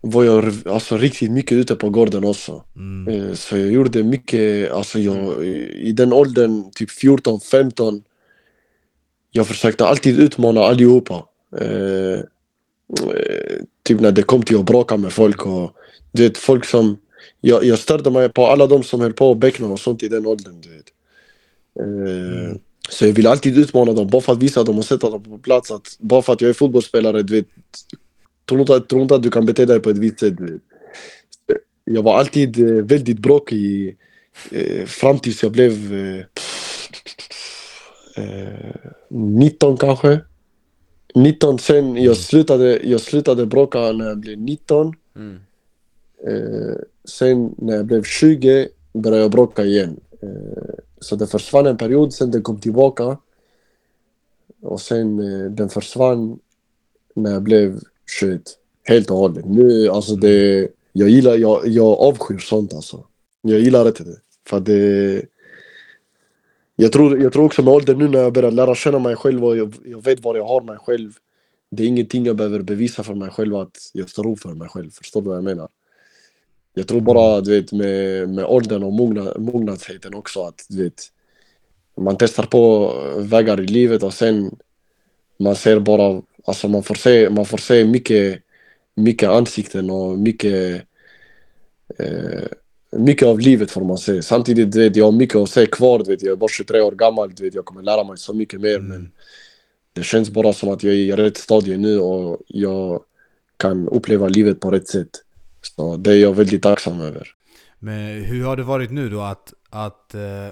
var 0.00 0.24
jag 0.24 0.52
alltså 0.68 0.96
riktigt 0.96 1.30
mycket 1.30 1.52
ute 1.58 1.76
på 1.76 1.90
gården 1.90 2.24
också. 2.24 2.64
Mm. 2.76 3.08
Eh, 3.08 3.34
Så 3.34 3.56
jag 3.56 3.72
gjorde 3.72 4.02
mycket, 4.02 4.72
alltså 4.72 4.98
jag, 4.98 5.46
i 5.46 5.92
den 5.92 6.12
åldern, 6.12 6.70
typ 6.70 6.90
14, 6.90 7.40
15. 7.40 8.02
Jag 9.30 9.46
försökte 9.46 9.86
alltid 9.86 10.20
utmana 10.20 10.60
allihopa. 10.60 11.24
Eh, 11.60 12.18
eh, 12.18 13.60
typ 13.82 14.00
när 14.00 14.12
det 14.12 14.22
kom 14.22 14.42
till 14.42 14.58
att 14.58 14.64
bråka 14.64 14.96
med 14.96 15.12
folk 15.12 15.46
och 15.46 15.76
du 16.12 16.22
vet 16.22 16.38
folk 16.38 16.64
som 16.64 16.96
jag, 17.40 17.64
jag 17.64 17.78
störde 17.78 18.10
mig 18.10 18.28
på 18.28 18.46
alla 18.46 18.66
de 18.66 18.82
som 18.82 19.00
höll 19.00 19.12
på 19.12 19.30
och 19.30 19.36
beckna 19.36 19.66
och 19.66 19.80
sånt 19.80 20.02
i 20.02 20.08
den 20.08 20.26
åldern 20.26 20.60
du 20.60 20.68
vet. 20.68 20.86
Eh, 21.80 22.56
Så 22.88 23.06
jag 23.06 23.12
ville 23.12 23.30
alltid 23.30 23.58
utmana 23.58 23.92
dem 23.92 24.06
bara 24.06 24.22
för 24.22 24.32
att 24.32 24.42
visa 24.42 24.64
dem 24.64 24.78
och 24.78 24.84
sätta 24.84 25.10
dem 25.10 25.22
på 25.22 25.38
plats 25.38 25.70
att 25.70 25.96
bara 25.98 26.22
för 26.22 26.32
att 26.32 26.40
jag 26.40 26.48
är 26.48 26.54
fotbollsspelare 26.54 27.22
du 27.22 27.34
vet 27.34 27.46
Tro 28.48 28.60
inte, 28.60 28.80
tro 28.80 29.02
inte 29.02 29.14
att 29.14 29.22
du 29.22 29.30
kan 29.30 29.46
bete 29.46 29.64
dig 29.64 29.80
på 29.80 29.90
ett 29.90 29.98
visst 29.98 30.20
sätt. 30.20 30.34
Jag 31.84 32.02
var 32.02 32.18
alltid 32.18 32.58
eh, 32.58 32.84
väldigt 32.84 33.18
bråkig 33.18 33.96
eh, 34.50 34.86
fram 34.86 35.18
tills 35.18 35.42
jag 35.42 35.52
blev 35.52 35.94
eh, 35.94 36.24
eh, 38.24 38.74
19 39.08 39.76
kanske. 39.76 40.20
19 41.14 41.58
sen, 41.58 41.96
jag 41.96 42.16
slutade, 42.16 42.80
jag 42.84 43.00
slutade 43.00 43.46
bråka 43.46 43.92
när 43.92 44.08
jag 44.08 44.18
blev 44.18 44.38
19. 44.38 44.94
Mm. 45.16 45.38
Eh, 46.26 46.76
sen 47.04 47.54
när 47.58 47.76
jag 47.76 47.86
blev 47.86 48.04
20 48.04 48.68
började 48.92 49.22
jag 49.22 49.30
bråka 49.30 49.64
igen. 49.64 50.00
Eh, 50.22 50.74
så 51.04 51.16
det 51.16 51.26
försvann 51.26 51.66
en 51.66 51.76
period, 51.76 52.14
sen 52.14 52.30
den 52.30 52.42
kom 52.42 52.60
tillbaka. 52.60 53.18
Och 54.62 54.80
sen 54.80 55.18
eh, 55.18 55.50
den 55.50 55.68
försvann 55.68 56.38
när 57.14 57.30
jag 57.32 57.42
blev 57.42 57.80
21. 58.20 58.42
Helt 58.84 59.10
och 59.10 59.16
hållet. 59.16 59.44
Nu, 59.44 59.88
alltså 59.88 60.16
det... 60.16 60.68
Jag 60.92 61.08
gillar, 61.08 61.36
jag, 61.36 61.68
jag 61.68 61.86
avskyr 61.86 62.38
sånt 62.38 62.74
alltså. 62.74 63.04
Jag 63.42 63.60
gillar 63.60 63.86
inte 63.86 64.04
det. 64.04 64.16
För 64.48 64.56
att 64.56 64.64
det... 64.64 65.22
Jag 66.76 66.92
tror, 66.92 67.22
jag 67.22 67.32
tror 67.32 67.44
också 67.44 67.62
med 67.62 67.74
åldern 67.74 67.98
nu 67.98 68.08
när 68.08 68.18
jag 68.18 68.32
börjar 68.32 68.50
lära 68.50 68.74
känna 68.74 68.98
mig 68.98 69.16
själv 69.16 69.44
och 69.44 69.56
jag, 69.56 69.74
jag 69.84 70.04
vet 70.04 70.20
var 70.20 70.36
jag 70.36 70.44
har 70.44 70.60
mig 70.60 70.78
själv. 70.78 71.12
Det 71.70 71.82
är 71.82 71.86
ingenting 71.86 72.26
jag 72.26 72.36
behöver 72.36 72.62
bevisa 72.62 73.02
för 73.02 73.14
mig 73.14 73.30
själv 73.30 73.56
att 73.56 73.76
jag 73.92 74.10
står 74.10 74.26
upp 74.26 74.40
för 74.40 74.54
mig 74.54 74.68
själv. 74.68 74.90
Förstår 74.90 75.22
du 75.22 75.28
vad 75.28 75.36
jag 75.36 75.44
menar? 75.44 75.68
Jag 76.74 76.88
tror 76.88 77.00
bara 77.00 77.40
du 77.40 77.50
vet, 77.50 77.72
med, 77.72 78.28
med 78.28 78.44
åldern 78.44 78.82
och 78.82 78.92
mogna, 78.92 79.32
mognadsheten 79.38 80.14
också 80.14 80.42
att 80.42 80.66
du 80.68 80.82
vet, 80.84 81.02
man 81.96 82.16
testar 82.18 82.46
på 82.46 82.92
vägar 83.16 83.60
i 83.60 83.66
livet 83.66 84.02
och 84.02 84.14
sen 84.14 84.56
man 85.38 85.56
ser 85.56 85.80
bara, 85.80 86.22
alltså 86.44 86.68
man 86.68 86.82
får 86.82 86.94
se, 86.94 87.30
man 87.30 87.46
får 87.46 87.58
se 87.58 87.84
mycket, 87.84 88.42
mycket 88.94 89.28
ansikten 89.28 89.90
och 89.90 90.18
mycket 90.18 90.82
eh, 91.98 92.48
mycket 92.96 93.28
av 93.28 93.40
livet 93.40 93.70
får 93.70 93.84
man 93.84 93.98
se. 93.98 94.22
Samtidigt 94.22 94.72
du 94.72 94.78
vet 94.78 94.96
jag 94.96 95.04
har 95.04 95.12
mycket 95.12 95.36
att 95.36 95.50
se 95.50 95.66
kvar. 95.66 95.98
Du 95.98 96.04
vet, 96.04 96.22
jag 96.22 96.32
är 96.32 96.36
bara 96.36 96.48
23 96.48 96.80
år 96.80 96.92
gammal. 96.92 97.34
Du 97.34 97.44
vet, 97.44 97.54
jag 97.54 97.64
kommer 97.64 97.82
lära 97.82 98.04
mig 98.04 98.18
så 98.18 98.34
mycket 98.34 98.60
mer. 98.60 98.78
Men 98.78 99.12
det 99.92 100.02
känns 100.02 100.30
bara 100.30 100.52
som 100.52 100.68
att 100.68 100.82
jag 100.82 100.94
är 100.94 100.98
i 100.98 101.12
rätt 101.12 101.36
stadie 101.36 101.76
nu 101.76 102.00
och 102.00 102.40
jag 102.46 103.02
kan 103.56 103.88
uppleva 103.88 104.28
livet 104.28 104.60
på 104.60 104.70
rätt 104.70 104.88
sätt. 104.88 105.10
Så 105.64 105.96
det 105.96 106.10
är 106.12 106.16
jag 106.16 106.34
väldigt 106.34 106.62
tacksam 106.62 107.00
över. 107.00 107.28
Men 107.78 108.24
hur 108.24 108.44
har 108.44 108.56
det 108.56 108.62
varit 108.62 108.90
nu 108.90 109.08
då 109.10 109.20
att, 109.20 109.52
att 109.70 110.14
eh, 110.14 110.48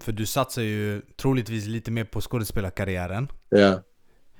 för 0.00 0.12
du 0.12 0.26
satsar 0.26 0.62
ju 0.62 1.02
troligtvis 1.16 1.66
lite 1.66 1.90
mer 1.90 2.04
på 2.04 2.20
skådespelarkarriären. 2.20 3.28
Ja. 3.48 3.80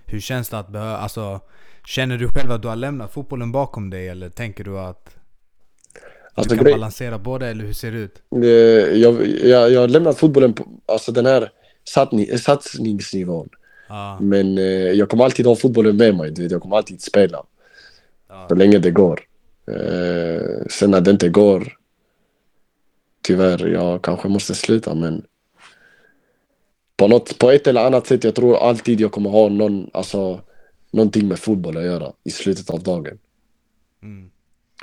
Hur 0.07 0.21
känns 0.21 0.49
det 0.49 0.59
att 0.59 0.69
behöva, 0.69 0.97
alltså 0.97 1.41
Känner 1.87 2.19
du 2.19 2.29
själv 2.29 2.51
att 2.53 2.63
du 2.63 2.69
har 2.69 2.77
lämnat 2.77 3.13
fotbollen 3.13 3.53
bakom 3.53 3.91
dig 3.91 4.09
eller 4.09 4.29
tänker 4.31 4.65
du 4.65 4.79
att 4.79 5.17
Alltså, 6.35 6.51
du 6.51 6.57
kan 6.57 6.65
grej- 6.65 6.75
balansera 6.75 7.19
båda 7.19 7.47
eller 7.47 7.65
hur 7.65 7.73
ser 7.73 7.93
det 7.93 7.99
ut? 7.99 8.23
Jag, 9.03 9.27
jag, 9.27 9.73
jag 9.73 9.81
har 9.81 9.89
lämnat 9.89 10.19
fotbollen 10.19 10.53
på 10.53 10.67
alltså 10.87 11.13
den 11.13 11.27
här 11.27 11.51
satsning, 11.85 12.39
satsningsnivån. 12.39 13.49
Ja, 13.89 14.19
Men 14.21 14.59
eh, 14.59 14.65
jag 14.65 15.09
kommer 15.09 15.25
alltid 15.25 15.47
ha 15.47 15.57
fotbollen 15.57 15.97
med 15.97 16.15
mig. 16.15 16.31
Du 16.31 16.43
vet, 16.43 16.53
jag 16.53 16.63
kommer 16.63 16.77
alltid 16.77 17.03
spela. 17.03 17.43
Så 18.49 18.55
länge 18.55 18.79
det 18.79 18.91
går. 18.91 19.21
Eh, 19.69 20.67
sen 20.71 20.91
när 20.91 21.01
det 21.01 21.11
inte 21.11 21.29
går, 21.29 21.77
tyvärr, 23.23 23.67
jag 23.67 24.03
kanske 24.03 24.29
måste 24.29 24.55
sluta. 24.55 24.95
Men 24.95 25.25
på, 26.97 27.09
något, 27.09 27.39
på 27.39 27.51
ett 27.51 27.67
eller 27.67 27.87
annat 27.87 28.07
sätt, 28.07 28.25
jag 28.25 28.35
tror 28.35 28.57
alltid 28.57 29.01
jag 29.01 29.12
kommer 29.12 29.31
ha 29.31 29.49
någon, 29.49 29.91
alltså, 29.93 30.41
någonting 30.91 31.29
med 31.29 31.39
fotboll 31.39 31.77
att 31.77 31.85
göra 31.85 32.12
i 32.25 32.31
slutet 32.31 32.71
av 32.71 32.83
dagen. 32.83 33.19
Mm. 34.03 34.31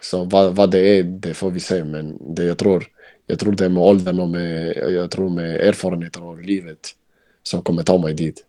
Så 0.01 0.23
vad, 0.23 0.55
vad 0.55 0.71
det 0.71 0.79
är, 0.79 1.03
det 1.03 1.34
får 1.34 1.51
vi 1.51 1.59
se. 1.59 1.84
Men 1.84 2.36
det 2.36 2.43
jag 2.43 2.57
tror, 2.57 2.88
jag 3.27 3.39
tror 3.39 3.51
det 3.51 3.65
är 3.65 3.69
med 3.69 3.84
åldern 3.84 4.19
och 4.19 4.29
med, 4.29 4.77
jag 4.77 5.11
tror 5.11 5.29
med 5.29 5.55
erfarenheter 5.55 6.21
av 6.21 6.41
livet 6.41 6.89
som 7.43 7.61
kommer 7.61 7.84
ta 7.84 7.97
mig 7.97 8.13
dit. 8.13 8.45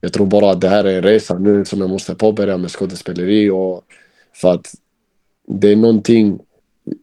Jag 0.00 0.12
tror 0.12 0.26
bara 0.26 0.50
att 0.50 0.60
det 0.60 0.68
här 0.68 0.84
är 0.84 0.96
en 0.96 1.02
resa 1.02 1.38
nu 1.38 1.64
som 1.64 1.80
jag 1.80 1.90
måste 1.90 2.14
påbörja 2.14 2.56
med 2.56 2.70
skådespeleri 2.70 3.50
och 3.50 3.84
för 4.34 4.52
att 4.52 4.74
det 5.48 5.72
är 5.72 5.76
någonting 5.76 6.38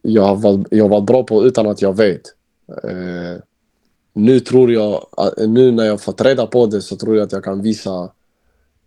jag 0.02 0.22
har 0.22 0.36
varit, 0.36 0.66
jag 0.70 0.84
har 0.84 0.88
varit 0.88 1.06
bra 1.06 1.22
på 1.24 1.44
utan 1.44 1.66
att 1.66 1.82
jag 1.82 1.96
vet. 1.96 2.22
Eh, 2.84 3.42
nu 4.12 4.40
tror 4.40 4.72
jag, 4.72 5.06
att- 5.16 5.48
nu 5.48 5.70
när 5.70 5.84
jag 5.84 6.00
fått 6.00 6.20
reda 6.20 6.46
på 6.46 6.66
det 6.66 6.82
så 6.82 6.96
tror 6.96 7.16
jag 7.16 7.24
att 7.24 7.32
jag 7.32 7.44
kan 7.44 7.62
visa, 7.62 8.10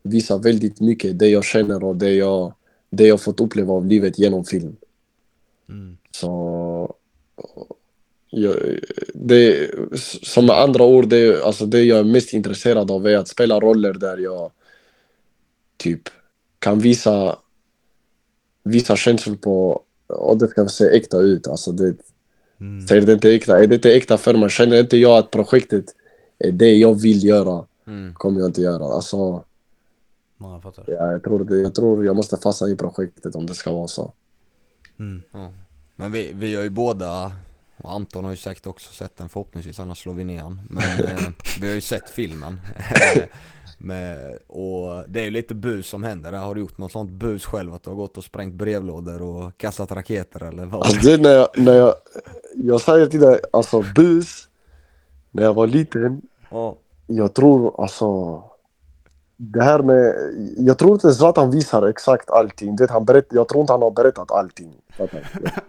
visa 0.03 0.37
väldigt 0.37 0.79
mycket 0.79 1.19
det 1.19 1.27
jag 1.27 1.43
känner 1.45 1.83
och 1.83 1.95
det 1.95 2.13
jag, 2.13 2.53
det 2.89 3.07
jag 3.07 3.21
fått 3.21 3.39
uppleva 3.39 3.73
av 3.73 3.85
livet 3.85 4.19
genom 4.19 4.45
film. 4.45 4.75
Mm. 5.69 5.97
Så 6.11 6.95
jag, 8.29 8.55
det, 9.13 9.71
som 10.23 10.45
med 10.45 10.59
andra 10.59 10.83
ord, 10.83 11.07
det, 11.07 11.43
alltså 11.43 11.65
det 11.65 11.81
jag 11.83 11.99
är 11.99 12.03
mest 12.03 12.33
intresserad 12.33 12.91
av 12.91 13.07
är 13.07 13.17
att 13.17 13.27
spela 13.27 13.59
roller 13.59 13.93
där 13.93 14.17
jag 14.17 14.51
typ 15.77 16.01
kan 16.59 16.79
visa, 16.79 17.37
visa 18.69 18.95
känslor 18.95 19.35
på 19.35 19.81
och 20.07 20.37
det 20.37 20.47
ska 20.47 20.67
se 20.67 20.85
äkta 20.97 21.17
ut. 21.17 21.47
Alltså 21.47 21.71
det, 21.71 21.95
Mm. 22.61 22.87
Ser 22.87 23.01
det 23.01 23.13
inte 23.13 23.29
äkta, 23.31 23.63
är 23.63 23.67
det 23.67 23.75
inte 23.75 23.93
äkta 23.93 24.17
för 24.17 24.33
mig, 24.33 24.49
känner 24.49 24.79
inte 24.79 24.97
jag 24.97 25.17
att 25.17 25.31
projektet 25.31 25.85
är 26.39 26.51
det 26.51 26.73
jag 26.73 27.01
vill 27.01 27.23
göra, 27.25 27.65
Mm. 27.87 28.13
kommer 28.13 28.39
jag 28.39 28.49
inte 28.49 28.61
göra. 28.61 28.85
Alltså, 28.85 29.17
Ja, 30.37 30.53
jag 30.53 30.63
fattar. 30.63 30.83
ja, 30.87 31.11
jag, 31.11 31.23
tror 31.23 31.43
det, 31.43 31.57
jag 31.57 31.75
tror 31.75 32.05
jag 32.05 32.15
måste 32.15 32.37
fastna 32.37 32.67
i 32.69 32.75
projektet 32.75 33.35
om 33.35 33.45
det 33.45 33.53
ska 33.53 33.71
vara 33.71 33.87
så. 33.87 34.13
Mm. 34.99 35.21
Ja. 35.31 35.51
Men 35.95 36.11
vi, 36.11 36.31
vi 36.33 36.55
har 36.55 36.63
ju 36.63 36.69
båda, 36.69 37.31
och 37.77 37.91
Anton 37.93 38.23
har 38.23 38.31
ju 38.31 38.37
säkert 38.37 38.67
också 38.67 38.93
sett 38.93 39.17
den 39.17 39.29
förhoppningsvis, 39.29 39.79
annars 39.79 40.01
slår 40.03 40.13
vi 40.13 40.23
ner 40.23 40.41
han. 40.41 40.59
Men 40.69 40.83
eh, 41.05 41.17
vi 41.61 41.67
har 41.67 41.75
ju 41.75 41.81
sett 41.81 42.09
filmen. 42.09 42.59
Med, 43.81 44.37
och 44.47 45.03
det 45.07 45.19
är 45.19 45.23
ju 45.23 45.31
lite 45.31 45.55
bus 45.55 45.87
som 45.87 46.03
händer 46.03 46.31
där. 46.31 46.39
Har 46.39 46.55
du 46.55 46.61
gjort 46.61 46.77
något 46.77 46.91
sånt 46.91 47.11
bus 47.11 47.45
själv? 47.45 47.73
Att 47.73 47.83
du 47.83 47.89
har 47.89 47.97
gått 47.97 48.17
och 48.17 48.23
sprängt 48.23 48.53
brevlådor 48.53 49.21
och 49.21 49.57
kastat 49.57 49.91
raketer 49.91 50.43
eller 50.43 50.65
vad? 50.65 50.83
Alltså 50.83 50.99
det 51.07 51.13
är 51.13 51.17
när 51.17 51.31
jag, 51.31 51.47
när 51.57 51.73
jag, 51.73 51.93
jag 52.55 52.81
säger 52.81 53.05
till 53.07 53.19
dig, 53.19 53.39
alltså 53.53 53.83
bus, 53.95 54.47
när 55.31 55.43
jag 55.43 55.53
var 55.53 55.67
liten, 55.67 56.21
Ja. 56.49 56.75
jag 57.07 57.33
tror 57.33 57.81
alltså 57.81 58.43
det 59.37 59.63
här 59.63 59.79
med, 59.79 60.13
jag 60.57 60.77
tror 60.77 60.91
inte 60.93 61.13
Zlatan 61.13 61.51
visar 61.51 61.87
exakt 61.87 62.29
allting. 62.29 62.75
Du 62.75 62.83
vet, 62.83 62.91
han 62.91 63.05
berätt, 63.05 63.27
jag 63.29 63.47
tror 63.47 63.61
inte 63.61 63.73
han 63.73 63.81
har 63.81 63.91
berättat 63.91 64.31
allting. 64.31 64.73
Jag, 64.97 65.09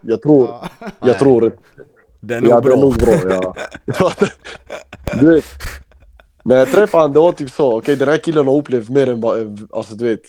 jag 0.00 0.22
tror, 0.22 0.54
jag 1.00 1.18
tror 1.18 1.52
Det 2.20 2.34
är 2.34 2.40
nog 2.40 2.50
ja, 2.50 2.60
bra. 2.60 2.70
det 2.74 2.78
är 2.78 2.82
nog 2.82 2.96
bra. 2.98 3.54
Ja. 3.84 4.12
du 5.20 5.34
vet, 5.34 5.44
när 6.42 6.56
jag 6.56 6.68
träffade 6.68 7.02
honom, 7.02 7.14
det 7.14 7.20
var 7.20 7.32
typ 7.32 7.50
så. 7.50 7.78
Okej, 7.78 7.96
den 7.96 8.08
här 8.08 8.18
killen 8.18 8.46
har 8.46 8.56
upplevt 8.56 8.88
mer 8.88 9.08
än 9.10 9.20
bara, 9.20 9.38
alltså 9.72 9.94
du 9.94 10.04
vet. 10.04 10.22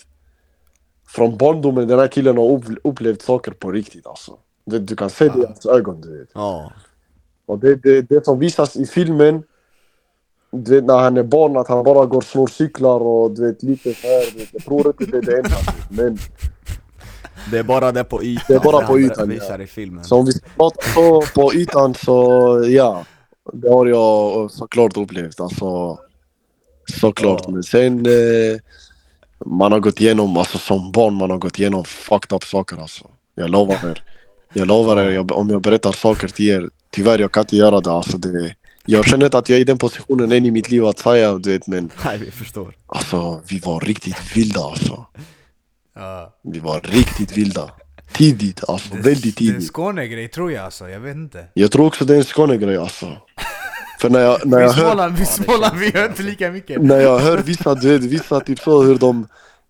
Från 1.07 1.37
barndomen, 1.37 1.87
den 1.87 1.99
här 1.99 2.07
killen 2.07 2.37
har 2.37 2.51
upp- 2.51 2.79
upplevt 2.83 3.21
saker 3.21 3.51
på 3.51 3.71
riktigt 3.71 4.07
alltså. 4.07 4.37
Du, 4.65 4.79
du 4.79 4.95
kan 4.95 5.09
se 5.09 5.29
det 5.29 5.39
i 5.39 5.45
hans 5.45 5.65
ögon, 5.65 6.01
du 6.01 6.19
vet. 6.19 6.29
Ja. 6.33 6.71
Och 7.45 7.59
det, 7.59 7.75
det, 7.75 8.01
det 8.01 8.25
som 8.25 8.39
visas 8.39 8.75
i 8.75 8.85
filmen, 8.85 9.43
du 10.51 10.75
vet 10.75 10.83
när 10.83 10.97
han 10.97 11.17
är 11.17 11.23
barn, 11.23 11.57
att 11.57 11.67
han 11.67 11.83
bara 11.83 12.05
går 12.05 12.17
och 12.17 12.23
slår 12.23 12.47
cyklar 12.47 12.99
och 12.99 13.31
du 13.31 13.47
vet 13.47 13.63
lite 13.63 13.93
så 13.93 14.07
här. 14.07 14.31
du 14.33 14.39
vet, 14.39 14.49
Jag 14.53 14.63
tror 14.65 14.87
inte 14.87 15.05
det 15.05 15.17
är 15.17 15.21
det 15.21 15.37
enda. 15.37 15.57
Men 15.89 16.17
Det 17.51 17.57
är 17.59 17.63
bara 17.63 17.91
det 17.91 18.03
på 18.03 18.23
ytan. 18.23 18.45
Det 18.47 18.53
är 18.55 18.59
bara 18.59 18.87
på 18.87 18.99
ytan, 18.99 19.29
visar 19.29 19.57
ja. 19.59 19.63
i 19.63 19.67
filmen. 19.67 20.03
så 20.03 20.17
om 20.17 20.25
vi 20.25 20.31
ska 20.31 20.49
prata 20.57 20.81
så 20.81 21.21
på 21.35 21.53
ytan 21.53 21.93
så 21.93 22.15
ja. 22.67 23.05
Det 23.53 23.69
har 23.69 23.85
jag 23.85 24.51
såklart 24.51 24.97
upplevt. 24.97 25.39
Alltså, 25.39 25.99
såklart. 26.99 27.47
Men 27.47 27.63
sen 27.63 28.05
eh, 28.05 28.59
man 29.45 29.71
har 29.71 29.79
gått 29.79 30.01
igenom, 30.01 30.37
alltså 30.37 30.57
som 30.57 30.91
barn, 30.91 31.13
man 31.13 31.29
har 31.29 31.37
gått 31.37 31.59
igenom 31.59 31.83
fucked 31.85 32.35
up 32.35 32.43
saker 32.43 32.77
alltså. 32.77 33.05
Jag 33.35 33.49
lovar 33.49 33.89
er. 33.89 34.03
Jag 34.53 34.67
lovar 34.67 34.97
er, 34.97 35.09
jag, 35.11 35.31
om 35.31 35.49
jag 35.49 35.61
berättar 35.61 35.91
saker 35.91 36.27
till 36.27 36.49
er, 36.49 36.69
tyvärr 36.91 37.19
jag 37.19 37.31
kan 37.31 37.41
inte 37.41 37.55
göra 37.57 37.81
det. 37.81 37.91
Alltså, 37.91 38.17
det 38.17 38.55
jag 38.85 39.05
känner 39.05 39.25
inte 39.25 39.37
att 39.37 39.49
jag 39.49 39.57
är 39.57 39.61
i 39.61 39.63
den 39.63 39.77
positionen 39.77 40.31
än 40.31 40.45
i 40.45 40.51
mitt 40.51 40.69
liv 40.69 40.85
att 40.85 40.99
säga, 40.99 41.33
du 41.33 41.51
vet, 41.51 41.67
men 41.67 41.91
Nej, 42.05 42.17
vi 42.17 42.31
förstår. 42.31 42.75
alltså 42.87 43.41
vi 43.49 43.59
var 43.59 43.79
riktigt 43.79 44.37
vilda 44.37 44.61
alltså. 44.61 45.05
Ja. 45.95 46.33
Vi 46.43 46.59
var 46.59 46.81
riktigt 46.81 47.37
vilda. 47.37 47.71
Tidigt, 48.13 48.69
alltså 48.69 48.95
väldigt 48.95 49.37
Det 49.37 49.45
är 49.45 49.47
en 49.47 49.53
tidigt. 49.53 49.73
Skånegrej 49.73 50.27
tror 50.27 50.51
jag 50.51 50.65
alltså, 50.65 50.89
jag 50.89 50.99
vet 50.99 51.15
inte. 51.15 51.45
Jag 51.53 51.71
tror 51.71 51.85
också 51.85 52.05
det 52.05 52.13
är 52.13 52.17
en 52.17 52.23
Skånegrej 52.23 52.77
alltså. 52.77 53.17
För 53.99 54.09
när 54.09 54.19
jag, 54.19 54.45
när 54.45 54.57
Vi 54.59 54.63
jag 54.63 54.71
hör 54.71 55.09
vi 55.09 55.25
Småland, 55.25 55.77
vi 55.79 55.89
gör 55.89 56.05
inte 56.09 56.23
lika 56.23 56.51
mycket. 56.51 56.81
när 56.81 56.99
jag 56.99 57.19
hör 57.19 57.37
vissa, 57.37 57.75
du 57.75 57.89
vet, 57.89 58.01
vissa 58.11 58.39
typ 58.39 58.59
så 58.59 58.83
hur 58.83 58.95
de, 58.95 59.27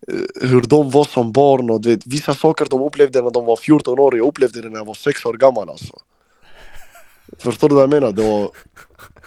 eh, 0.07 0.49
hur 0.49 0.61
de 0.61 0.91
var 0.91 1.03
som 1.03 1.31
barn 1.31 1.69
och 1.69 1.81
du 1.81 1.89
vet, 1.89 2.07
vissa 2.07 2.33
saker 2.33 2.67
de 2.69 2.81
upplevde 2.81 3.21
när 3.21 3.31
de 3.31 3.45
var 3.45 3.55
14 3.55 3.99
år, 3.99 4.17
jag 4.17 4.27
upplevde 4.27 4.61
det 4.61 4.69
när 4.69 4.77
jag 4.77 4.85
var 4.85 4.93
6 4.93 5.25
år 5.25 5.33
gammal 5.33 5.69
alltså. 5.69 5.93
Förstår 7.39 7.69
du 7.69 7.75
vad 7.75 7.83
jag 7.83 7.89
menar? 7.89 8.11
Det 8.11 8.21
var... 8.21 8.49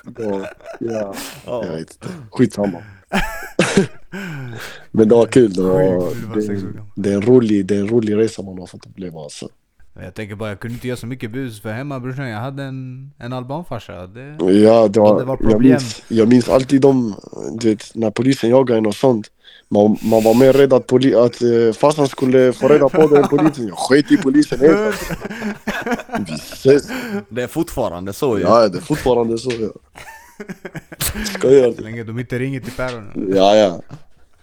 Det 0.04 0.24
var 0.24 0.48
ja, 0.80 1.14
jag 1.44 1.72
vet 1.72 1.80
inte. 1.80 2.08
Skitsamma. 2.30 2.82
Men 4.97 5.09
det 5.09 5.14
var 5.14 5.26
kul. 5.26 5.53
Det, 5.53 5.62
var, 5.62 5.80
det, 6.34 6.62
det, 6.95 7.11
är 7.11 7.14
en 7.14 7.22
rolig, 7.22 7.66
det 7.66 7.76
är 7.76 7.80
en 7.80 7.88
rolig 7.88 8.16
resa 8.16 8.42
man 8.42 8.59
har 8.59 8.66
fått 8.66 8.86
uppleva 8.86 9.20
alltså. 9.20 9.49
Jag 10.03 10.14
tänker 10.14 10.34
bara, 10.34 10.49
jag 10.49 10.61
kunde 10.61 10.74
inte 10.74 10.88
göra 10.88 10.97
så 10.97 11.07
mycket 11.07 11.30
bus 11.30 11.61
för 11.61 11.72
hemma 11.72 12.01
brorsan, 12.01 12.28
jag 12.28 12.38
hade 12.38 12.62
en, 12.62 13.11
en 13.18 13.32
albanfarsa. 13.32 14.07
Det... 14.07 14.36
Ja, 14.53 14.88
det 14.88 15.01
var, 15.01 15.18
det 15.18 15.24
var 15.24 15.38
jag, 15.40 15.51
problem. 15.51 15.61
minns, 15.61 16.03
jag 16.09 16.28
minns 16.28 16.49
alltid 16.49 16.80
de, 16.80 17.14
du 17.61 17.68
vet, 17.68 17.95
när 17.95 18.11
polisen 18.11 18.51
jagade 18.51 18.78
en 18.78 18.86
och 18.86 18.95
sånt. 18.95 19.30
Man, 19.68 19.97
man 20.03 20.24
var 20.24 20.34
mer 20.34 20.53
rädd 20.53 20.72
att, 20.72 20.86
poli, 20.86 21.14
att 21.14 21.42
uh, 21.42 21.72
farsan 21.72 22.09
skulle 22.09 22.53
få 22.53 22.68
reda 22.68 22.88
på 22.88 23.07
det 23.07 23.18
än 23.18 23.28
polisen. 23.28 23.68
Jag 23.68 23.78
sket 23.78 24.12
i 24.12 24.16
polisen 24.16 24.61
helt. 24.61 24.76
alltså. 24.76 25.14
Det 27.28 27.42
är 27.42 27.47
fortfarande 27.47 28.12
så 28.12 28.38
ju. 28.38 28.45
Ja, 28.45 28.68
det 28.68 28.78
är 28.78 28.82
fortfarande 28.82 29.38
så. 29.38 29.51
Ja. 29.51 29.68
Skojar 31.24 31.70
Så 31.70 31.76
du? 31.76 31.82
länge 31.82 32.05
de 32.05 32.18
inte 32.18 32.38
ringer 32.38 32.61
till 32.61 32.72
päronen. 32.72 33.32
Ja, 33.34 33.57
ja. 33.57 33.82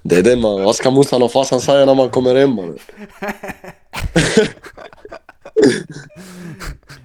Det 0.03 0.15
är 0.15 0.23
den 0.23 0.41
man, 0.41 0.63
vad 0.63 0.75
ska 0.75 0.91
morsan 0.91 1.23
och 1.23 1.31
farsan 1.31 1.61
säga 1.61 1.85
när 1.85 1.95
man 1.95 2.09
kommer 2.09 2.35
hem 2.35 2.55
mannen? 2.55 2.77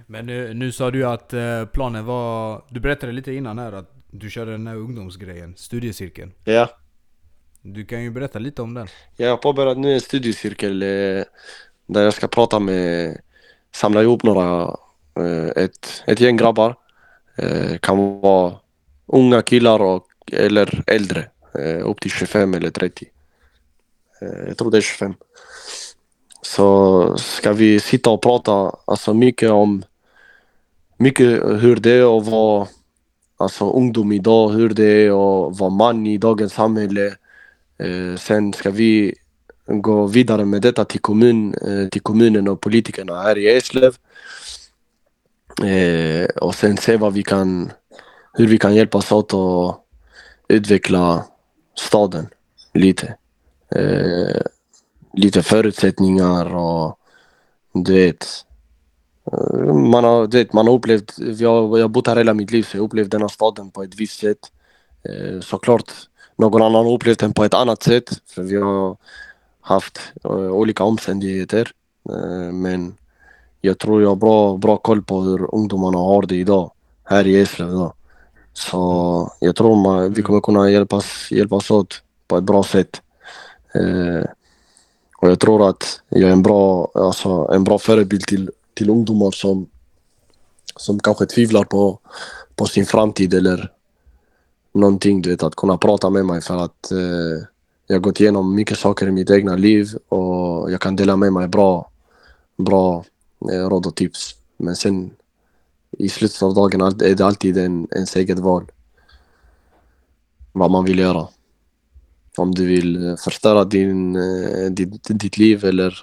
Men 0.06 0.26
nu, 0.26 0.54
nu 0.54 0.72
sa 0.72 0.90
du 0.90 1.06
att 1.06 1.32
eh, 1.32 1.64
planen 1.64 2.04
var, 2.04 2.62
du 2.68 2.80
berättade 2.80 3.12
lite 3.12 3.32
innan 3.32 3.58
här 3.58 3.72
att 3.72 3.92
du 4.10 4.30
körde 4.30 4.50
den 4.50 4.66
här 4.66 4.76
ungdomsgrejen, 4.76 5.54
studiecirkeln. 5.56 6.32
Ja. 6.44 6.70
Du 7.62 7.84
kan 7.84 8.02
ju 8.02 8.10
berätta 8.10 8.38
lite 8.38 8.62
om 8.62 8.74
den. 8.74 8.88
Jag 9.16 9.30
har 9.30 9.36
påbörjat 9.36 9.78
nu 9.78 9.94
en 9.94 10.00
studiecirkel 10.00 10.82
eh, 10.82 10.88
där 11.86 12.02
jag 12.02 12.14
ska 12.14 12.28
prata 12.28 12.58
med, 12.58 13.18
samla 13.74 14.02
ihop 14.02 14.22
några, 14.22 14.76
eh, 15.20 15.62
ett, 15.64 16.02
ett 16.06 16.20
gäng 16.20 16.36
grabbar. 16.36 16.74
Kan 17.80 18.20
vara 18.20 18.54
unga 19.06 19.42
killar 19.42 19.82
och, 19.82 20.06
eller 20.32 20.82
äldre, 20.86 21.28
Eh, 21.58 21.88
upp 21.88 22.00
till 22.00 22.10
25 22.10 22.54
eller 22.54 22.70
30. 22.70 23.06
Eh, 24.20 24.48
jag 24.48 24.56
tror 24.58 24.70
det 24.70 24.76
är 24.76 24.80
25. 24.80 25.14
Så 26.42 27.16
ska 27.18 27.52
vi 27.52 27.80
sitta 27.80 28.10
och 28.10 28.22
prata 28.22 28.76
alltså 28.84 29.14
mycket 29.14 29.50
om 29.50 29.82
mycket 30.96 31.26
hur 31.62 31.76
det 31.76 31.90
är 31.90 32.18
att 32.18 32.26
vara 32.26 32.68
alltså 33.36 33.70
ungdom 33.70 34.12
idag, 34.12 34.48
hur 34.48 34.68
det 34.68 34.84
är 34.84 35.08
att 35.08 35.58
vara 35.58 35.70
man 35.70 36.06
i 36.06 36.18
dagens 36.18 36.52
samhälle. 36.52 37.06
Eh, 37.78 38.16
sen 38.18 38.52
ska 38.52 38.70
vi 38.70 39.14
gå 39.66 40.06
vidare 40.06 40.44
med 40.44 40.62
detta 40.62 40.84
till, 40.84 41.00
kommun, 41.00 41.54
eh, 41.54 41.88
till 41.88 42.00
kommunen 42.00 42.48
och 42.48 42.60
politikerna 42.60 43.22
här 43.22 43.38
i 43.38 43.56
Eslöv. 43.56 43.96
Eh, 45.64 46.26
och 46.26 46.54
sen 46.54 46.76
se 46.76 46.96
vad 46.96 47.12
vi 47.12 47.22
kan, 47.22 47.72
hur 48.32 48.46
vi 48.46 48.58
kan 48.58 48.74
hjälpas 48.74 49.12
åt 49.12 49.34
att 49.34 49.80
utveckla 50.48 51.24
staden 51.78 52.28
lite. 52.74 53.14
Eh, 53.74 54.42
lite 55.12 55.42
förutsättningar 55.42 56.54
och 56.54 56.98
du 57.72 57.92
vet. 57.92 58.26
Eh, 59.32 59.74
man 59.74 60.04
har, 60.04 60.26
du 60.26 60.38
vet, 60.38 60.52
man 60.52 60.66
har 60.66 60.74
upplevt, 60.74 61.14
jag, 61.18 61.68
har 61.68 61.88
bott 61.88 62.06
här 62.06 62.16
hela 62.16 62.34
mitt 62.34 62.50
liv 62.50 62.62
så 62.62 62.76
jag 62.76 62.82
har 62.82 62.86
upplevt 62.86 63.10
denna 63.10 63.28
staden 63.28 63.70
på 63.70 63.82
ett 63.82 63.94
visst 63.94 64.20
sätt. 64.20 64.38
Eh, 65.02 65.40
såklart 65.40 65.92
någon 66.36 66.62
annan 66.62 66.84
har 66.84 66.92
upplevt 66.92 67.18
den 67.18 67.32
på 67.32 67.44
ett 67.44 67.54
annat 67.54 67.82
sätt 67.82 68.10
för 68.26 68.42
vi 68.42 68.56
har 68.56 68.96
haft 69.60 70.00
eh, 70.24 70.30
olika 70.30 70.84
omständigheter. 70.84 71.70
Eh, 72.08 72.52
men 72.52 72.94
jag 73.60 73.78
tror 73.78 74.02
jag 74.02 74.08
har 74.08 74.16
bra, 74.16 74.56
bra 74.56 74.76
koll 74.76 75.02
på 75.02 75.20
hur 75.20 75.54
ungdomarna 75.54 75.98
har 75.98 76.22
det 76.22 76.36
idag 76.36 76.70
här 77.04 77.26
i 77.26 77.40
Eslöv. 77.40 77.90
Så 78.56 79.32
jag 79.40 79.56
tror 79.56 79.76
man, 79.76 80.12
vi 80.12 80.22
kommer 80.22 80.40
kunna 80.40 80.70
hjälpas, 80.70 81.30
hjälpas 81.30 81.70
åt 81.70 82.02
på 82.28 82.36
ett 82.36 82.44
bra 82.44 82.62
sätt. 82.62 83.02
Eh, 83.74 84.24
och 85.16 85.30
jag 85.30 85.40
tror 85.40 85.68
att 85.68 86.00
jag 86.08 86.22
är 86.22 86.32
en 86.32 86.42
bra, 86.42 86.90
alltså, 86.94 87.50
en 87.52 87.64
bra 87.64 87.78
förebild 87.78 88.22
till, 88.22 88.50
till 88.74 88.90
ungdomar 88.90 89.30
som, 89.30 89.66
som 90.76 90.98
kanske 90.98 91.26
tvivlar 91.26 91.64
på, 91.64 91.98
på 92.54 92.66
sin 92.66 92.86
framtid 92.86 93.34
eller 93.34 93.72
någonting. 94.72 95.22
Du 95.22 95.30
vet, 95.30 95.42
att 95.42 95.56
kunna 95.56 95.78
prata 95.78 96.10
med 96.10 96.26
mig 96.26 96.40
för 96.40 96.56
att 96.56 96.92
eh, 96.92 97.44
jag 97.86 97.96
har 97.96 98.00
gått 98.00 98.20
igenom 98.20 98.54
mycket 98.54 98.78
saker 98.78 99.06
i 99.06 99.12
mitt 99.12 99.30
egna 99.30 99.56
liv 99.56 99.88
och 100.08 100.72
jag 100.72 100.80
kan 100.80 100.96
dela 100.96 101.16
med 101.16 101.32
mig 101.32 101.48
bra, 101.48 101.90
bra 102.56 103.04
eh, 103.52 103.68
råd 103.68 103.86
och 103.86 103.94
tips. 103.94 104.34
Men 104.56 104.76
sen 104.76 105.10
i 105.98 106.08
slutet 106.08 106.42
av 106.42 106.54
dagen 106.54 106.80
är 106.80 107.14
det 107.14 107.26
alltid 107.26 107.58
en, 107.58 107.88
ens 107.94 108.16
eget 108.16 108.38
val. 108.38 108.70
Vad 110.52 110.70
man 110.70 110.84
vill 110.84 110.98
göra. 110.98 111.28
Om 112.36 112.54
du 112.54 112.66
vill 112.66 113.08
eh, 113.08 113.16
förstöra 113.16 113.64
din, 113.64 114.16
eh, 114.16 114.70
ditt, 114.70 115.06
ditt 115.20 115.38
liv 115.38 115.64
eller, 115.64 115.98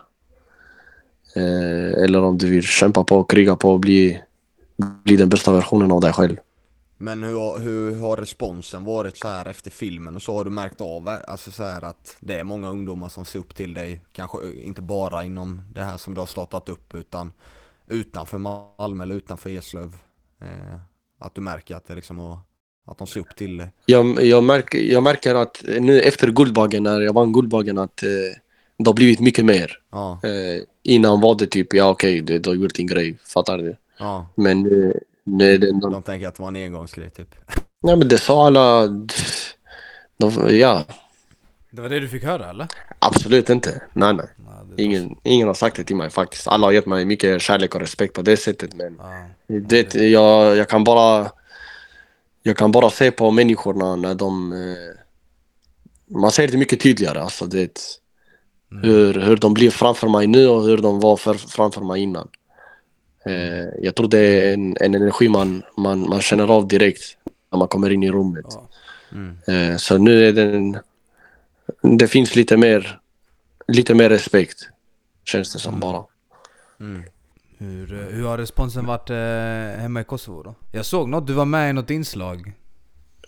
eh, 1.35 2.03
eller 2.03 2.21
om 2.21 2.37
du 2.37 2.49
vill 2.49 2.63
kämpa 2.63 3.03
på, 3.03 3.23
kriga 3.23 3.55
på 3.55 3.71
och 3.71 3.79
bli, 3.79 4.21
bli 5.03 5.15
den 5.15 5.29
bästa 5.29 5.51
versionen 5.51 5.91
av 5.91 6.01
dig 6.01 6.13
själv. 6.13 6.37
Men 6.97 7.23
hur, 7.23 7.39
har- 7.39 7.59
hur 7.59 7.99
har 7.99 8.17
responsen 8.17 8.83
varit 8.85 9.17
så 9.17 9.27
här 9.27 9.45
efter 9.47 9.71
filmen 9.71 10.15
och 10.15 10.21
så 10.21 10.37
har 10.37 10.43
du 10.43 10.49
märkt 10.49 10.81
av 10.81 11.09
alltså 11.27 11.51
så 11.51 11.63
här 11.63 11.83
att 11.83 12.15
det 12.19 12.39
är 12.39 12.43
många 12.43 12.69
ungdomar 12.69 13.09
som 13.09 13.25
ser 13.25 13.39
upp 13.39 13.55
till 13.55 13.73
dig 13.73 14.01
kanske 14.11 14.37
inte 14.53 14.81
bara 14.81 15.23
inom 15.23 15.61
det 15.73 15.81
här 15.83 15.97
som 15.97 16.13
du 16.13 16.19
har 16.19 16.27
startat 16.27 16.69
upp 16.69 16.95
utan 16.95 17.31
utanför 17.87 18.37
Malmö 18.37 19.03
eller 19.03 19.15
utanför 19.15 19.49
Eslöv 19.49 19.95
eh, 20.41 20.75
att 21.19 21.35
du 21.35 21.41
märker 21.41 21.75
att 21.75 21.87
det 21.87 21.95
liksom 21.95 22.19
har, 22.19 22.39
att 22.87 22.97
de 22.97 23.07
ser 23.07 23.19
upp 23.19 23.35
till 23.35 23.57
dig 23.57 23.67
Jag, 23.85 24.23
jag, 24.23 24.43
märker, 24.43 24.79
jag 24.79 25.03
märker 25.03 25.35
att 25.35 25.63
nu 25.79 26.01
efter 26.01 26.31
Guldbaggen, 26.31 26.83
när 26.83 27.01
jag 27.01 27.13
vann 27.13 27.33
Guldbaggen, 27.33 27.77
att 27.77 28.03
eh, 28.03 28.09
det 28.77 28.89
har 28.89 28.93
blivit 28.93 29.19
mycket 29.19 29.45
mer. 29.45 29.79
ja, 29.91 30.19
Eh, 30.23 30.63
innan 30.83 31.21
var 31.21 31.35
det 31.35 31.47
typ, 31.47 31.73
ja 31.73 31.89
okej, 31.89 32.21
du, 32.21 32.39
du 32.39 32.49
har 32.49 32.55
gjort 32.55 32.75
din 32.75 32.87
grej, 32.87 33.17
fattar 33.33 33.57
du? 33.57 33.75
ja 33.99 34.27
Men 34.35 34.61
nu, 34.63 34.99
nu 35.23 35.53
är 35.53 35.57
det 35.57 35.69
ändå... 35.69 35.89
de 35.89 36.03
tänker 36.03 36.27
att 36.27 36.35
det 36.35 36.41
var 36.41 36.49
en 36.49 36.55
engångsgrej 36.55 37.09
typ 37.09 37.35
Nej 37.83 37.95
men 37.97 38.07
det 38.07 38.17
sa 38.17 38.47
alla... 38.47 38.87
De, 40.17 40.57
ja, 40.59 40.85
Det 41.71 41.81
var 41.81 41.89
det 41.89 41.99
du 41.99 42.09
fick 42.09 42.23
höra 42.23 42.49
eller? 42.49 42.67
absolut 42.99 43.49
inte. 43.49 43.81
Nej 43.93 44.13
nej. 44.13 44.25
Det, 44.75 44.83
Ingen, 44.83 45.15
ingen 45.23 45.47
har 45.47 45.53
sagt 45.53 45.75
det 45.75 45.83
till 45.83 45.95
mig 45.95 46.09
faktiskt. 46.09 46.47
Alla 46.47 46.67
har 46.67 46.71
gett 46.71 46.85
mig 46.85 47.05
mycket 47.05 47.41
kärlek 47.41 47.75
och 47.75 47.81
respekt 47.81 48.13
på 48.13 48.21
det 48.21 48.37
sättet 48.37 48.73
men 48.73 48.99
ja. 49.47 49.59
det, 49.59 49.95
jag, 49.95 50.57
jag 50.57 50.69
kan 50.69 50.83
bara... 50.83 51.31
Jag 52.45 52.57
kan 52.57 52.71
bara 52.71 52.89
se 52.89 53.11
på 53.11 53.31
människorna 53.31 53.95
när 53.95 54.15
de... 54.15 54.53
Eh, 54.53 56.17
man 56.17 56.31
ser 56.31 56.47
det 56.47 56.57
mycket 56.57 56.79
tydligare 56.79 57.21
alltså 57.21 57.45
det... 57.45 57.79
Hur, 58.81 59.13
hur 59.13 59.37
de 59.37 59.53
blir 59.53 59.71
framför 59.71 60.07
mig 60.07 60.27
nu 60.27 60.47
och 60.47 60.63
hur 60.63 60.77
de 60.77 60.99
var 60.99 61.17
för, 61.17 61.33
framför 61.33 61.81
mig 61.81 62.01
innan. 62.01 62.27
Eh, 63.25 63.65
jag 63.81 63.95
tror 63.95 64.07
det 64.07 64.19
är 64.19 64.53
en, 64.53 64.77
en 64.79 64.95
energi 64.95 65.29
man, 65.29 65.63
man, 65.77 66.09
man 66.09 66.21
känner 66.21 66.47
av 66.47 66.67
direkt 66.67 67.17
när 67.51 67.59
man 67.59 67.67
kommer 67.67 67.89
in 67.89 68.03
i 68.03 68.11
rummet. 68.11 68.45
Ja. 68.49 68.69
mm. 69.11 69.71
Eh, 69.71 69.77
så 69.77 69.97
nu 69.97 70.27
är 70.27 70.33
den... 70.33 70.77
Det 71.81 72.07
finns 72.07 72.35
lite 72.35 72.57
mer, 72.57 72.99
lite 73.67 73.93
mer 73.93 74.09
respekt. 74.09 74.69
Känns 75.25 75.53
det 75.53 75.59
som 75.59 75.79
bara. 75.79 76.03
Mm. 76.79 77.03
Hur, 77.57 78.11
hur 78.11 78.27
har 78.27 78.37
responsen 78.37 78.85
varit 78.85 79.09
eh, 79.09 79.81
hemma 79.81 80.01
i 80.01 80.03
Kosovo 80.03 80.43
då? 80.43 80.55
Jag 80.71 80.85
såg 80.85 81.09
något, 81.09 81.27
du 81.27 81.33
var 81.33 81.45
med 81.45 81.69
i 81.69 81.73
något 81.73 81.89
inslag. 81.89 82.53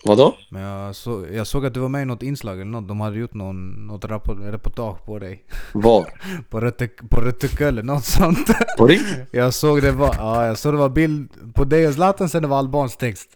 Vadå? 0.04 0.36
Men 0.50 0.62
jag, 0.62 0.96
så, 0.96 1.26
jag 1.32 1.46
såg 1.46 1.66
att 1.66 1.74
du 1.74 1.80
var 1.80 1.88
med 1.88 2.02
i 2.02 2.04
något 2.04 2.22
inslag 2.22 2.60
eller 2.60 2.70
något. 2.70 2.88
De 2.88 3.00
hade 3.00 3.18
gjort 3.18 3.34
någon, 3.34 3.86
något 3.86 4.04
reportage 4.28 5.04
på 5.04 5.18
dig. 5.18 5.44
Var? 5.72 6.06
På 6.50 6.60
Rötte- 6.60 7.08
på 7.08 7.20
Röttekölle 7.20 7.68
eller 7.68 7.82
något 7.94 8.04
sånt. 8.04 8.50
På 8.78 8.86
riktigt? 8.86 9.18
Jag 9.30 9.54
såg 9.54 9.82
det 9.82 9.92
var, 9.92 10.14
ja, 10.18 10.46
jag 10.46 10.58
såg 10.58 10.74
det 10.74 10.78
var 10.78 10.88
bild 10.88 11.28
på 11.54 11.64
dig 11.64 11.88
och 11.88 11.94
Zlatan 11.94 12.28
sen 12.28 12.42
det 12.42 12.48
var 12.48 12.58
albansk 12.58 12.98
text. 12.98 13.28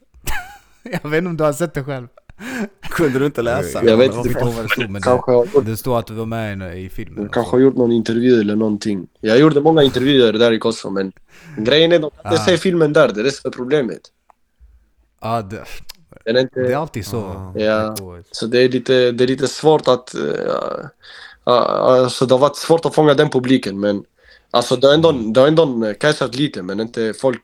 jag 0.83 1.11
vet 1.11 1.19
inte 1.19 1.29
om 1.31 1.37
du 1.37 1.45
har 1.45 1.53
sett 1.53 1.75
det 1.75 1.85
själv. 1.85 2.07
Kunde 3.01 3.19
du 3.19 3.27
inte 3.27 3.43
läsa? 3.43 3.85
Jag 3.85 3.97
vet 3.97 4.15
inte. 4.15 4.45
vad 4.45 4.65
det 4.65 4.69
stod 4.69 4.91
men 4.91 5.03
det, 5.03 5.11
gjort, 5.11 5.67
det 5.67 5.77
står 5.77 5.99
att 5.99 6.07
du 6.07 6.15
var 6.15 6.27
med 6.27 6.77
i, 6.77 6.81
i 6.81 6.89
filmen. 6.89 7.23
jag 7.23 7.33
kanske 7.33 7.57
har 7.57 7.61
gjort 7.61 7.77
någon 7.77 7.93
intervju 7.93 8.41
eller 8.41 8.57
någonting. 8.57 9.07
Jag 9.21 9.39
gjorde 9.39 9.61
många 9.61 9.83
intervjuer 9.83 10.33
där 10.33 10.53
i 10.53 10.59
Kosovo 10.59 10.93
men 10.93 11.13
grejen 11.57 11.93
är 11.93 11.99
de 11.99 12.11
kan 12.11 12.33
inte 12.33 12.43
Ah. 12.43 12.47
se 12.47 12.57
filmen 12.57 12.93
där, 12.93 13.09
det 13.09 13.21
är 13.21 13.25
det 13.25 13.33
som 13.33 13.49
är 13.49 13.53
problemet. 13.53 14.01
Ja, 15.21 15.43
det, 15.43 15.65
är 16.25 16.41
inte... 16.41 16.61
det 16.61 16.73
är 16.73 16.77
alltid 16.77 17.07
så. 17.07 17.53
Ja. 17.55 17.97
Så 18.31 18.47
det 18.47 18.59
är 18.59 18.69
lite, 18.69 19.11
det 19.13 19.25
är 19.25 19.29
lite 19.29 19.49
svårt 19.49 19.89
att... 19.89 20.15
Uh, 20.15 20.87
alltså 21.45 22.27
det 22.27 22.35
har 22.35 22.39
varit 22.39 22.57
svårt 22.57 22.87
att 22.87 22.95
fånga 22.95 23.15
den 23.15 23.31
publiken 23.31 23.81
men... 23.81 24.05
Alltså 24.51 24.77
det 24.77 24.87
har 24.87 24.95
ändå, 24.95 25.13
det 25.13 25.41
har 25.41 25.49
ändå 25.49 25.95
catchat 26.01 26.35
lite 26.35 26.63
men 26.63 26.81
inte 26.81 27.15
folk... 27.21 27.43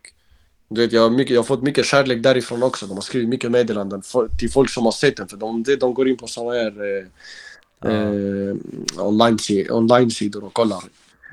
Du 0.68 0.80
vet, 0.80 0.92
jag, 0.92 1.02
har 1.02 1.10
mycket, 1.10 1.34
jag 1.34 1.40
har 1.40 1.46
fått 1.46 1.62
mycket 1.62 1.86
kärlek 1.86 2.22
därifrån 2.22 2.62
också. 2.62 2.86
De 2.86 2.94
har 2.94 3.02
skrivit 3.02 3.28
mycket 3.28 3.50
meddelanden 3.50 4.02
för, 4.02 4.28
till 4.38 4.50
folk 4.50 4.70
som 4.70 4.84
har 4.84 4.92
sett 4.92 5.16
den. 5.16 5.28
För 5.28 5.36
de, 5.36 5.64
de, 5.80 5.94
går 5.94 6.08
in 6.08 6.16
på 6.16 6.26
sådana 6.26 6.52
här 6.52 6.72
eh, 6.84 7.92
eh, 7.92 8.56
online, 8.98 9.38
online-sidor 9.70 10.44
och 10.44 10.52
kollar. 10.52 10.82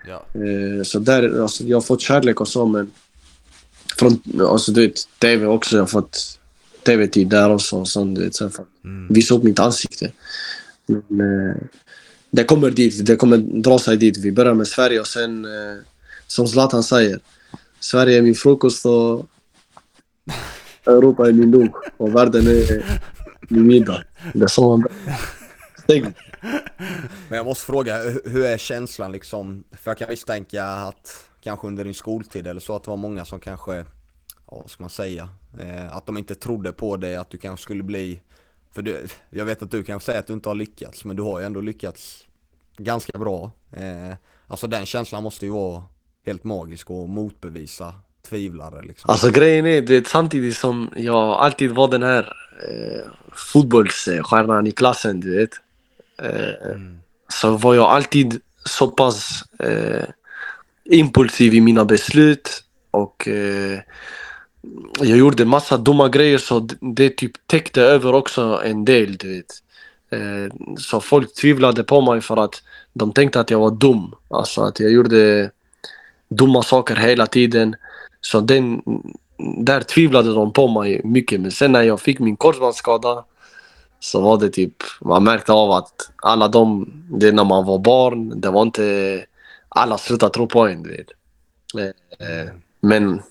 Ja. 0.07 0.25
Eh, 0.34 0.84
så 0.84 0.99
där, 0.99 1.41
alltså, 1.41 1.63
jag 1.63 1.77
har 1.77 1.81
fått 1.81 2.01
kärlek 2.01 2.41
och 2.41 2.47
så 2.47 2.65
men... 2.65 2.91
Från, 3.97 4.21
alltså 4.39 4.71
du 4.71 4.88
vet, 4.88 5.07
TV 5.19 5.45
också. 5.45 5.75
Jag 5.75 5.81
har 5.81 5.88
fått 5.88 6.39
TV-tid 6.84 7.27
där 7.27 7.49
också. 7.49 7.75
Och 7.75 7.88
sånt, 7.88 8.15
du 8.15 8.23
vet, 8.23 8.36
så 8.36 8.49
för, 8.49 8.65
Visa 9.09 9.36
upp 9.36 9.43
mitt 9.43 9.59
ansikte. 9.59 10.11
Men, 10.86 11.49
eh, 11.49 11.55
det 12.31 12.43
kommer 12.43 12.71
dit, 12.71 13.05
det 13.05 13.15
kommer 13.15 13.38
dra 13.38 13.79
sig 13.79 13.97
dit. 13.97 14.17
Vi 14.17 14.31
börjar 14.31 14.53
med 14.53 14.67
Sverige 14.67 14.99
och 14.99 15.07
sen, 15.07 15.45
eh, 15.45 15.81
som 16.27 16.47
Zlatan 16.47 16.84
säger, 16.84 17.19
Sverige 17.84 18.17
är 18.17 18.21
min 18.21 18.36
frukost 18.36 18.86
och 18.86 19.25
Europa 20.86 21.27
är 21.27 21.34
min 21.34 21.51
lunch 21.51 21.75
och 21.97 22.15
världen 22.15 22.47
är 22.47 22.99
min 23.49 23.67
middag. 23.67 24.03
Det 24.34 24.43
är 24.43 24.47
så 24.47 24.77
man 24.77 24.88
Men 27.29 27.38
jag 27.38 27.45
måste 27.45 27.65
fråga, 27.65 27.97
hur 28.25 28.45
är 28.45 28.57
känslan 28.57 29.11
liksom? 29.11 29.63
För 29.71 29.91
jag 29.91 29.97
kan 29.97 30.09
misstänka 30.09 30.65
att 30.65 31.25
kanske 31.41 31.67
under 31.67 31.84
din 31.84 31.93
skoltid 31.93 32.47
eller 32.47 32.61
så 32.61 32.75
att 32.75 32.84
det 32.84 32.89
var 32.89 32.97
många 32.97 33.25
som 33.25 33.39
kanske, 33.39 33.75
ja 33.75 33.86
vad 34.45 34.69
ska 34.69 34.84
man 34.84 34.89
säga, 34.89 35.29
eh, 35.59 35.95
att 35.95 36.05
de 36.05 36.17
inte 36.17 36.36
trodde 36.36 36.71
på 36.71 36.97
dig, 36.97 37.15
att 37.15 37.29
du 37.29 37.38
kanske 37.38 37.63
skulle 37.63 37.84
bli, 37.84 38.21
för 38.71 38.81
du, 38.81 39.07
jag 39.29 39.45
vet 39.45 39.61
att 39.61 39.71
du 39.71 39.84
kan 39.84 39.99
säga 39.99 40.19
att 40.19 40.27
du 40.27 40.34
inte 40.34 40.49
har 40.49 40.55
lyckats, 40.55 41.05
men 41.05 41.15
du 41.15 41.23
har 41.23 41.39
ju 41.39 41.45
ändå 41.45 41.61
lyckats 41.61 42.27
ganska 42.77 43.17
bra. 43.17 43.51
Eh, 43.71 44.15
alltså 44.47 44.67
den 44.67 44.86
känslan 44.86 45.23
måste 45.23 45.45
ju 45.45 45.51
vara 45.51 45.84
helt 46.26 46.43
magisk 46.43 46.89
och 46.89 47.09
motbevisa 47.09 47.93
tvivlare 48.30 48.82
liksom. 48.82 49.09
Alltså 49.09 49.30
grejen 49.32 49.65
är, 49.65 49.82
det 49.82 50.07
samtidigt 50.07 50.57
som 50.57 50.89
jag 50.95 51.17
alltid 51.17 51.71
var 51.71 51.88
den 51.88 52.03
här 52.03 52.34
eh, 52.69 53.11
fotbollsstjärnan 53.36 54.67
i 54.67 54.71
klassen, 54.71 55.19
du 55.19 55.38
vet. 55.38 55.51
Eh, 56.21 56.80
Så 57.28 57.57
var 57.57 57.76
jag 57.76 57.86
alltid 57.89 58.41
så 58.65 58.88
pass 58.88 59.43
eh, 59.59 60.03
impulsiv 60.86 61.53
i 61.53 61.61
mina 61.61 61.86
beslut 61.86 62.63
och 62.91 63.28
eh, 63.28 63.80
jag 64.99 65.17
gjorde 65.17 65.45
massa 65.45 65.78
dumma 65.78 66.09
grejer 66.09 66.38
så 66.38 66.59
det 66.95 67.09
typ 67.17 67.32
täckte 67.47 67.82
över 67.82 68.13
också 68.13 68.61
en 68.65 68.86
del, 68.86 69.17
du 69.17 69.36
vet. 69.36 69.51
Eh, 70.11 70.53
så 70.78 70.99
folk 71.01 71.34
tvivlade 71.36 71.84
på 71.84 72.01
mig 72.01 72.21
för 72.21 72.38
att 72.38 72.63
de 72.93 73.11
tänkte 73.13 73.39
att 73.39 73.51
jag 73.51 73.59
var 73.59 73.71
dum. 73.71 74.15
Alltså 74.30 74.61
att 74.61 74.80
jag 74.80 74.91
gjorde 74.91 75.51
dumma 76.38 76.63
saker 76.63 76.95
hela 76.95 77.27
tiden. 77.27 77.75
Så 78.21 78.39
den, 78.41 78.81
där 79.57 79.81
tvivlade 79.81 80.34
de 80.34 80.53
på 80.53 80.67
mig 80.67 81.01
mycket. 81.03 81.41
Men 81.41 81.51
sen 81.51 81.71
när 81.71 81.81
jag 81.81 82.01
fick 82.01 82.19
min 82.19 82.36
korsbandsskada 82.36 83.25
så 83.99 84.21
var 84.21 84.38
det 84.38 84.49
typ, 84.49 84.73
man 85.01 85.23
märkte 85.23 85.53
av 85.53 85.71
att 85.71 86.11
alla 86.21 86.47
de, 86.47 86.91
det 87.19 87.31
när 87.31 87.43
man 87.43 87.65
var 87.65 87.79
barn, 87.79 88.41
det 88.41 88.49
var 88.49 88.61
inte, 88.61 89.25
alla 89.69 89.97
slutade 89.97 90.34
tro 90.34 90.47
på 90.47 90.67
en. 90.67 90.84
Vet. 90.84 91.07
Eh, 91.77 92.39
eh, 92.39 92.49
Men 92.79 93.21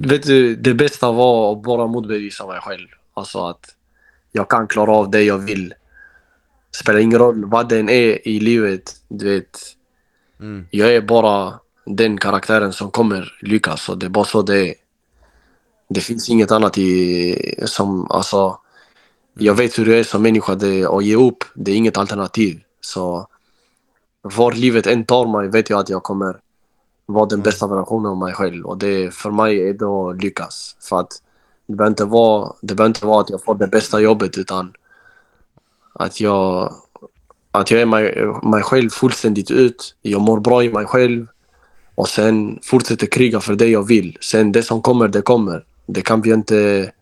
vet 0.00 0.22
du, 0.22 0.56
det 0.56 0.74
bästa 0.74 1.12
var 1.12 1.52
att 1.52 1.62
bara 1.62 1.86
motbevisa 1.86 2.46
mig 2.46 2.60
själv. 2.60 2.88
Alltså 3.14 3.46
att 3.46 3.76
jag 4.32 4.50
kan 4.50 4.68
klara 4.68 4.92
av 4.92 5.10
det 5.10 5.22
jag 5.22 5.38
vill. 5.38 5.74
Spelar 6.70 6.98
ingen 6.98 7.18
roll 7.18 7.44
vad 7.44 7.68
den 7.68 7.88
är 7.88 8.28
i 8.28 8.40
livet, 8.40 8.96
du 9.08 9.34
vet. 9.34 9.60
Mm. 10.40 10.66
Jag 10.70 10.94
är 10.94 11.00
bara 11.00 11.60
den 11.84 12.18
karaktären 12.18 12.72
som 12.72 12.90
kommer 12.90 13.38
lyckas 13.40 13.88
och 13.88 13.98
det 13.98 14.06
är 14.06 14.10
bara 14.10 14.24
så 14.24 14.42
det 14.42 14.68
är. 14.68 14.74
Det 15.88 16.00
finns 16.00 16.28
inget 16.28 16.50
annat 16.50 16.78
i, 16.78 17.64
som, 17.64 18.10
alltså, 18.10 18.58
jag 19.34 19.54
vet 19.54 19.78
hur 19.78 19.86
det 19.86 19.98
är 19.98 20.04
som 20.04 20.22
människa, 20.22 20.54
det, 20.54 20.86
att 20.86 21.04
ge 21.04 21.16
upp, 21.16 21.44
det 21.54 21.70
är 21.70 21.76
inget 21.76 21.98
alternativ. 21.98 22.60
Så 22.80 23.26
var 24.22 24.52
livet 24.52 24.86
än 24.86 25.04
tar 25.04 25.26
mig 25.26 25.48
vet 25.48 25.70
jag 25.70 25.80
att 25.80 25.88
jag 25.88 26.02
kommer 26.02 26.40
vara 27.06 27.26
den 27.26 27.40
bästa 27.40 27.66
versionen 27.66 28.10
av 28.10 28.16
mig 28.16 28.34
själv 28.34 28.66
och 28.66 28.78
det 28.78 29.14
för 29.14 29.30
mig 29.30 29.68
är 29.68 29.74
det 29.74 29.86
att 29.86 30.22
lyckas. 30.22 30.76
För 30.80 31.00
att 31.00 31.22
det 31.66 31.74
behöver 31.74 31.90
inte 31.90 32.04
vara, 32.04 32.52
det 32.60 32.74
behöver 32.74 32.90
inte 32.90 33.06
vara 33.06 33.20
att 33.20 33.30
jag 33.30 33.44
får 33.44 33.54
det 33.54 33.66
bästa 33.66 34.00
jobbet 34.00 34.38
utan 34.38 34.72
att 35.92 36.20
jag, 36.20 36.74
att 37.50 37.70
jag 37.70 37.80
är 37.80 37.86
mig, 37.86 38.26
mig 38.42 38.62
själv 38.62 38.90
fullständigt 38.90 39.50
ut. 39.50 39.96
Jag 40.02 40.20
mår 40.20 40.40
bra 40.40 40.64
i 40.64 40.72
mig 40.72 40.86
själv 40.86 41.26
och 41.94 42.08
sen 42.08 42.58
fortsätter 42.62 43.06
kriga 43.06 43.40
för 43.40 43.54
det 43.54 43.66
jag 43.66 43.86
vill. 43.86 44.18
Sen 44.20 44.52
det 44.52 44.62
som 44.62 44.82
kommer, 44.82 45.08
det 45.08 45.22
kommer. 45.22 45.64
Det 45.86 46.02
kan 46.02 46.20
vi 46.20 46.32
inte, 46.32 46.92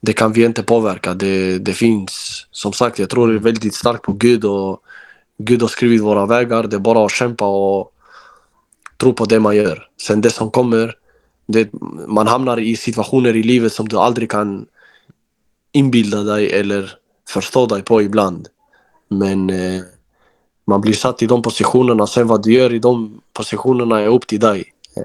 det 0.00 0.12
kan 0.12 0.32
vi 0.32 0.44
inte 0.44 0.62
påverka. 0.62 1.14
Det, 1.14 1.58
det 1.58 1.72
finns, 1.72 2.46
som 2.50 2.72
sagt, 2.72 2.98
jag 2.98 3.10
tror 3.10 3.32
väldigt 3.32 3.74
starkt 3.74 4.02
på 4.02 4.12
Gud 4.12 4.44
och 4.44 4.80
Gud 5.38 5.62
har 5.62 5.68
skrivit 5.68 6.02
våra 6.02 6.26
vägar. 6.26 6.62
Det 6.62 6.76
är 6.76 6.80
bara 6.80 7.06
att 7.06 7.12
kämpa 7.12 7.46
och 7.46 7.92
tro 8.96 9.12
på 9.12 9.24
det 9.24 9.40
man 9.40 9.56
gör. 9.56 9.88
Sen 10.02 10.20
det 10.20 10.30
som 10.30 10.50
kommer, 10.50 10.94
det, 11.46 11.68
man 12.06 12.26
hamnar 12.26 12.60
i 12.60 12.76
situationer 12.76 13.36
i 13.36 13.42
livet 13.42 13.72
som 13.72 13.88
du 13.88 13.96
aldrig 13.96 14.30
kan 14.30 14.66
inbilda 15.72 16.22
dig 16.22 16.52
eller 16.52 16.92
förstå 17.28 17.66
dig 17.66 17.82
på 17.82 18.02
ibland. 18.02 18.48
Men 19.08 19.50
eh, 19.50 19.82
man 20.64 20.80
blir 20.80 20.92
satt 20.92 21.22
i 21.22 21.26
de 21.26 21.42
positionerna, 21.42 22.06
sen 22.06 22.26
vad 22.26 22.42
du 22.42 22.52
gör 22.52 22.72
i 22.72 22.78
de 22.78 23.20
positionerna 23.32 24.00
är 24.00 24.06
upp 24.06 24.26
till 24.26 24.40
dig. 24.40 24.64
Eh, 24.96 25.02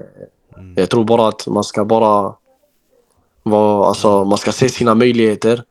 Jag 0.74 0.90
tror 0.90 1.04
bara 1.04 1.28
att 1.28 1.46
man 1.46 1.64
ska 1.64 1.84
bara 1.84 2.34
vara, 3.42 3.86
alltså, 3.86 4.24
man 4.24 4.38
ska 4.38 4.52
se 4.52 4.68
sina 4.68 4.94
möjligheter 4.94 5.64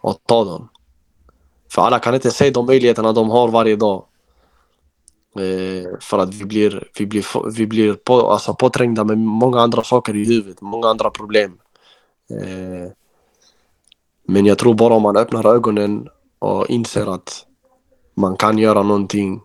och 0.00 0.18
ta 0.26 0.44
dem. 0.44 0.68
För 1.70 1.82
alla 1.82 1.98
kan 1.98 2.14
inte 2.14 2.30
se 2.30 2.50
de 2.50 2.66
möjligheterna 2.66 3.12
de 3.12 3.30
har 3.30 3.48
varje 3.48 3.76
dag. 3.76 4.04
Eh, 5.36 5.98
för 6.00 6.18
att 6.18 6.34
vi 6.34 6.44
blir, 6.44 6.88
vi 6.98 7.06
blir, 7.06 7.50
vi 7.50 7.66
blir 7.66 7.94
på, 7.94 8.30
alltså, 8.30 8.54
påträngda 8.54 9.04
med 9.04 9.18
många 9.18 9.60
andra 9.60 9.82
saker 9.84 10.16
i 10.16 10.24
huvudet, 10.24 10.60
många 10.60 10.88
andra 10.88 11.10
problem. 11.10 11.58
Eh, 12.30 12.92
men 14.26 14.46
jag 14.46 14.58
tror 14.58 14.74
bara 14.74 14.94
om 14.94 15.02
man 15.02 15.16
öppnar 15.16 15.46
ögonen 15.46 16.08
och 16.38 16.66
inser 16.70 17.14
att 17.14 17.44
man 18.18 18.36
kan 18.36 18.58
göra 18.58 18.82
någonting 18.82 19.40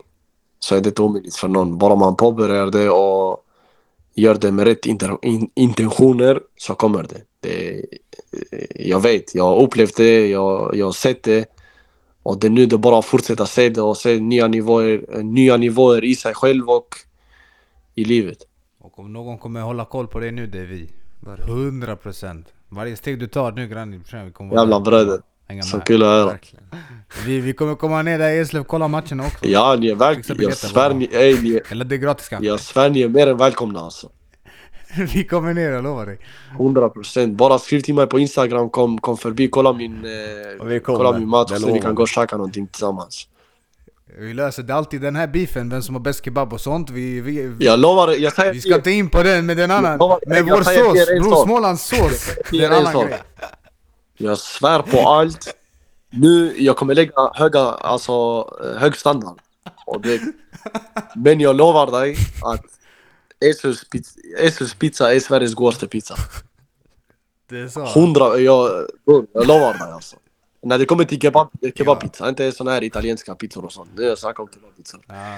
så 0.60 0.76
är 0.76 0.82
det 0.82 1.00
omöjligt 1.00 1.36
för 1.36 1.48
någon. 1.48 1.78
Bara 1.78 1.96
man 1.96 2.16
påbörjar 2.16 2.72
det 2.72 2.90
och 2.90 3.46
gör 4.14 4.36
det 4.36 4.52
med 4.52 4.66
rätt 4.66 4.86
intentioner 5.56 6.42
så 6.58 6.76
kommer 6.76 7.04
det. 7.04 7.22
det. 7.40 7.86
Jag 8.76 9.00
vet, 9.00 9.36
jag 9.36 9.44
har 9.44 9.62
upplevt 9.62 9.98
det, 9.98 10.28
jag, 10.28 10.76
jag 10.76 10.86
har 10.86 10.92
sett 10.92 11.24
det. 11.24 11.46
Och 12.24 12.40
det 12.40 12.48
är 12.48 12.52
nu 12.52 12.66
det 12.66 12.78
bara 12.78 13.00
att 13.00 13.06
fortsätta 13.06 13.46
se 13.46 13.70
det 13.70 13.82
och 13.82 13.98
se 13.98 14.20
nya 14.20 14.48
nivåer, 14.48 15.24
nya 15.24 15.58
nivåer 15.58 16.04
i 16.04 16.16
sig 16.16 16.34
själv 16.34 16.70
och 16.70 16.96
i 17.96 18.06
livet. 18.06 18.38
Och 18.80 19.00
om 19.00 19.14
någon 19.14 19.38
kommer 19.38 19.62
hålla 19.62 19.86
koll 19.86 20.08
på 20.08 20.20
det 20.20 20.32
nu, 20.32 20.48
det 20.48 20.60
är 20.60 20.66
vi. 20.66 20.90
100%. 21.22 22.44
Varje 22.70 22.96
steg 22.96 23.20
du 23.20 23.28
tar 23.28 23.52
nu 23.52 23.68
granne, 23.68 24.02
vi 24.26 24.32
kommer 24.32 24.50
vara 24.50 24.62
Jävla 24.62 24.80
bröder. 24.80 25.22
Hänga 25.48 25.64
Så 25.64 25.78
med. 25.78 25.86
kul 25.88 26.02
att 26.04 26.08
höra. 26.08 26.26
Verkligen. 26.26 26.66
Vi, 27.26 27.40
vi 27.40 27.54
kommer 27.54 27.76
komma 27.76 28.02
ner 28.02 28.20
där 28.20 28.30
i 28.30 28.40
Eslöv 28.40 28.62
och 28.62 28.68
kolla 28.68 28.88
matcherna 28.88 29.26
också. 29.26 29.46
Ja, 29.48 29.76
ni 29.80 29.88
är 29.88 29.92
Fixa 29.92 30.06
verkligen... 30.06 30.26
Jag 30.28 30.38
biljetter 30.38 30.68
svär 30.68 30.90
bara. 30.90 30.98
ni, 31.00 31.10
ey, 31.14 31.42
ni, 31.42 31.62
Eller 31.70 31.86
det 31.86 31.96
är 31.96 31.98
gratis 31.98 32.30
kanske. 32.30 32.48
jag 32.48 32.60
svär 32.60 32.90
ni 32.90 33.02
är 33.02 33.10
mer 33.10 33.28
än 33.28 33.38
välkomna 33.38 33.80
alltså. 33.80 34.10
vi 35.14 35.24
kommer 35.24 35.54
ner, 35.54 35.72
jag 35.72 35.84
lovar 35.84 36.06
dig. 36.06 36.20
100 36.60 36.90
procent. 36.90 37.38
Bara 37.38 37.60
skriv 37.60 37.80
till 37.82 37.94
mig 37.96 38.08
på 38.08 38.20
Instagram, 38.20 38.70
kom, 38.70 38.98
kom 38.98 39.18
förbi, 39.18 39.48
kolla 39.48 39.74
min, 39.74 39.98
Och 40.60 40.72
vi 40.72 40.76
eh, 40.76 40.80
kommer, 40.82 40.98
kolla 40.98 41.20
min 41.20 41.28
mat 41.28 41.48
det 41.48 41.56
så 41.60 41.66
vi 41.66 41.68
lovar 41.72 41.82
kan 41.82 41.92
vi. 41.92 41.96
gå 41.96 42.02
och 42.02 42.08
käka 42.10 42.38
någonting 42.38 42.68
tillsammans. 42.68 43.28
Vi 44.20 44.34
löser 44.34 44.64
det 44.64 44.76
alltid 44.76 45.02
den 45.02 45.16
här 45.16 45.28
beefen, 45.28 45.70
vem 45.70 45.82
som 45.82 45.96
har 45.96 46.00
bäst 46.02 46.26
kebab 46.26 46.54
och 46.54 46.62
sånt. 46.62 46.90
Vi, 46.90 47.22
vi, 47.22 47.42
vi, 47.48 47.66
Jag 47.66 47.80
lovar, 47.80 48.12
jag 48.12 48.34
säger 48.34 48.54
vi 48.54 48.62
ska 48.62 48.76
inte 48.76 48.92
in 48.92 49.10
på 49.10 49.24
den 49.24 49.46
med 49.46 49.58
den 49.58 49.72
annan. 49.72 49.98
lovar- 50.00 50.20
Med 50.28 50.38
jag 50.38 50.44
vår 50.44 50.60
er 50.60 50.64
sås, 50.64 51.10
en 51.10 51.22
bror 51.22 51.32
sak. 51.32 51.46
Smålands 51.46 51.84
sås. 51.88 52.30
Det 52.52 52.58
är 52.58 52.66
en 52.66 52.72
en 52.72 52.78
annan 52.80 52.94
sak. 52.94 53.08
grej. 53.08 53.20
Jag 54.18 54.38
svär 54.38 54.82
på 54.82 55.00
allt. 55.00 55.56
Nu, 56.10 56.62
jag 56.62 56.78
kommer 56.78 56.96
lägga 56.96 57.32
höga, 57.34 57.60
alltså 57.60 58.14
eh, 58.64 58.80
hög 58.80 58.96
standard. 58.96 59.38
Och 59.86 60.02
det, 60.02 60.22
men 61.16 61.40
jag 61.40 61.56
lovar 61.56 61.92
dig 61.92 62.16
att 62.46 62.66
Esus 63.40 63.90
pizza, 63.90 64.20
Esus 64.40 64.74
pizza 64.74 65.14
är 65.14 65.20
Sveriges 65.20 65.54
godaste 65.54 65.88
pizza. 65.88 66.16
Det 67.50 67.60
är 67.60 67.68
så. 67.68 67.86
Hundra, 67.86 68.38
jag, 68.38 68.88
jag 69.06 69.48
lovar 69.48 69.74
dig 69.74 69.92
alltså. 69.92 70.16
När 70.62 70.78
det 70.78 70.86
kommer 70.86 71.04
till 71.04 71.22
kebab, 71.22 71.50
kebabpizza, 71.76 72.30
inte 72.30 72.52
såna 72.52 72.72
här 72.72 72.84
italienska 72.84 73.36
pizzor 73.36 73.66
och 73.66 73.74
sånt. 73.74 73.90
Nu 73.96 74.04
jag 74.04 74.18
snackar 74.18 74.44
om 74.44 74.50
kebabpizza. 74.54 74.98
Ja. 75.08 75.38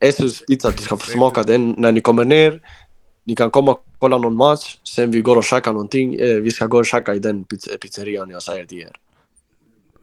Esus 0.00 0.46
pizza, 0.46 0.70
du 0.70 0.82
ska 0.82 0.96
få 0.96 1.10
smaka 1.10 1.42
den 1.42 1.70
när 1.78 1.92
ni 1.92 2.00
kommer 2.00 2.24
ner. 2.24 2.60
Ni 3.26 3.34
kan 3.36 3.50
komma 3.50 3.70
och 3.72 3.84
kolla 3.98 4.18
någon 4.18 4.36
match, 4.36 4.78
sen 4.84 5.10
vi 5.10 5.20
går 5.20 5.36
och 5.36 5.44
käkar 5.44 5.72
någonting. 5.72 6.14
Eh, 6.14 6.36
vi 6.36 6.50
ska 6.50 6.66
gå 6.66 6.78
och 6.78 6.86
käka 6.86 7.14
i 7.14 7.18
den 7.18 7.44
piz- 7.44 7.78
pizzerian 7.78 8.30
jag 8.30 8.42
säger 8.42 8.64
till 8.66 8.78
er. 8.78 8.92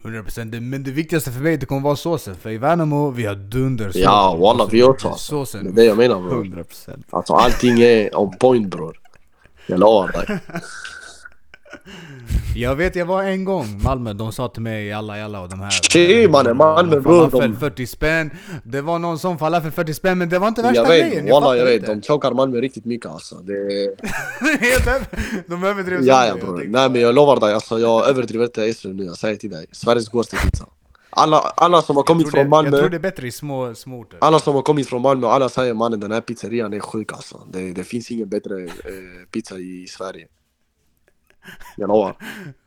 100% 0.04 0.52
det, 0.52 0.60
men 0.62 0.84
det 0.84 0.92
viktigaste 0.92 1.32
för 1.32 1.40
mig 1.40 1.58
det 1.58 1.66
kommer 1.66 1.82
vara 1.82 1.96
såsen. 1.96 2.36
För 2.36 2.50
i 2.50 2.58
Värnamo, 2.58 3.12
vi 3.12 3.26
har 3.26 3.36
dundersås. 3.36 3.96
Ja, 3.96 4.38
walla 4.40 4.66
vi 4.66 4.84
också 4.84 5.08
alltså. 5.08 5.44
Det 5.58 5.70
är 5.70 5.72
det 5.74 5.84
jag 5.84 5.98
menar 5.98 6.22
bror. 6.22 6.44
100% 6.44 7.04
Alltså 7.10 7.34
allting 7.34 7.80
är 7.82 8.18
on 8.18 8.38
point 8.38 8.68
bror. 8.68 9.00
Jag 9.68 9.80
lovar 9.80 10.12
dig. 10.12 10.40
Jag 12.56 12.76
vet, 12.76 12.96
jag 12.96 13.06
var 13.06 13.24
en 13.24 13.44
gång 13.46 13.82
Malmö, 13.84 14.14
de 14.14 14.32
sa 14.32 14.48
till 14.48 14.62
mig 14.62 14.94
alla 14.94 15.26
alla 15.26 15.40
och 15.42 15.50
de 15.50 15.60
här 15.60 15.70
Tji, 15.70 16.28
mannen, 16.28 16.58
Malmö, 16.58 17.00
bror, 17.00 17.30
Falafel 17.30 17.52
de- 17.52 17.60
40 17.60 17.88
spänn 17.88 18.32
Det 18.64 18.82
var 18.82 19.00
någon 19.00 19.20
som 19.20 19.38
falafel 19.38 19.72
40 19.72 19.94
spänn 19.94 20.18
men 20.18 20.30
det 20.30 20.40
var 20.40 20.48
inte 20.48 20.62
värsta 20.62 20.76
Jag 20.76 20.88
grejen 20.88 21.26
vet, 21.26 21.34
walla 21.34 21.46
fattar 21.46 21.56
jag 21.56 21.66
vet. 21.66 21.76
inte. 21.82 21.94
De 21.96 22.02
chokar 22.02 22.32
Malmö 22.32 22.62
riktigt 22.62 22.86
mycket 22.86 23.12
alltså. 23.12 23.36
Det 23.36 23.54
de 25.48 25.64
överdrev 25.64 26.00
Ja, 26.04 26.26
ja 26.26 26.32
sönder, 26.32 26.46
bror. 26.46 26.62
jag 26.62 26.72
Nej 26.72 26.90
men 26.90 27.02
jag 27.02 27.16
lovar 27.16 27.40
dig 27.40 27.54
alltså. 27.54 27.80
Jag 27.80 28.10
överdriver 28.10 28.46
inte 28.46 28.64
Esrum 28.66 28.98
nu. 28.98 29.04
Jag 29.06 29.18
säger 29.18 29.36
till 29.36 29.50
dig. 29.50 29.66
Sveriges 29.72 30.10
godaste 30.10 30.36
pizza. 30.36 30.66
Alla, 31.10 31.38
alla 31.40 31.82
som 31.82 31.96
har 31.96 32.02
jag 32.02 32.08
kommit 32.08 32.32
från 32.32 32.50
det, 32.50 32.56
jag 32.58 32.64
tror 32.64 32.72
Malmö. 32.72 32.90
det 32.90 32.96
är 32.96 33.00
bättre 33.00 33.28
i 33.28 33.32
små, 33.32 33.76
små 33.76 34.00
orter 34.00 34.18
Alla 34.22 34.40
som 34.40 34.56
har 34.56 34.62
kommit 34.62 34.90
från 34.90 35.02
Malmö, 35.02 35.28
alla 35.28 35.50
säger 35.50 35.74
mannen 35.74 36.00
den 36.00 36.12
här 36.12 36.22
pizzerian 36.22 36.74
är 36.74 36.80
sjuk 36.80 37.14
alltså. 37.14 37.42
Det, 37.52 37.72
det 37.74 37.84
finns 37.84 38.12
ingen 38.12 38.30
bättre 38.30 38.64
eh, 38.64 38.70
pizza 39.32 39.58
i 39.58 39.88
Sverige. 39.90 40.28
Jag 41.78 41.88
lovar. 41.88 42.16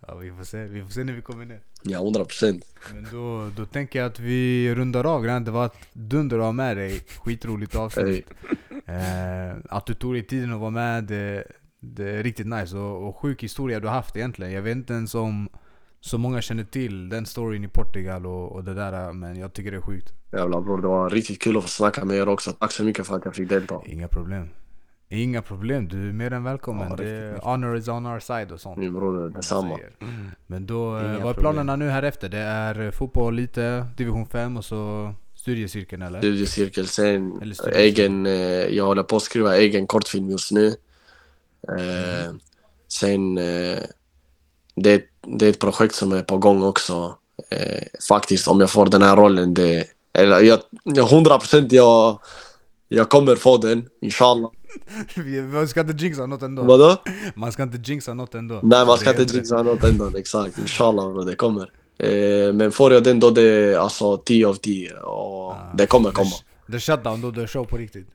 ja, 0.07 0.15
vi, 0.15 0.31
får 0.31 0.45
se, 0.45 0.65
vi 0.65 0.83
får 0.83 0.91
se 0.91 1.05
när 1.05 1.13
vi 1.13 1.23
kommer 1.23 1.45
ner 1.45 1.61
Ja, 1.83 1.99
100 1.99 2.25
procent. 2.25 2.65
Men 2.95 3.07
då, 3.13 3.51
då 3.57 3.67
tänker 3.67 3.99
jag 3.99 4.07
att 4.07 4.19
vi 4.21 4.75
rundar 4.75 5.05
av 5.05 5.25
grann. 5.25 5.45
Det 5.45 5.51
var 5.51 5.67
ett 5.67 5.89
dunder 5.93 6.39
att 6.39 6.45
ha 6.45 6.53
med 6.53 6.77
dig. 6.77 7.01
Skitroligt 7.25 7.75
avsnitt. 7.75 8.31
Eh, 8.87 9.57
att 9.69 9.87
du 9.87 9.95
tog 9.95 10.15
dig 10.15 10.23
tiden 10.23 10.53
att 10.53 10.61
vara 10.61 10.71
med, 10.71 11.05
det, 11.05 11.45
det 11.81 12.11
är 12.11 12.23
riktigt 12.23 12.47
nice. 12.47 12.77
Och, 12.77 13.09
och 13.09 13.17
sjuk 13.17 13.43
historia 13.43 13.81
du 13.81 13.87
har 13.87 13.95
haft 13.95 14.17
egentligen. 14.17 14.53
Jag 14.53 14.63
vet 14.63 14.77
inte 14.77 14.93
ens 14.93 15.15
om 15.15 15.49
så 16.01 16.19
många 16.19 16.43
känner 16.43 16.65
till 16.65 17.09
den 17.09 17.27
storyn 17.27 17.65
i 17.65 17.69
Portugal 17.69 18.27
och, 18.27 18.53
och 18.53 18.65
det 18.65 18.75
där. 18.75 19.13
Men 19.13 19.39
jag 19.39 19.53
tycker 19.53 19.71
det 19.71 19.77
är 19.77 19.81
sjukt. 19.81 20.13
Jävlar 20.33 20.61
bror, 20.61 20.83
det 20.83 20.89
var 20.89 21.11
riktigt 21.11 21.43
kul 21.43 21.57
att 21.57 21.63
få 21.63 21.69
snacka 21.69 22.05
med 22.05 22.17
er 22.17 22.29
också. 22.29 22.53
Tack 22.53 22.73
så 22.73 22.85
mycket 22.85 23.07
för 23.07 23.17
att 23.17 23.25
jag 23.25 23.35
fick 23.35 23.49
delta. 23.49 23.81
Inga 23.87 24.09
problem. 24.09 24.49
Inga 25.09 25.43
problem, 25.43 25.89
du 25.89 26.09
är 26.09 26.13
mer 26.13 26.33
än 26.33 26.45
välkommen. 26.45 26.89
Ja, 26.91 26.97
det, 26.97 27.39
honor 27.43 27.77
is 27.77 27.89
on 27.89 28.07
our 28.07 28.21
side 28.21 28.53
och 28.53 28.61
sånt. 28.61 28.77
Min 28.79 28.93
bror, 28.93 29.29
detsamma. 29.29 29.79
Men 30.47 30.67
då, 30.67 30.97
eh, 30.97 31.03
Inga 31.05 31.13
vad 31.13 31.19
är 31.19 31.21
problem. 31.21 31.35
planerna 31.43 31.77
nu 31.77 31.89
här 31.89 32.03
efter? 32.03 32.29
Det 32.29 32.39
är 32.39 32.81
eh, 32.81 32.91
fotboll 32.91 33.35
lite, 33.35 33.87
division 33.97 34.27
5 34.27 34.57
och 34.57 34.65
så 34.65 35.13
studiecirkeln 35.35 36.03
eller? 36.03 36.19
Studiecirkel, 36.19 36.87
sen 36.87 37.39
Eller 37.43 37.55
studiecirkel. 37.55 38.05
egen, 38.05 38.27
eh, 38.27 38.33
jag 38.77 38.85
håller 38.87 39.03
på 39.03 39.17
att 39.17 39.23
skriva 39.23 39.57
egen 39.57 39.87
kortfilm 39.87 40.31
just 40.31 40.53
nu. 40.53 40.67
Eh, 41.69 42.35
sen, 42.89 43.39
eh, 43.39 43.79
det, 44.75 45.05
det 45.27 45.47
är 45.47 45.51
ett 45.51 45.59
projekt 45.61 45.95
som 45.95 46.13
är 46.13 46.23
på 46.23 46.39
gång 46.39 46.63
också. 46.63 47.19
Eh, 47.51 47.83
faktiskt, 48.09 48.49
om 48.49 48.61
jag 48.61 48.71
får 48.71 48.87
den 48.87 49.03
här 49.03 49.17
rollen, 49.17 49.55
det, 49.55 49.85
eller 50.13 50.41
jag, 50.41 50.61
jag 50.85 51.13
100 51.13 51.39
procent 51.39 51.73
jag, 51.73 52.19
jag 52.89 53.09
kommer 53.09 53.37
få 53.37 53.57
den, 53.57 53.89
inshallah. 54.01 54.51
Man 55.53 55.69
ska 55.69 55.81
inte 55.81 56.05
jinxa 56.05 56.27
något 56.27 56.43
ändå. 56.43 56.63
Vadå? 56.63 56.97
Man 57.35 57.53
ska 57.53 57.63
inte 57.63 57.93
jinxa 57.93 58.15
något 58.15 58.35
ändå. 58.35 58.61
Nej, 58.63 58.87
man 58.87 58.99
ska 58.99 59.11
inte 59.21 59.37
jinxa 59.37 59.63
något 59.63 59.85
ändå, 59.85 60.11
exakt. 60.17 60.59
Inshallah, 60.59 61.13
bro, 61.13 61.25
det 61.25 61.37
kommer. 61.37 61.71
Eh, 61.99 62.53
men 62.53 62.73
får 62.73 62.93
jag 62.93 63.05
den 63.05 63.21
då, 63.21 63.31
det 63.31 63.43
är 63.43 63.79
alltså 63.79 64.17
10 64.17 64.47
av 64.47 64.55
10. 64.55 64.93
Och 64.95 65.55
det 65.75 65.87
kommer 65.87 66.11
komma. 66.11 66.31
The 66.71 66.81
shutdown 66.81 67.21
då, 67.21 67.31
det 67.31 67.43
är 67.43 67.47
show 67.47 67.65
på 67.65 67.77
riktigt. 67.77 68.09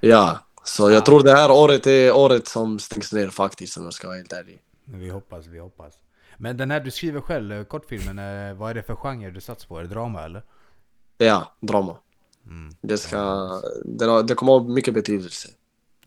Ja, 0.00 0.38
så 0.64 0.90
jag 0.90 1.06
tror 1.06 1.22
det 1.22 1.32
här 1.32 1.50
året 1.50 1.86
är 1.86 2.16
året 2.16 2.48
som 2.48 2.78
stängs 2.78 3.12
ner 3.12 3.28
faktiskt 3.28 3.76
om 3.76 3.84
jag 3.84 3.92
ska 3.92 4.06
vara 4.06 4.16
helt 4.16 4.32
ärlig. 4.32 4.58
Vi 4.84 5.08
hoppas, 5.10 5.46
vi 5.46 5.58
hoppas. 5.58 5.94
Men 6.38 6.56
den 6.56 6.70
här 6.70 6.80
du 6.80 6.90
skriver 6.90 7.20
själv, 7.20 7.52
eh, 7.52 7.64
kortfilmen, 7.64 8.18
eh, 8.18 8.54
vad 8.54 8.70
är 8.70 8.74
det 8.74 8.82
för 8.82 8.94
genre 8.94 9.30
du 9.30 9.40
satsar 9.40 9.68
på? 9.68 9.78
Är 9.78 9.82
det 9.82 9.88
drama 9.88 10.24
eller? 10.24 10.42
Ja, 11.18 11.54
drama. 11.60 11.96
Det 12.80 12.98
ska, 12.98 13.48
det, 13.84 14.22
det 14.22 14.34
kommer 14.34 14.52
ha 14.52 14.62
mycket 14.62 14.94
betydelse. 14.94 15.48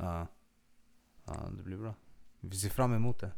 Ja. 0.04 0.28
Ja, 1.28 1.34
det 1.58 1.64
blir 1.64 1.78
bra. 1.78 1.94
Vi 2.42 2.58
ser 2.58 2.70
fram 2.70 2.94
emot 2.94 3.20
det. 3.20 3.32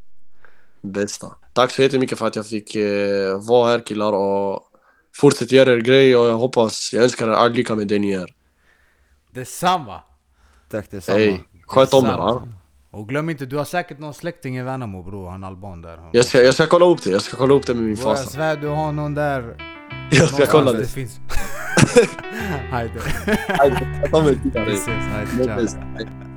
Bästa. 0.82 1.28
Tack 1.54 1.72
så 1.72 1.82
jättemycket 1.82 2.18
för 2.20 2.28
att 2.28 2.36
jag 2.36 2.46
fick 2.48 2.76
eh, 2.76 3.48
vara 3.48 3.70
här 3.72 3.80
killar 3.80 4.14
och 4.14 4.62
fortsätt 5.16 5.52
göra 5.52 5.74
er 5.74 5.78
grej 5.78 6.16
och 6.16 6.26
jag 6.26 6.38
hoppas, 6.38 6.94
jag 6.94 7.04
önskar 7.04 7.28
er 7.28 7.32
all 7.32 7.52
lycka 7.52 7.76
med 7.76 7.88
det 7.88 8.00
ni 8.00 8.12
gör. 8.12 8.30
Detsamma! 9.32 10.02
Tack 10.70 10.92
detsamma 10.92 11.18
Hej, 11.20 11.44
sköt 11.68 11.94
om 11.94 12.06
er? 12.06 12.42
Och 12.92 13.10
glöm 13.10 13.30
inte, 13.30 13.46
du 13.46 13.58
har 13.58 13.66
säkert 13.66 14.00
någon 14.00 14.14
släkting 14.14 14.58
i 14.58 14.64
Värnamo 14.64 15.04
bror, 15.04 15.30
han 15.30 15.44
alban 15.44 15.82
där. 15.82 15.98
Han- 15.98 16.10
Jag 16.14 16.26
ska, 16.26 16.42
jag 16.42 16.54
ska 16.54 16.68
kolla 16.68 16.86
upp 16.86 17.04
det, 17.04 17.10
jag 17.10 17.22
ska 17.22 17.38
kolla 17.38 17.54
upp 17.54 17.66
det 17.68 17.74
med 17.74 17.84
min 17.84 17.96
Bror, 17.96 18.08
jag 18.08 18.18
farsa. 18.18 18.30
svär 18.30 18.56
du 18.58 18.68
har 18.68 18.92
någon 18.92 19.14
där. 19.14 19.58
Jag 20.12 20.30
ska 20.30 20.46
kolla 20.46 20.64
någonstans 20.72 20.88
det. 20.88 20.94
finns. 20.94 21.20
Haydi. 22.72 23.00
Titta. 24.44 24.64
Vi 24.66 24.74
ses, 24.74 24.88
haydi, 24.88 25.44
ciao. 25.44 26.35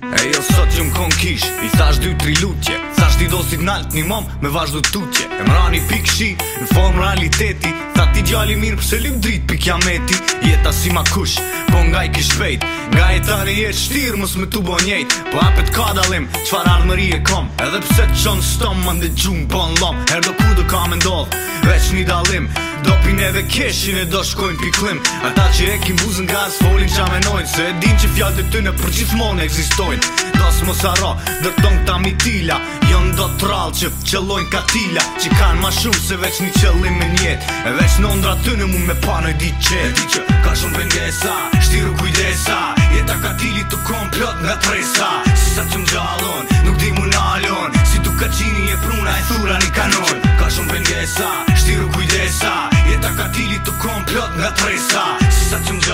E 0.00 0.20
jo 0.32 0.40
sot 0.40 0.70
që 0.72 0.86
m'kon 0.88 1.10
kish 1.20 1.44
I 1.44 1.68
thash 1.74 1.98
dy 2.00 2.14
tri 2.20 2.32
lutje. 2.40 2.76
Thash 2.96 3.18
ti 3.20 3.26
do 3.28 3.42
si 3.44 3.58
t'nalt 3.60 3.92
një 3.92 4.06
mom 4.08 4.24
Me 4.40 4.48
vazhdo 4.52 4.80
tutje. 4.88 5.26
E 5.28 5.44
mrani 5.44 5.82
pik 5.90 6.08
shi 6.08 6.30
Në 6.38 6.68
form 6.72 6.96
realiteti. 7.02 7.72
Tha 7.96 8.06
ti 8.14 8.24
djali 8.24 8.56
mirë 8.60 8.80
pse 8.80 9.00
lim 9.04 9.18
drit 9.20 9.44
pi 9.50 9.58
kiameti 9.60 10.16
Jeta 10.46 10.72
si 10.72 10.92
ma 10.96 11.04
kush 11.12 11.36
Po 11.68 11.82
nga 11.90 12.06
i 12.08 12.12
kish 12.14 12.32
shpejt 12.32 12.64
Nga 12.94 13.10
e 13.16 13.20
tani 13.28 13.58
jetë 13.58 13.80
shtirë 13.82 14.22
Mos 14.22 14.38
me 14.40 14.48
tu 14.48 14.64
bo 14.64 14.80
njejt. 14.86 15.18
Po 15.34 15.44
apet 15.44 15.68
ka 15.76 15.92
dalim 16.00 16.30
Qfar 16.40 16.64
ardhëmëri 16.64 17.10
e 17.18 17.22
kom. 17.28 17.52
Edhe 17.60 17.84
pse 17.84 18.08
të 18.08 18.20
qonë 18.24 18.48
stom 18.54 18.80
Më 18.86 18.96
ndë 19.02 19.14
në 19.20 19.70
lom. 19.84 20.00
Her 20.08 20.24
do 20.24 20.32
ku 20.40 20.50
do 20.56 20.64
ka 20.72 20.86
me 20.88 20.96
ndodh 21.02 21.40
Veç 21.68 21.92
një 21.92 22.08
dalim 22.08 22.48
Do 22.84 22.94
pineve 23.04 23.42
keshin 23.48 23.98
e 24.00 24.04
do 24.08 24.22
shkojnë 24.24 24.58
piklim 24.62 25.00
Ata 25.28 25.46
që 25.56 25.68
e 25.74 25.78
kim 25.84 25.98
buzën 26.00 26.28
gaz 26.30 26.58
folin 26.62 26.90
qa 26.94 27.06
menojnë 27.12 27.48
Se 27.52 27.66
e 27.68 27.74
din 27.82 27.96
që 28.00 28.10
fjallët 28.16 28.42
e 28.42 28.46
tyne 28.54 28.72
për 28.80 28.94
gjithmonë 28.98 29.46
eksistojnë 29.46 30.28
Do 30.38 30.50
s'mos 30.56 30.84
arro, 30.92 31.12
dërton 31.44 31.80
këta 31.80 31.98
mitila 32.04 32.58
Jon 32.90 33.12
do 33.18 33.28
trall 33.42 33.74
që 33.76 33.92
qëllojnë 34.04 34.50
katila 34.54 35.04
Që 35.20 35.32
kanë 35.36 35.60
ma 35.62 35.72
shumë 35.80 36.04
se 36.06 36.20
veç 36.24 36.42
një 36.44 36.52
qëllim 36.58 37.00
me 37.02 37.10
njet 37.16 37.50
E 37.66 37.74
veç 37.78 37.98
në 38.02 38.14
ndra 38.20 38.36
tyne 38.46 38.70
mu 38.72 38.84
me 38.88 38.96
pa 39.06 39.20
në 39.24 39.36
di 39.42 39.52
qet 39.60 39.96
Di 40.00 40.08
që 40.16 40.26
ka 40.44 40.56
shumë 40.62 40.78
bengesa, 40.78 41.36
shtiru 41.60 41.96
kujdesa 42.00 42.60
Jeta 42.94 43.16
katili 43.22 43.62
të 43.70 43.78
komplot 43.86 44.40
nga 44.42 44.56
tresa. 44.64 45.10
Si 45.30 45.54
sa 45.54 45.66
që 45.70 45.84
m'gjallon, 45.84 46.50
nuk 46.66 46.80
di 46.82 46.90
mu 46.96 47.06
nalon 47.06 47.79
ka 48.20 48.28
qini 48.28 48.64
e 48.68 48.76
pruna 48.84 49.12
e 49.16 49.22
thura 49.28 49.56
një 49.62 49.70
kanon 49.76 50.18
Ka 50.40 50.48
shumë 50.52 50.74
bengesa, 50.74 51.28
shtiru 51.56 51.86
kujdesa 51.94 52.52
Jeta 52.90 53.12
katili 53.16 53.56
të 53.64 53.72
komplot 53.80 54.34
nga 54.36 54.50
tresa 54.60 55.04
Si 55.32 55.46
sa 55.48 55.60
që 55.64 55.76
nuk 55.76 55.86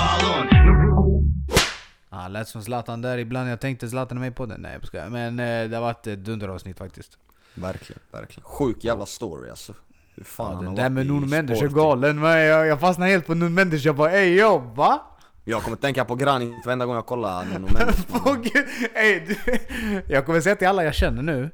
di 0.50 0.58
mu 0.66 1.04
Ah, 2.10 2.28
lät 2.28 2.48
som 2.48 2.62
Zlatan 2.62 3.02
där 3.02 3.18
ibland, 3.18 3.50
jag 3.50 3.60
tänkte 3.60 3.88
Zlatan 3.88 4.18
är 4.18 4.20
med 4.20 4.36
på 4.36 4.46
den. 4.46 4.60
Nej 4.60 4.78
jag. 4.92 5.12
Men 5.12 5.40
eh, 5.40 5.68
det 5.68 5.76
har 5.76 5.82
varit 5.82 6.06
ett 6.06 6.24
dunderavsnitt 6.24 6.78
faktiskt. 6.78 7.18
Verkligen, 7.54 8.02
verkligen 8.12 8.44
Sjuk 8.44 8.84
jävla 8.84 9.06
story 9.06 9.50
alltså 9.50 9.74
Hur 10.16 10.24
fan 10.24 10.52
Ja, 10.54 10.62
den 10.62 10.74
där 10.74 10.90
med 10.90 11.04
i 11.04 11.08
Nuno 11.08 11.26
Mendes 11.26 11.62
är 11.62 11.68
galen. 11.68 12.20
Men 12.20 12.38
jag, 12.38 12.66
jag 12.66 12.80
fastnade 12.80 13.10
helt 13.10 13.26
på 13.26 13.34
Nuno 13.34 13.50
Mendes, 13.50 13.84
jag 13.84 13.96
bara 13.96 14.12
ey 14.12 14.40
yo, 14.40 14.58
va? 14.58 15.02
Jag 15.44 15.62
kommer 15.62 15.76
tänka 15.76 16.04
på 16.04 16.14
Granit 16.14 16.66
varenda 16.66 16.86
gång 16.86 16.94
jag 16.94 17.06
kollar 17.06 17.44
Nuno 17.44 17.68
Mendes 17.72 18.04
ey, 18.94 19.36
jag 20.08 20.26
kommer 20.26 20.40
säga 20.40 20.56
till 20.56 20.68
alla 20.68 20.84
jag 20.84 20.94
känner 20.94 21.22
nu. 21.22 21.50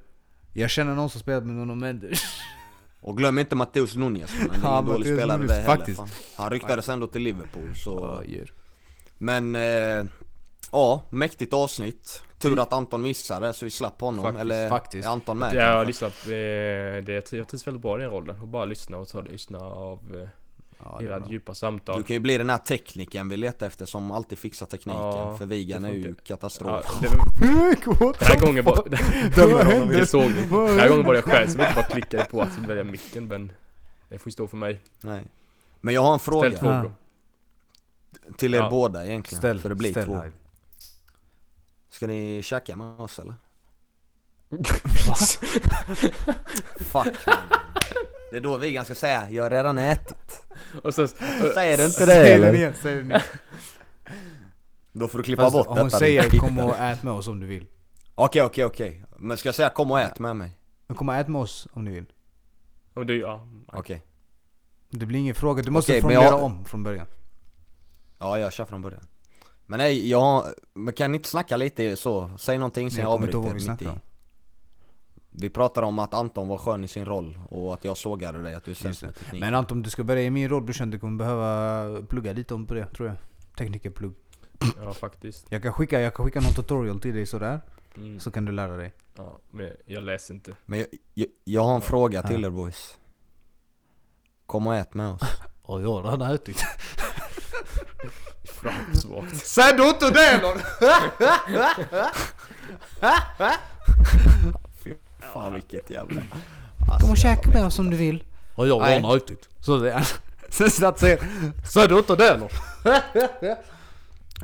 Jag 0.52 0.70
känner 0.70 0.94
någon 0.94 1.10
som 1.10 1.20
spelat 1.20 1.44
med 1.44 1.54
Nuno 1.56 1.74
Mendes. 1.74 2.22
Och 3.00 3.16
glöm 3.16 3.38
inte 3.38 3.56
Mateus 3.56 3.96
Nunes 3.96 4.30
men 4.40 4.50
han 4.50 4.60
är 4.60 4.64
Ja, 4.68 4.72
ingen 4.78 4.84
dålig 4.86 4.98
Mateus 4.98 5.18
spelare 5.18 5.38
Nunes, 5.38 5.50
det 5.50 5.54
heller 5.62 5.76
faktiskt. 5.76 5.98
fan. 5.98 6.08
Han 6.36 6.50
ryktades 6.50 6.88
ändå 6.88 7.06
till 7.06 7.22
Liverpool 7.22 7.74
så 7.76 8.22
Ja. 8.26 8.44
Men 9.18 9.56
eh, 9.56 10.04
Ja, 10.72 11.02
mäktigt 11.10 11.52
avsnitt 11.52 12.22
Tur 12.38 12.58
att 12.62 12.72
Anton 12.72 13.02
missade 13.02 13.52
så 13.52 13.64
vi 13.64 13.70
slapp 13.70 14.00
honom 14.00 14.22
Faktiskt, 14.24 14.40
Eller 14.40 14.68
faktiskt. 14.68 15.06
är 15.06 15.10
Anton 15.10 15.38
med? 15.38 15.54
Jag 15.54 15.62
har 15.66 15.72
kanske? 15.72 15.86
lyssnat, 15.86 16.26
eh, 16.26 17.04
det, 17.06 17.32
jag 17.32 17.48
trivs 17.48 17.66
väldigt 17.66 17.82
bra 17.82 17.98
i 17.98 18.02
den 18.02 18.10
rollen. 18.10 18.40
Och 18.40 18.48
bara 18.48 18.64
lyssna 18.64 18.96
och 18.96 19.08
ta 19.08 19.20
lyssna 19.20 19.58
av... 19.58 19.98
eh, 20.22 20.28
Ja, 20.84 21.02
era 21.02 21.22
djupa 21.28 21.54
samtal. 21.54 21.96
Du 21.98 22.02
kan 22.04 22.14
ju 22.14 22.20
bli 22.20 22.38
den 22.38 22.50
här 22.50 22.58
tekniken 22.58 23.28
vi 23.28 23.36
letar 23.36 23.66
efter 23.66 23.86
som 23.86 24.10
alltid 24.10 24.38
fixar 24.38 24.66
tekniken. 24.66 25.00
Ja, 25.02 25.36
för 25.38 25.46
Vigan 25.46 25.82
det 25.82 25.88
är 25.88 25.92
ju 25.92 26.14
katastrof. 26.14 26.86
Ja, 27.02 27.08
var, 27.86 28.18
den 28.18 28.28
här 28.28 28.40
gången 28.40 28.64
var... 29.98 30.04
såg 30.04 30.22
Den 30.68 30.78
här 30.78 30.88
gången 30.88 31.06
var 31.06 31.14
det 31.14 31.20
hände? 31.20 31.36
själv 31.36 31.48
som 31.48 31.60
inte 31.60 31.72
bara 31.74 31.84
klickade 31.84 32.24
på 32.24 32.42
att 32.42 32.58
välja 32.58 32.84
micken 32.84 33.26
men 33.28 33.52
det 34.08 34.18
får 34.18 34.26
ju 34.28 34.32
stå 34.32 34.46
för 34.46 34.56
mig. 34.56 34.80
Nej. 35.00 35.24
Men 35.80 35.94
jag 35.94 36.02
har 36.02 36.12
en 36.12 36.18
fråga 36.18 36.58
frågor. 36.58 36.92
till 38.36 38.54
er 38.54 38.58
Ja. 38.58 38.70
båda 38.70 39.06
egentligen. 39.06 39.40
Ställ, 39.40 39.60
för 39.60 39.68
det 39.68 39.74
blir 39.74 39.90
ställ 39.90 40.04
två. 40.06 40.14
här. 40.14 40.32
Ska 41.90 42.06
ni 42.06 42.42
käka 42.42 42.76
med 42.76 43.00
oss 43.00 43.18
eller? 43.18 43.34
Fuck. 46.78 47.16
Det 48.32 48.38
är 48.38 48.40
då 48.40 48.56
Vigan 48.56 48.84
ska 48.84 48.94
säga, 48.94 49.30
jag 49.30 49.42
har 49.42 49.50
redan 49.50 49.78
ätit. 49.78 50.42
Och 50.82 50.94
så, 50.94 51.08
Säger 51.54 51.76
du 51.78 51.84
inte 51.86 52.06
det 52.06 52.34
eller? 52.34 52.54
igen, 52.54 52.72
säg 52.82 52.94
det 52.94 53.00
igen. 53.02 53.20
Då 54.92 55.08
får 55.08 55.18
du 55.18 55.24
klippa 55.24 55.42
Fast 55.42 55.52
bort 55.56 55.66
om 55.66 55.74
detta. 55.74 55.82
hon 55.84 55.90
säger 55.90 56.38
kom 56.38 56.58
och 56.58 56.76
ät 56.78 57.02
med 57.02 57.12
oss 57.12 57.28
om 57.28 57.40
du 57.40 57.46
vill. 57.46 57.66
Okej 58.14 58.42
okej 58.42 58.64
okej. 58.64 59.04
Men 59.16 59.36
ska 59.36 59.48
jag 59.48 59.54
säga 59.54 59.68
kom 59.68 59.90
och 59.90 60.00
ät 60.00 60.18
med 60.18 60.36
mig? 60.36 60.50
Men 60.86 60.96
kom 60.96 61.08
och 61.08 61.14
ät 61.14 61.28
med 61.28 61.40
oss 61.40 61.68
om 61.72 61.84
du 61.84 61.90
vill. 61.92 62.06
och 62.94 63.06
du, 63.06 63.20
ja. 63.20 63.46
Okej. 63.66 64.02
Det 64.90 65.06
blir 65.06 65.18
ingen 65.18 65.34
fråga, 65.34 65.62
du 65.62 65.70
måste 65.70 65.92
men 65.92 66.00
formulera 66.00 66.24
jag- 66.24 66.42
om 66.42 66.64
från 66.64 66.82
början. 66.82 67.06
Ja 68.18 68.38
jag 68.38 68.52
kör 68.52 68.64
från 68.64 68.82
början. 68.82 69.06
Men 69.66 69.78
nej, 69.78 70.10
jag 70.10 70.44
men 70.74 70.94
kan 70.94 71.12
ni 71.12 71.16
inte 71.16 71.28
snacka 71.28 71.56
lite 71.56 71.96
så? 71.96 72.30
Säg 72.38 72.58
någonting 72.58 72.90
sen 72.90 73.00
Jag 73.00 73.06
jag 73.10 73.12
kommer 73.16 73.26
inte 73.26 73.36
ihåg 73.36 73.46
avbryter 73.46 73.68
vad 73.68 73.68
vi 73.68 73.70
mitt 73.72 73.82
i. 73.82 73.84
snackade 73.84 73.90
om. 73.90 74.11
Vi 75.34 75.50
pratade 75.50 75.86
om 75.86 75.98
att 75.98 76.14
Anton 76.14 76.48
var 76.48 76.58
skön 76.58 76.84
i 76.84 76.88
sin 76.88 77.04
roll 77.04 77.38
och 77.50 77.74
att 77.74 77.84
jag 77.84 77.96
sågade 77.96 78.42
dig, 78.42 78.54
att 78.54 78.64
du 78.64 78.70
är 78.70 78.74
sämst 78.74 79.02
med 79.02 79.14
teknik. 79.14 79.40
Men 79.40 79.54
Anton, 79.54 79.82
du 79.82 79.90
ska 79.90 80.04
börja 80.04 80.22
i 80.22 80.30
min 80.30 80.48
roll 80.48 80.62
brorsan, 80.62 80.90
du 80.90 80.98
kommer 80.98 81.18
behöva 81.18 82.02
plugga 82.06 82.32
lite 82.32 82.54
om 82.54 82.66
på 82.66 82.74
det 82.74 82.86
tror 82.86 83.08
jag. 83.08 83.16
Teknikerplugg. 83.58 84.12
Ja 84.84 84.92
faktiskt. 84.92 85.46
Jag 85.48 85.62
kan 85.62 85.72
skicka, 85.72 86.00
jag 86.00 86.14
kan 86.14 86.24
skicka 86.26 86.40
någon 86.40 86.52
tutorial 86.54 87.00
till 87.00 87.14
dig 87.14 87.26
sådär. 87.26 87.60
Mm. 87.96 88.20
Så 88.20 88.30
kan 88.30 88.44
du 88.44 88.52
lära 88.52 88.76
dig. 88.76 88.92
Ja, 89.16 89.38
men 89.50 89.70
jag 89.86 90.02
läser 90.04 90.34
inte. 90.34 90.56
Men 90.66 90.78
jag, 90.78 90.88
jag, 91.14 91.26
jag 91.44 91.64
har 91.64 91.74
en 91.74 91.80
fråga 91.80 92.22
till 92.22 92.42
Ja. 92.42 92.46
er 92.48 92.50
boys. 92.50 92.96
Kom 94.46 94.66
och 94.66 94.74
ät 94.76 94.94
med 94.94 95.08
oss. 95.12 95.22
Och 95.62 95.82
jag 95.82 95.92
har 96.02 96.10
redan 96.10 96.30
ätit. 96.34 96.64
Framsvagt. 98.44 99.36
Säg 99.36 99.76
du 99.76 99.88
inte 99.88 100.10
det 100.10 100.40
då! 100.42 100.54
Fan 105.32 105.54
vilket 105.54 105.90
jävla... 105.90 106.22
Kom 107.00 107.10
och 107.10 107.16
käka 107.16 107.50
med 107.50 107.64
oss 107.66 107.78
om 107.78 107.90
du 107.90 107.96
vill. 107.96 108.24
Och 108.54 108.68
jag 108.68 108.74
har 108.74 108.86
Nej. 108.86 108.96
redan 108.98 109.16
ätit. 109.16 109.48
Så 109.60 109.76
det 109.78 109.92
är... 109.92 110.08
Sen 110.48 110.70
säger 110.70 111.18
Säg 111.72 111.88
du 111.88 111.98
inte 111.98 112.16
det 112.16 112.36
då? 112.36 112.48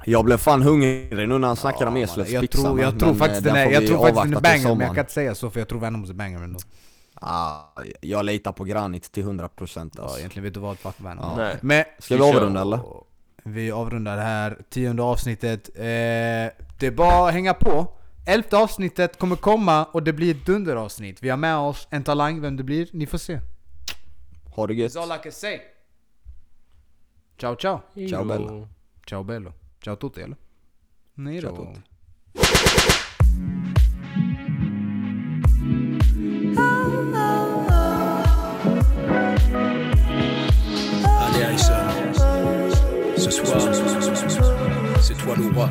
Jag 0.04 0.24
blev 0.24 0.36
fan 0.36 0.62
hungrig 0.62 1.08
nu 1.12 1.26
när 1.38 1.46
han 1.48 1.56
snackade 1.56 1.86
om 1.90 1.96
Ja, 1.96 2.02
Eslövs 2.04 2.28
jag 2.30 2.40
pizza. 2.40 2.62
tror, 2.62 2.80
jag 2.80 2.90
men- 2.90 2.98
tror 2.98 3.08
men, 3.08 3.18
faktiskt 3.18 3.46
eh, 3.46 3.52
den 3.54 3.56
är, 3.66 3.70
jag 3.70 3.86
tror 3.86 3.98
faktiskt 3.98 4.22
den 4.24 4.34
är 4.36 4.40
banger 4.40 4.68
men 4.74 4.86
jag 4.86 4.94
kan 4.94 5.02
inte 5.02 5.12
säga 5.12 5.34
så 5.34 5.50
för 5.50 5.60
jag 5.60 5.68
tror 5.68 5.80
Värnamos 5.80 6.10
är 6.10 6.14
banger 6.14 6.38
ändå. 6.42 6.58
Ah, 7.14 7.58
jag 8.00 8.24
litar 8.24 8.52
på 8.52 8.64
Granit 8.64 9.12
till 9.12 9.24
100% 9.24 9.90
Ja 9.96 10.02
alltså. 10.02 10.18
egentligen 10.18 10.44
vet 10.44 10.54
du 10.54 10.60
vad, 10.60 10.78
fuck 10.78 10.94
Värnamo. 10.98 11.36
Nej. 11.36 11.56
Men 11.60 11.84
Ska 11.98 12.16
vi 12.16 12.22
avrunda 12.22 12.60
eller? 12.60 12.80
vi 13.44 13.70
avrundar 13.72 14.16
det 14.16 14.22
här 14.22 14.58
tionde 14.70 15.02
avsnittet. 15.02 15.68
Eh, 15.74 15.82
det 15.82 16.86
är 16.86 16.90
bara 16.90 17.28
att 17.28 17.32
hänga 17.34 17.54
på. 17.54 17.86
Elfte 18.28 18.56
avsnittet 18.56 19.18
kommer 19.18 19.36
komma 19.36 19.84
och 19.84 20.02
det 20.02 20.12
blir 20.12 20.34
ett 20.34 20.46
dunderavsnitt. 20.46 21.22
Vi 21.22 21.28
har 21.28 21.36
med 21.36 21.56
oss 21.56 21.88
en 21.90 22.04
talang, 22.04 22.40
vem 22.40 22.56
det 22.56 22.62
blir, 22.62 22.88
ni 22.92 23.06
får 23.06 23.18
se. 23.18 23.40
Ha 24.56 24.66
det 24.66 24.74
gött. 24.74 24.92
That's 24.92 25.02
all 25.02 25.18
I 25.18 25.22
can 25.22 25.32
say. 25.32 25.60
Ciao 27.40 27.56
ciao. 27.56 27.80
Ciao 28.10 28.24
Bella. 28.24 28.68
Ciao 29.06 29.22
bello. 29.22 29.52
Ciao 29.84 29.96
tutti 29.96 30.20
eller? 30.20 30.36
Nej 31.14 31.40
Ciao 31.40 31.56
då. 31.56 31.64
tutti. 31.64 31.80
Allez 41.04 41.68
Harrison, 41.68 42.70
ce 43.16 43.30
soir, 43.30 44.67
c'est 45.02 45.14
toi 45.14 45.34
le 45.36 45.54
roi. 45.54 45.68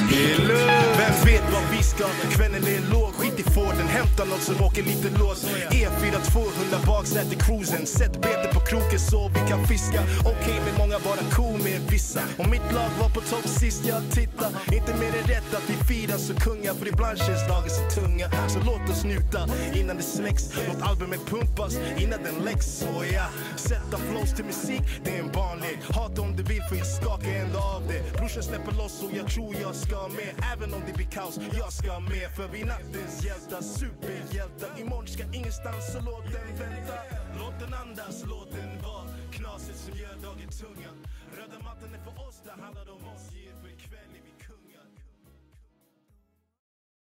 Vem 0.97 1.13
vet 1.25 1.43
vad 1.51 1.63
vi 1.71 1.83
ska? 1.83 2.05
Kvällen 2.31 2.63
är 2.63 2.91
låg, 2.91 3.13
skit 3.13 3.39
i 3.39 3.43
Forden. 3.43 3.87
Hämta 3.87 4.25
något 4.25 4.41
som 4.41 4.65
åker 4.65 4.83
lite 4.83 5.09
lås. 5.19 5.45
E4 5.71 6.31
200 6.31 6.77
baksäte 6.87 7.35
cruisen. 7.35 7.85
Sätt 7.85 8.21
bete 8.21 8.49
på 8.53 8.59
kroken 8.59 8.99
så 8.99 9.29
vi 9.29 9.49
kan 9.49 9.67
fiska. 9.67 10.01
Okej, 10.19 10.59
vill 10.65 10.77
många 10.77 10.97
vara 10.99 11.23
cool 11.31 11.59
med 11.63 11.81
vissa. 11.89 12.21
Om 12.37 12.49
mitt 12.49 12.71
lag 12.73 12.89
var 12.99 13.09
på 13.09 13.21
topp 13.21 13.47
sist 13.47 13.85
jag 13.85 14.01
tittar. 14.11 14.51
Inte 14.71 14.93
mer 15.01 15.13
än 15.19 15.27
rätt 15.27 15.53
att 15.53 15.69
vi 15.69 15.75
firar 15.89 16.17
så 16.17 16.33
kungar. 16.35 16.73
För 16.73 16.87
ibland 16.87 17.17
känns 17.17 17.47
lagen 17.49 17.69
så 17.69 17.99
tunga. 17.99 18.27
Så 18.47 18.59
låt 18.59 18.89
oss 18.89 19.03
njuta 19.03 19.41
innan 19.73 19.97
det 19.97 20.03
släcks. 20.03 20.43
Låt 20.67 20.81
albumet 20.89 21.25
pumpas 21.25 21.73
innan 21.97 22.19
den 22.23 22.35
läcks. 22.45 22.65
Så 22.65 23.03
ja, 23.13 23.25
sätta 23.55 23.97
flows 23.97 24.33
till 24.35 24.45
musik, 24.45 24.81
det 25.03 25.11
är 25.17 25.19
en 25.23 25.31
barnlek. 25.31 25.79
Hata 25.95 26.21
om 26.21 26.35
du 26.35 26.43
vill 26.43 26.63
för 26.69 26.75
jag 26.75 26.87
skakar 26.87 27.33
ändå 27.43 27.59
av 27.59 27.83
det. 27.87 28.01
Brorsan 28.17 28.43
släpper 28.43 28.71
loss 28.71 29.03
och 29.03 29.11
jag 29.19 29.27
tror 29.33 29.55
jag 29.65 29.75
ska 29.75 30.07
med. 30.07 30.31
Även 30.53 30.73
om 30.73 30.81
det 30.87 30.93
blir 30.93 31.09
kaos, 31.17 31.39
jag 31.61 31.73
ska 31.73 31.99
med. 31.99 32.27
För 32.35 32.47
vi 32.53 32.61
är 32.61 32.65
nattens 32.65 33.25
hjältar, 33.25 33.61
superhjältar. 33.61 34.69
Imorgon 34.81 35.07
ska 35.07 35.23
ingenstans 35.33 35.83
så 35.93 35.99
låt 36.09 36.25
den 36.35 36.49
vänta. 36.61 36.97
Låt 37.39 37.59
den 37.59 37.73
andas, 37.73 38.23
låt 38.25 38.51
den 38.51 38.71
vara. 38.83 39.05
Knaset 39.31 39.77
som 39.85 39.93
gör 40.01 40.15
dagen 40.23 40.49
tunga. 40.61 40.91
Röda 41.37 41.59
mattan 41.63 41.89
är 41.97 42.01
för 42.07 42.27
oss, 42.27 42.37
det 42.45 42.55
handlar 42.63 42.89
om 42.95 43.03
oss. 43.13 43.38